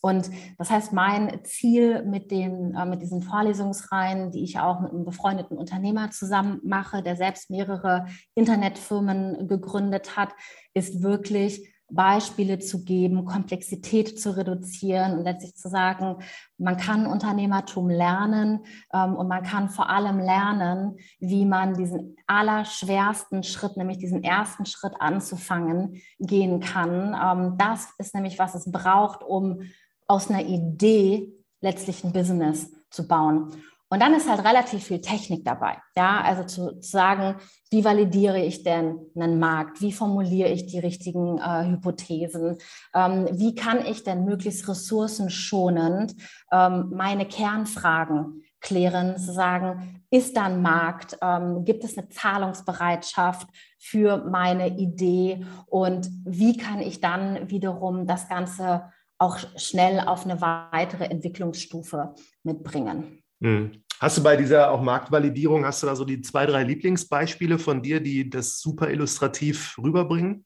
Und 0.00 0.30
das 0.58 0.70
heißt, 0.70 0.92
mein 0.92 1.44
Ziel 1.44 2.02
mit, 2.04 2.30
den, 2.30 2.74
äh, 2.74 2.86
mit 2.86 3.02
diesen 3.02 3.22
Vorlesungsreihen, 3.22 4.30
die 4.30 4.44
ich 4.44 4.58
auch 4.58 4.80
mit 4.80 4.92
einem 4.92 5.04
befreundeten 5.04 5.56
Unternehmer 5.56 6.10
zusammen 6.10 6.60
mache, 6.62 7.02
der 7.02 7.16
selbst 7.16 7.50
mehrere 7.50 8.06
Internetfirmen 8.34 9.48
gegründet 9.48 10.16
hat, 10.16 10.30
ist 10.74 11.02
wirklich 11.02 11.68
Beispiele 11.90 12.58
zu 12.58 12.84
geben, 12.84 13.24
Komplexität 13.24 14.20
zu 14.20 14.36
reduzieren 14.36 15.18
und 15.18 15.24
letztlich 15.24 15.54
zu 15.54 15.68
sagen, 15.68 16.16
man 16.58 16.76
kann 16.76 17.06
Unternehmertum 17.06 17.88
lernen 17.88 18.60
ähm, 18.92 19.16
und 19.16 19.28
man 19.28 19.42
kann 19.42 19.70
vor 19.70 19.88
allem 19.88 20.18
lernen, 20.18 20.96
wie 21.18 21.46
man 21.46 21.74
diesen 21.74 22.16
allerschwersten 22.26 23.42
Schritt, 23.42 23.76
nämlich 23.76 23.98
diesen 23.98 24.22
ersten 24.22 24.66
Schritt 24.66 24.94
anzufangen, 25.00 26.02
gehen 26.18 26.60
kann. 26.60 27.16
Ähm, 27.20 27.54
das 27.56 27.94
ist 27.96 28.14
nämlich, 28.14 28.38
was 28.38 28.54
es 28.54 28.70
braucht, 28.70 29.22
um 29.22 29.62
aus 30.08 30.28
einer 30.28 30.44
Idee 30.44 31.32
letztlich 31.60 32.02
ein 32.02 32.12
Business 32.12 32.72
zu 32.90 33.06
bauen. 33.06 33.52
Und 33.90 34.02
dann 34.02 34.12
ist 34.12 34.28
halt 34.28 34.44
relativ 34.44 34.84
viel 34.84 35.00
Technik 35.00 35.44
dabei. 35.44 35.78
Ja, 35.96 36.20
also 36.20 36.44
zu, 36.44 36.76
sagen, 36.82 37.36
wie 37.70 37.84
validiere 37.84 38.38
ich 38.44 38.62
denn 38.62 38.98
einen 39.16 39.38
Markt? 39.38 39.80
Wie 39.80 39.92
formuliere 39.92 40.50
ich 40.50 40.66
die 40.66 40.78
richtigen 40.78 41.38
äh, 41.38 41.64
Hypothesen? 41.70 42.58
Ähm, 42.94 43.28
wie 43.32 43.54
kann 43.54 43.84
ich 43.86 44.04
denn 44.04 44.26
möglichst 44.26 44.68
ressourcenschonend 44.68 46.14
ähm, 46.52 46.92
meine 46.94 47.24
Kernfragen 47.24 48.42
klären, 48.60 49.16
zu 49.16 49.32
sagen, 49.32 50.02
ist 50.10 50.36
da 50.36 50.44
ein 50.44 50.60
Markt? 50.60 51.16
Ähm, 51.22 51.64
gibt 51.64 51.82
es 51.82 51.96
eine 51.96 52.10
Zahlungsbereitschaft 52.10 53.48
für 53.78 54.18
meine 54.18 54.76
Idee? 54.76 55.46
Und 55.66 56.10
wie 56.26 56.58
kann 56.58 56.80
ich 56.80 57.00
dann 57.00 57.48
wiederum 57.48 58.06
das 58.06 58.28
Ganze 58.28 58.82
auch 59.18 59.38
schnell 59.56 60.00
auf 60.00 60.24
eine 60.24 60.40
weitere 60.40 61.04
Entwicklungsstufe 61.04 62.14
mitbringen? 62.42 63.22
Hm. 63.40 63.82
Hast 64.00 64.18
du 64.18 64.22
bei 64.22 64.36
dieser 64.36 64.70
auch 64.70 64.80
Marktvalidierung, 64.80 65.64
hast 65.64 65.82
du 65.82 65.88
da 65.88 65.96
so 65.96 66.04
die 66.04 66.20
zwei, 66.20 66.46
drei 66.46 66.62
Lieblingsbeispiele 66.62 67.58
von 67.58 67.82
dir, 67.82 68.00
die 68.00 68.30
das 68.30 68.60
super 68.60 68.90
illustrativ 68.90 69.76
rüberbringen? 69.76 70.44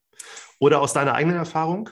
Oder 0.59 0.81
aus 0.81 0.93
deiner 0.93 1.15
eigenen 1.15 1.37
Erfahrung? 1.37 1.91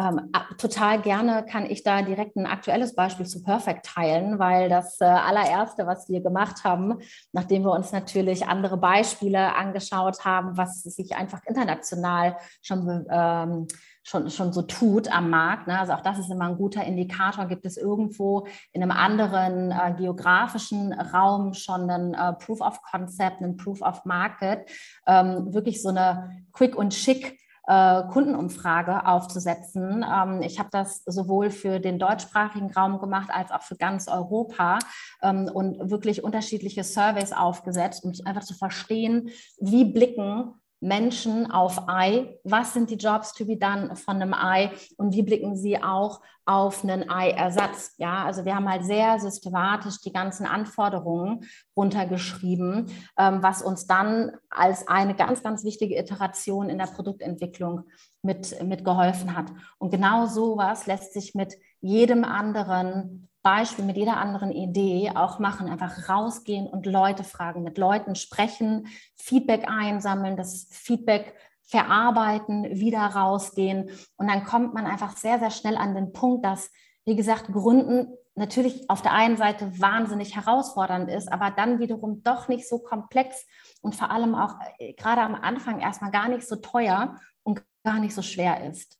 Ähm, 0.00 0.32
total 0.58 1.00
gerne 1.02 1.44
kann 1.48 1.66
ich 1.70 1.84
da 1.84 2.02
direkt 2.02 2.34
ein 2.36 2.46
aktuelles 2.46 2.96
Beispiel 2.96 3.26
zu 3.26 3.44
Perfect 3.44 3.86
teilen, 3.86 4.40
weil 4.40 4.68
das 4.68 5.00
äh, 5.00 5.04
allererste, 5.04 5.86
was 5.86 6.08
wir 6.08 6.20
gemacht 6.20 6.64
haben, 6.64 6.98
nachdem 7.32 7.62
wir 7.62 7.70
uns 7.70 7.92
natürlich 7.92 8.44
andere 8.46 8.76
Beispiele 8.76 9.54
angeschaut 9.54 10.24
haben, 10.24 10.56
was 10.56 10.82
sich 10.82 11.14
einfach 11.14 11.42
international 11.46 12.36
schon 12.60 13.06
ähm, 13.08 13.68
schon, 14.04 14.30
schon 14.30 14.52
so 14.52 14.62
tut 14.62 15.10
am 15.12 15.30
Markt. 15.30 15.66
Ne? 15.66 15.78
Also 15.78 15.94
auch 15.94 16.02
das 16.02 16.18
ist 16.18 16.30
immer 16.30 16.46
ein 16.46 16.56
guter 16.56 16.84
Indikator. 16.84 17.46
Gibt 17.46 17.64
es 17.66 17.76
irgendwo 17.76 18.46
in 18.72 18.82
einem 18.82 18.92
anderen 18.92 19.72
äh, 19.72 19.94
geografischen 19.96 20.92
Raum 20.92 21.54
schon 21.54 21.90
einen 21.90 22.14
äh, 22.14 22.34
Proof 22.34 22.60
of 22.60 22.82
Concept, 22.82 23.42
einen 23.42 23.56
Proof 23.56 23.82
of 23.82 24.04
Market, 24.04 24.70
ähm, 25.06 25.52
wirklich 25.52 25.82
so 25.82 25.88
eine 25.88 26.44
quick 26.52 26.76
und 26.76 26.94
schick 26.94 27.40
äh, 27.66 28.02
Kundenumfrage 28.08 29.06
aufzusetzen. 29.06 30.04
Ähm, 30.04 30.42
ich 30.42 30.58
habe 30.58 30.68
das 30.70 31.02
sowohl 31.06 31.50
für 31.50 31.80
den 31.80 31.98
deutschsprachigen 31.98 32.70
Raum 32.72 32.98
gemacht 32.98 33.30
als 33.32 33.50
auch 33.50 33.62
für 33.62 33.76
ganz 33.76 34.06
Europa 34.06 34.78
ähm, 35.22 35.50
und 35.52 35.90
wirklich 35.90 36.22
unterschiedliche 36.22 36.84
Surveys 36.84 37.32
aufgesetzt, 37.32 38.04
um 38.04 38.12
einfach 38.26 38.44
zu 38.44 38.54
verstehen, 38.54 39.30
wie 39.58 39.86
blicken 39.86 40.52
Menschen 40.84 41.50
auf 41.50 41.88
Ei? 41.88 42.38
Was 42.44 42.74
sind 42.74 42.90
die 42.90 42.96
Jobs 42.96 43.32
to 43.32 43.46
be 43.46 43.56
done 43.56 43.96
von 43.96 44.20
einem 44.20 44.34
Ei 44.34 44.70
und 44.98 45.14
wie 45.14 45.22
blicken 45.22 45.56
sie 45.56 45.82
auch 45.82 46.20
auf 46.44 46.84
einen 46.84 47.08
Ei-Ersatz? 47.08 47.94
Ja, 47.96 48.24
also 48.24 48.44
wir 48.44 48.54
haben 48.54 48.68
halt 48.68 48.84
sehr 48.84 49.18
systematisch 49.18 50.00
die 50.02 50.12
ganzen 50.12 50.46
Anforderungen 50.46 51.46
runtergeschrieben, 51.74 52.90
ähm, 53.18 53.42
was 53.42 53.62
uns 53.62 53.86
dann 53.86 54.32
als 54.50 54.86
eine 54.86 55.14
ganz, 55.14 55.42
ganz 55.42 55.64
wichtige 55.64 55.98
Iteration 55.98 56.68
in 56.68 56.78
der 56.78 56.86
Produktentwicklung 56.86 57.84
mit, 58.22 58.62
mit 58.62 58.84
geholfen 58.84 59.34
hat. 59.34 59.46
Und 59.78 59.90
genau 59.90 60.26
sowas 60.26 60.86
lässt 60.86 61.14
sich 61.14 61.34
mit 61.34 61.54
jedem 61.84 62.24
anderen 62.24 63.28
Beispiel, 63.42 63.84
mit 63.84 63.98
jeder 63.98 64.16
anderen 64.16 64.50
Idee 64.50 65.12
auch 65.14 65.38
machen. 65.38 65.68
Einfach 65.68 66.08
rausgehen 66.08 66.66
und 66.66 66.86
Leute 66.86 67.24
fragen, 67.24 67.62
mit 67.62 67.76
Leuten 67.76 68.14
sprechen, 68.14 68.88
Feedback 69.16 69.68
einsammeln, 69.68 70.36
das 70.36 70.66
Feedback 70.70 71.34
verarbeiten, 71.62 72.64
wieder 72.80 73.00
rausgehen. 73.00 73.90
Und 74.16 74.28
dann 74.28 74.44
kommt 74.44 74.72
man 74.72 74.86
einfach 74.86 75.16
sehr, 75.16 75.38
sehr 75.38 75.50
schnell 75.50 75.76
an 75.76 75.94
den 75.94 76.12
Punkt, 76.12 76.44
dass, 76.44 76.70
wie 77.04 77.16
gesagt, 77.16 77.52
Gründen 77.52 78.08
natürlich 78.34 78.88
auf 78.88 79.02
der 79.02 79.12
einen 79.12 79.36
Seite 79.36 79.78
wahnsinnig 79.78 80.34
herausfordernd 80.34 81.10
ist, 81.10 81.30
aber 81.30 81.50
dann 81.50 81.78
wiederum 81.78 82.22
doch 82.22 82.48
nicht 82.48 82.66
so 82.66 82.78
komplex 82.78 83.46
und 83.82 83.94
vor 83.94 84.10
allem 84.10 84.34
auch 84.34 84.56
äh, 84.78 84.94
gerade 84.94 85.20
am 85.20 85.34
Anfang 85.34 85.80
erstmal 85.80 86.10
gar 86.10 86.28
nicht 86.28 86.48
so 86.48 86.56
teuer 86.56 87.20
und 87.42 87.62
gar 87.84 88.00
nicht 88.00 88.14
so 88.14 88.22
schwer 88.22 88.68
ist. 88.68 88.98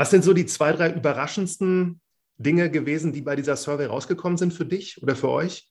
Was 0.00 0.08
sind 0.08 0.24
so 0.24 0.32
die 0.32 0.46
zwei, 0.46 0.72
drei 0.72 0.94
überraschendsten 0.94 2.00
Dinge 2.38 2.70
gewesen, 2.70 3.12
die 3.12 3.20
bei 3.20 3.36
dieser 3.36 3.54
Survey 3.54 3.84
rausgekommen 3.84 4.38
sind 4.38 4.54
für 4.54 4.64
dich 4.64 5.02
oder 5.02 5.14
für 5.14 5.28
euch? 5.28 5.70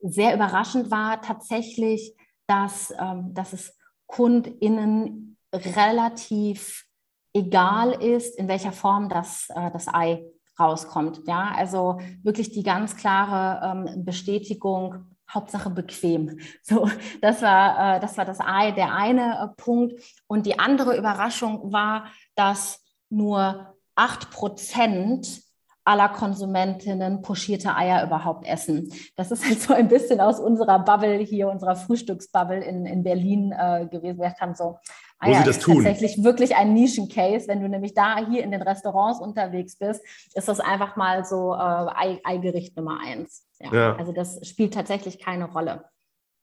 Sehr 0.00 0.34
überraschend 0.34 0.90
war 0.90 1.22
tatsächlich, 1.22 2.16
dass, 2.48 2.92
ähm, 2.98 3.32
dass 3.32 3.52
es 3.52 3.78
KundInnen 4.06 5.36
relativ 5.54 6.84
egal 7.32 7.92
ist, 8.02 8.36
in 8.36 8.48
welcher 8.48 8.72
Form 8.72 9.08
das, 9.08 9.50
äh, 9.50 9.70
das 9.70 9.86
Ei 9.86 10.24
rauskommt. 10.58 11.20
Ja, 11.28 11.52
also 11.56 12.00
wirklich 12.24 12.50
die 12.50 12.64
ganz 12.64 12.96
klare 12.96 13.86
ähm, 13.86 14.04
Bestätigung, 14.04 15.16
Hauptsache 15.30 15.70
bequem. 15.70 16.40
So, 16.64 16.90
das 17.20 17.40
war, 17.40 17.98
äh, 17.98 18.00
das 18.00 18.18
war 18.18 18.24
das 18.24 18.40
Ei, 18.40 18.72
der 18.72 18.92
eine 18.92 19.38
äh, 19.44 19.62
Punkt. 19.62 19.94
Und 20.26 20.44
die 20.44 20.58
andere 20.58 20.98
Überraschung 20.98 21.72
war, 21.72 22.06
dass 22.34 22.82
nur 23.10 23.74
8 23.94 24.30
Prozent 24.30 25.42
aller 25.84 26.08
Konsumentinnen 26.08 27.22
pochierte 27.22 27.74
Eier 27.76 28.04
überhaupt 28.04 28.44
essen. 28.46 28.92
Das 29.14 29.30
ist 29.30 29.44
halt 29.46 29.60
so 29.60 29.72
ein 29.72 29.86
bisschen 29.86 30.20
aus 30.20 30.40
unserer 30.40 30.80
Bubble 30.80 31.18
hier, 31.18 31.48
unserer 31.48 31.76
Frühstücksbubble 31.76 32.62
in, 32.62 32.86
in 32.86 33.04
Berlin 33.04 33.52
äh, 33.52 33.86
gewesen. 33.86 34.18
Wir 34.18 34.34
haben 34.34 34.54
so, 34.54 34.78
Eier 35.18 35.30
Wo 35.30 35.38
sie 35.38 35.44
das 35.44 35.56
ist 35.56 35.62
tun. 35.62 35.84
tatsächlich 35.84 36.24
wirklich 36.24 36.56
ein 36.56 36.74
Nischencase. 36.74 37.48
Wenn 37.48 37.60
du 37.60 37.68
nämlich 37.68 37.94
da 37.94 38.18
hier 38.26 38.42
in 38.42 38.50
den 38.50 38.62
Restaurants 38.62 39.20
unterwegs 39.20 39.76
bist, 39.76 40.02
ist 40.34 40.48
das 40.48 40.60
einfach 40.60 40.96
mal 40.96 41.24
so 41.24 41.54
äh, 41.54 41.56
Ei 41.56 42.20
Eigericht 42.24 42.76
Nummer 42.76 43.00
eins. 43.00 43.46
Ja. 43.60 43.72
ja. 43.72 43.96
Also 43.96 44.12
das 44.12 44.40
spielt 44.46 44.74
tatsächlich 44.74 45.18
keine 45.18 45.50
Rolle. 45.50 45.84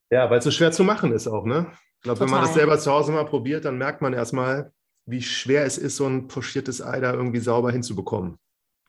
Ja, 0.09 0.29
weil 0.29 0.39
es 0.39 0.45
so 0.45 0.51
schwer 0.51 0.71
zu 0.71 0.83
machen 0.83 1.11
ist 1.11 1.27
auch, 1.27 1.45
ne? 1.45 1.67
Ich 1.97 2.03
glaube, 2.03 2.21
wenn 2.21 2.29
man 2.29 2.41
das 2.41 2.53
selber 2.53 2.77
zu 2.79 2.91
Hause 2.91 3.11
mal 3.11 3.25
probiert, 3.25 3.65
dann 3.65 3.77
merkt 3.77 4.01
man 4.01 4.13
erstmal, 4.13 4.71
wie 5.05 5.21
schwer 5.21 5.65
es 5.65 5.77
ist, 5.77 5.97
so 5.97 6.07
ein 6.07 6.27
pochiertes 6.27 6.81
Ei 6.81 6.99
da 6.99 7.13
irgendwie 7.13 7.39
sauber 7.39 7.71
hinzubekommen. 7.71 8.37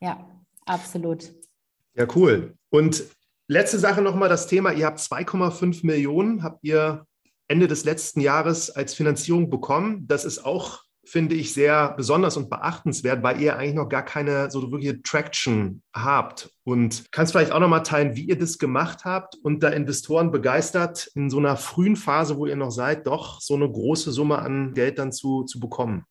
Ja, 0.00 0.28
absolut. 0.64 1.34
Ja, 1.94 2.06
cool. 2.14 2.54
Und 2.70 3.04
letzte 3.48 3.78
Sache 3.78 4.02
nochmal, 4.02 4.28
das 4.28 4.46
Thema, 4.46 4.72
ihr 4.72 4.86
habt 4.86 4.98
2,5 4.98 5.84
Millionen, 5.84 6.42
habt 6.42 6.62
ihr 6.62 7.06
Ende 7.48 7.68
des 7.68 7.84
letzten 7.84 8.20
Jahres 8.20 8.70
als 8.70 8.94
Finanzierung 8.94 9.50
bekommen. 9.50 10.06
Das 10.06 10.24
ist 10.24 10.44
auch 10.44 10.84
finde 11.07 11.34
ich 11.34 11.52
sehr 11.52 11.94
besonders 11.96 12.36
und 12.36 12.50
beachtenswert, 12.50 13.22
weil 13.22 13.40
ihr 13.40 13.57
eigentlich 13.57 13.74
noch 13.74 13.88
gar 13.88 14.05
keine 14.05 14.50
so 14.50 14.62
wirkliche 14.70 15.02
Traction 15.02 15.82
habt. 15.94 16.50
Und 16.64 17.05
kannst 17.12 17.32
vielleicht 17.32 17.52
auch 17.52 17.61
noch 17.61 17.68
mal 17.68 17.80
teilen, 17.80 18.16
wie 18.16 18.24
ihr 18.24 18.38
das 18.38 18.59
gemacht 18.59 19.05
habt 19.05 19.36
und 19.36 19.62
da 19.62 19.68
Investoren 19.68 20.30
begeistert, 20.30 21.11
in 21.14 21.30
so 21.30 21.38
einer 21.38 21.57
frühen 21.57 21.96
Phase, 21.96 22.36
wo 22.38 22.46
ihr 22.46 22.57
noch 22.57 22.70
seid, 22.70 23.07
doch 23.07 23.40
so 23.40 23.55
eine 23.55 23.70
große 23.70 24.12
Summe 24.12 24.38
an 24.38 24.72
Geld 24.74 24.98
dann 24.98 25.12
zu, 25.12 25.44
zu 25.44 25.61
bekommen? 25.61 26.05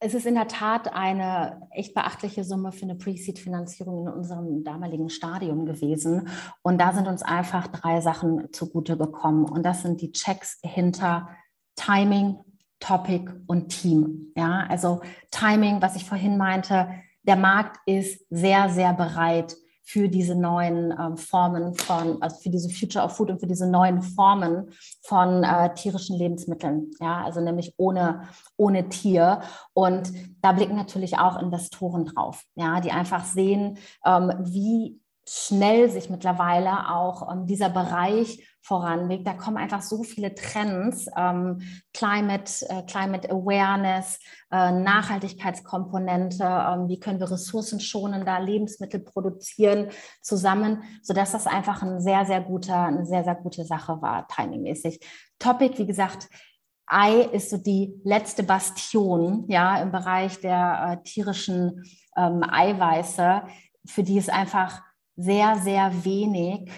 Es 0.00 0.14
ist 0.14 0.26
in 0.26 0.36
der 0.36 0.46
Tat 0.46 0.92
eine 0.94 1.60
echt 1.72 1.92
beachtliche 1.92 2.44
Summe 2.44 2.70
für 2.70 2.84
eine 2.84 2.94
Pre-Seed-Finanzierung 2.94 4.06
in 4.06 4.12
unserem 4.12 4.62
damaligen 4.62 5.10
Stadium 5.10 5.66
gewesen. 5.66 6.28
Und 6.62 6.80
da 6.80 6.92
sind 6.92 7.08
uns 7.08 7.22
einfach 7.22 7.66
drei 7.66 8.00
Sachen 8.00 8.52
zugute 8.52 8.96
gekommen. 8.96 9.44
Und 9.44 9.64
das 9.64 9.82
sind 9.82 10.00
die 10.00 10.12
Checks 10.12 10.60
hinter 10.62 11.28
Timing, 11.74 12.36
Topic 12.80 13.30
und 13.46 13.68
Team. 13.68 14.32
Ja, 14.36 14.66
also 14.68 15.00
Timing, 15.30 15.82
was 15.82 15.96
ich 15.96 16.04
vorhin 16.04 16.36
meinte, 16.36 16.88
der 17.22 17.36
Markt 17.36 17.78
ist 17.86 18.24
sehr, 18.30 18.70
sehr 18.70 18.94
bereit 18.94 19.56
für 19.88 20.08
diese 20.08 20.34
neuen 20.34 20.90
äh, 20.90 21.16
Formen 21.16 21.74
von, 21.74 22.20
also 22.20 22.36
für 22.42 22.50
diese 22.50 22.68
Future 22.68 23.02
of 23.02 23.16
Food 23.16 23.30
und 23.30 23.40
für 23.40 23.46
diese 23.46 23.66
neuen 23.66 24.02
Formen 24.02 24.70
von 25.02 25.42
äh, 25.42 25.72
tierischen 25.74 26.18
Lebensmitteln. 26.18 26.90
Ja, 27.00 27.24
also 27.24 27.40
nämlich 27.40 27.72
ohne, 27.78 28.28
ohne 28.58 28.90
Tier. 28.90 29.40
Und 29.72 30.12
da 30.42 30.52
blicken 30.52 30.76
natürlich 30.76 31.18
auch 31.18 31.40
Investoren 31.40 32.04
drauf, 32.04 32.44
ja, 32.54 32.80
die 32.80 32.92
einfach 32.92 33.24
sehen, 33.24 33.78
ähm, 34.04 34.30
wie 34.40 35.00
schnell 35.28 35.90
sich 35.90 36.10
mittlerweile 36.10 36.90
auch 36.90 37.30
ähm, 37.30 37.46
dieser 37.46 37.68
Bereich 37.68 38.44
voranbewegt. 38.62 39.26
Da 39.26 39.32
kommen 39.32 39.56
einfach 39.56 39.82
so 39.82 40.02
viele 40.02 40.34
Trends, 40.34 41.06
ähm, 41.16 41.60
Climate, 41.94 42.52
äh, 42.68 42.82
Climate 42.82 43.30
Awareness, 43.30 44.20
äh, 44.50 44.72
Nachhaltigkeitskomponente, 44.72 46.44
ähm, 46.44 46.88
wie 46.88 47.00
können 47.00 47.20
wir 47.20 47.30
ressourcenschonender 47.30 48.40
Lebensmittel 48.40 49.00
produzieren 49.00 49.88
zusammen, 50.22 50.82
sodass 51.02 51.32
das 51.32 51.46
einfach 51.46 51.82
ein 51.82 52.00
sehr, 52.00 52.24
sehr 52.26 52.40
guter, 52.40 52.84
eine 52.84 53.06
sehr, 53.06 53.24
sehr 53.24 53.36
gute 53.36 53.64
Sache 53.64 54.00
war, 54.02 54.26
timingmäßig. 54.28 55.00
Topic, 55.38 55.78
wie 55.78 55.86
gesagt, 55.86 56.28
Ei 56.86 57.20
ist 57.20 57.50
so 57.50 57.58
die 57.58 58.00
letzte 58.02 58.42
Bastion 58.42 59.44
ja, 59.48 59.80
im 59.82 59.92
Bereich 59.92 60.40
der 60.40 61.00
äh, 61.00 61.02
tierischen 61.04 61.84
ähm, 62.16 62.42
Eiweiße, 62.42 63.42
für 63.84 64.02
die 64.02 64.18
es 64.18 64.30
einfach 64.30 64.82
sehr, 65.18 65.56
sehr 65.58 66.04
wenig 66.04 66.70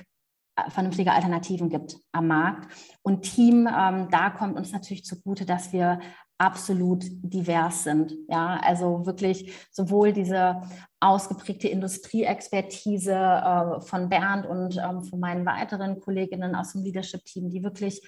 vernünftige 0.69 1.13
Alternativen 1.13 1.69
gibt 1.69 1.97
am 2.13 2.27
Markt. 2.27 2.73
Und 3.03 3.23
Team, 3.23 3.67
ähm, 3.67 4.09
da 4.11 4.31
kommt 4.31 4.57
uns 4.57 4.73
natürlich 4.73 5.05
zugute, 5.05 5.47
dass 5.47 5.73
wir 5.73 6.01
absolut 6.39 7.05
divers 7.23 7.85
sind. 7.85 8.15
Ja, 8.29 8.59
also 8.63 9.05
wirklich 9.07 9.53
sowohl 9.71 10.13
diese 10.13 10.63
ausgeprägte 10.99 11.69
Industrieexpertise 11.69 13.13
äh, 13.13 13.81
von 13.81 14.09
Bernd 14.09 14.47
und 14.47 14.77
ähm, 14.77 15.03
von 15.05 15.21
meinen 15.21 15.45
weiteren 15.47 16.01
Kolleginnen 16.01 16.55
aus 16.55 16.73
dem 16.73 16.83
Leadership-Team, 16.83 17.51
die 17.51 17.63
wirklich 17.63 18.03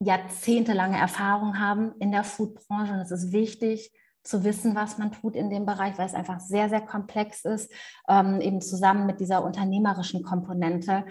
jahrzehntelange 0.00 0.96
Erfahrung 0.96 1.58
haben 1.58 1.92
in 1.98 2.12
der 2.12 2.24
Foodbranche. 2.24 2.92
Und 2.92 3.00
es 3.00 3.10
ist 3.10 3.32
wichtig, 3.32 3.92
zu 4.22 4.44
wissen, 4.44 4.74
was 4.74 4.98
man 4.98 5.12
tut 5.12 5.34
in 5.34 5.50
dem 5.50 5.66
Bereich, 5.66 5.98
weil 5.98 6.06
es 6.06 6.14
einfach 6.14 6.40
sehr, 6.40 6.68
sehr 6.68 6.82
komplex 6.82 7.44
ist. 7.44 7.70
Ähm, 8.08 8.40
eben 8.40 8.60
zusammen 8.60 9.06
mit 9.06 9.20
dieser 9.20 9.44
unternehmerischen 9.44 10.22
Komponente 10.22 11.04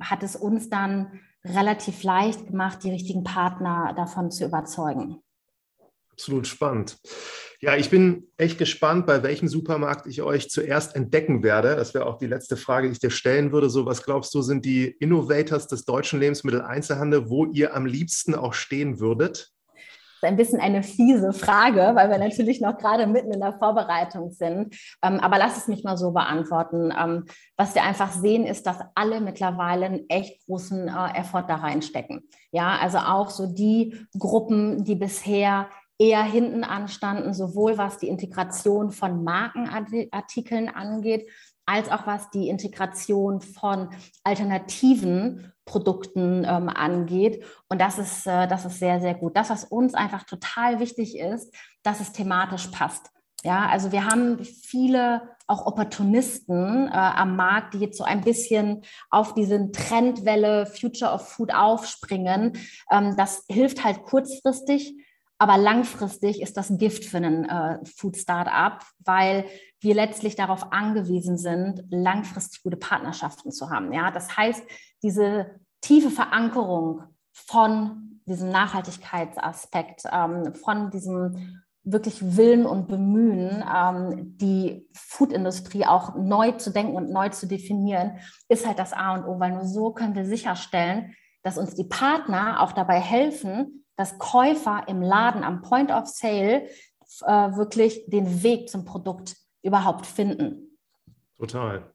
hat 0.00 0.22
es 0.22 0.36
uns 0.36 0.68
dann 0.68 1.20
relativ 1.44 2.02
leicht 2.02 2.46
gemacht, 2.46 2.84
die 2.84 2.90
richtigen 2.90 3.24
Partner 3.24 3.92
davon 3.96 4.30
zu 4.30 4.44
überzeugen. 4.44 5.18
Absolut 6.10 6.46
spannend. 6.46 6.98
Ja, 7.60 7.76
ich 7.76 7.90
bin 7.90 8.28
echt 8.36 8.58
gespannt, 8.58 9.04
bei 9.06 9.22
welchem 9.22 9.48
Supermarkt 9.48 10.06
ich 10.06 10.22
euch 10.22 10.48
zuerst 10.48 10.94
entdecken 10.94 11.42
werde. 11.42 11.74
Das 11.74 11.92
wäre 11.92 12.06
auch 12.06 12.18
die 12.18 12.26
letzte 12.26 12.56
Frage, 12.56 12.86
die 12.86 12.92
ich 12.92 13.00
dir 13.00 13.10
stellen 13.10 13.50
würde. 13.50 13.68
So, 13.68 13.84
was 13.84 14.04
glaubst 14.04 14.32
du, 14.34 14.42
sind 14.42 14.64
die 14.64 14.86
Innovators 14.86 15.66
des 15.66 15.84
deutschen 15.84 16.20
Lebensmitteleinzelhandels, 16.20 17.28
wo 17.30 17.46
ihr 17.46 17.74
am 17.74 17.84
liebsten 17.86 18.34
auch 18.34 18.54
stehen 18.54 19.00
würdet? 19.00 19.50
Ein 20.22 20.36
bisschen 20.36 20.60
eine 20.60 20.82
fiese 20.82 21.32
Frage, 21.32 21.92
weil 21.94 22.10
wir 22.10 22.18
natürlich 22.18 22.60
noch 22.60 22.78
gerade 22.78 23.06
mitten 23.06 23.32
in 23.32 23.40
der 23.40 23.52
Vorbereitung 23.52 24.30
sind. 24.30 24.74
Ähm, 25.02 25.20
aber 25.20 25.38
lass 25.38 25.56
es 25.56 25.68
mich 25.68 25.84
mal 25.84 25.96
so 25.96 26.12
beantworten. 26.12 26.92
Ähm, 26.98 27.24
was 27.56 27.74
wir 27.74 27.82
einfach 27.82 28.12
sehen, 28.12 28.46
ist, 28.46 28.66
dass 28.66 28.78
alle 28.94 29.20
mittlerweile 29.20 29.86
einen 29.86 30.08
echt 30.08 30.44
großen 30.46 30.88
äh, 30.88 31.18
Effort 31.18 31.44
da 31.48 31.56
reinstecken. 31.56 32.28
Ja, 32.52 32.78
also 32.80 32.98
auch 32.98 33.30
so 33.30 33.46
die 33.46 34.06
Gruppen, 34.18 34.84
die 34.84 34.96
bisher 34.96 35.68
eher 35.98 36.22
hinten 36.24 36.64
anstanden, 36.64 37.34
sowohl 37.34 37.78
was 37.78 37.98
die 37.98 38.08
Integration 38.08 38.90
von 38.90 39.22
Markenartikeln 39.22 40.68
angeht, 40.68 41.30
als 41.66 41.90
auch 41.90 42.06
was 42.06 42.30
die 42.30 42.48
Integration 42.48 43.40
von 43.40 43.90
alternativen 44.22 45.52
Produkten 45.64 46.44
ähm, 46.44 46.68
angeht. 46.68 47.44
Und 47.68 47.80
das 47.80 47.98
ist, 47.98 48.26
äh, 48.26 48.46
das 48.46 48.64
ist 48.64 48.78
sehr, 48.78 49.00
sehr 49.00 49.14
gut. 49.14 49.36
Das, 49.36 49.50
was 49.50 49.64
uns 49.64 49.94
einfach 49.94 50.24
total 50.24 50.78
wichtig 50.78 51.18
ist, 51.18 51.54
dass 51.82 52.00
es 52.00 52.12
thematisch 52.12 52.66
passt. 52.68 53.10
Ja, 53.44 53.68
also 53.68 53.92
wir 53.92 54.06
haben 54.06 54.42
viele 54.42 55.34
auch 55.46 55.66
Opportunisten 55.66 56.88
äh, 56.88 56.90
am 56.90 57.36
Markt, 57.36 57.74
die 57.74 57.78
jetzt 57.78 57.98
so 57.98 58.04
ein 58.04 58.22
bisschen 58.22 58.82
auf 59.10 59.34
diese 59.34 59.70
Trendwelle 59.70 60.64
Future 60.64 61.12
of 61.12 61.28
Food 61.28 61.54
aufspringen. 61.54 62.58
Ähm, 62.90 63.14
das 63.18 63.44
hilft 63.48 63.84
halt 63.84 64.02
kurzfristig, 64.04 64.94
aber 65.44 65.58
langfristig 65.58 66.40
ist 66.40 66.56
das 66.56 66.72
Gift 66.78 67.04
für 67.04 67.18
einen 67.18 67.44
äh, 67.44 67.78
Food 67.84 68.16
Startup, 68.16 68.82
weil 69.00 69.44
wir 69.78 69.94
letztlich 69.94 70.36
darauf 70.36 70.72
angewiesen 70.72 71.36
sind, 71.36 71.84
langfristig 71.90 72.62
gute 72.62 72.78
Partnerschaften 72.78 73.52
zu 73.52 73.68
haben. 73.68 73.92
Ja, 73.92 74.10
das 74.10 74.38
heißt, 74.38 74.62
diese 75.02 75.60
tiefe 75.82 76.08
Verankerung 76.08 77.02
von 77.34 78.20
diesem 78.24 78.48
Nachhaltigkeitsaspekt, 78.48 80.04
ähm, 80.10 80.54
von 80.54 80.90
diesem 80.90 81.62
wirklich 81.82 82.38
Willen 82.38 82.64
und 82.64 82.88
Bemühen, 82.88 83.62
ähm, 83.70 84.38
die 84.38 84.88
Foodindustrie 84.94 85.84
auch 85.84 86.14
neu 86.16 86.52
zu 86.52 86.70
denken 86.70 86.96
und 86.96 87.10
neu 87.10 87.28
zu 87.28 87.46
definieren, 87.46 88.16
ist 88.48 88.66
halt 88.66 88.78
das 88.78 88.94
A 88.94 89.12
und 89.12 89.26
O, 89.26 89.38
weil 89.38 89.52
nur 89.52 89.66
so 89.66 89.92
können 89.92 90.14
wir 90.14 90.24
sicherstellen, 90.24 91.14
dass 91.42 91.58
uns 91.58 91.74
die 91.74 91.84
Partner 91.84 92.62
auch 92.62 92.72
dabei 92.72 92.98
helfen, 92.98 93.83
dass 93.96 94.18
Käufer 94.18 94.84
im 94.88 95.02
Laden 95.02 95.44
am 95.44 95.62
Point 95.62 95.90
of 95.90 96.06
Sale 96.06 96.68
äh, 97.22 97.56
wirklich 97.56 98.04
den 98.06 98.42
Weg 98.42 98.68
zum 98.68 98.84
Produkt 98.84 99.36
überhaupt 99.62 100.06
finden. 100.06 100.78
Total. 101.36 101.92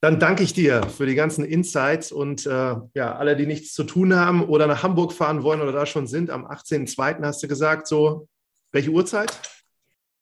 Dann 0.00 0.20
danke 0.20 0.42
ich 0.42 0.52
dir 0.52 0.82
für 0.82 1.06
die 1.06 1.14
ganzen 1.14 1.44
Insights 1.44 2.12
und 2.12 2.44
äh, 2.46 2.74
ja, 2.94 3.16
alle, 3.16 3.36
die 3.36 3.46
nichts 3.46 3.72
zu 3.72 3.84
tun 3.84 4.14
haben 4.14 4.44
oder 4.44 4.66
nach 4.66 4.82
Hamburg 4.82 5.12
fahren 5.12 5.42
wollen 5.42 5.62
oder 5.62 5.72
da 5.72 5.86
schon 5.86 6.06
sind, 6.06 6.30
am 6.30 6.44
18.02. 6.44 7.22
hast 7.22 7.42
du 7.42 7.48
gesagt, 7.48 7.86
so, 7.86 8.28
welche 8.70 8.90
Uhrzeit? 8.90 9.32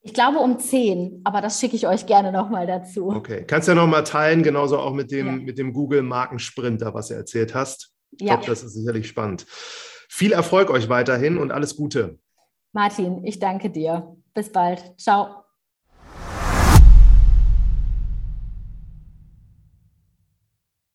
Ich 0.03 0.15
glaube 0.15 0.39
um 0.39 0.59
10, 0.59 1.23
aber 1.25 1.41
das 1.41 1.59
schicke 1.59 1.77
ich 1.77 1.87
euch 1.87 2.07
gerne 2.07 2.33
nochmal 2.33 2.67
dazu. 2.67 3.09
Okay, 3.09 3.45
kannst 3.47 3.69
du 3.69 3.73
ja 3.73 3.77
nochmal 3.77 4.05
teilen, 4.05 4.43
genauso 4.43 4.79
auch 4.79 4.93
mit 4.93 5.11
dem, 5.11 5.47
ja. 5.47 5.53
dem 5.53 5.73
Google-Markensprinter, 5.73 6.93
was 6.93 7.09
du 7.09 7.15
erzählt 7.15 7.55
hast. 7.55 7.93
Ich 8.13 8.21
ja. 8.21 8.35
glaube, 8.35 8.47
das 8.47 8.63
ist 8.63 8.75
sicherlich 8.75 9.09
spannend. 9.09 9.47
Viel 10.15 10.33
Erfolg 10.33 10.69
euch 10.69 10.91
weiterhin 10.91 11.39
und 11.39 11.53
alles 11.53 11.75
Gute. 11.75 12.19
Martin, 12.73 13.25
ich 13.25 13.39
danke 13.39 13.71
dir. 13.71 14.15
Bis 14.35 14.53
bald. 14.53 14.93
Ciao. 15.01 15.41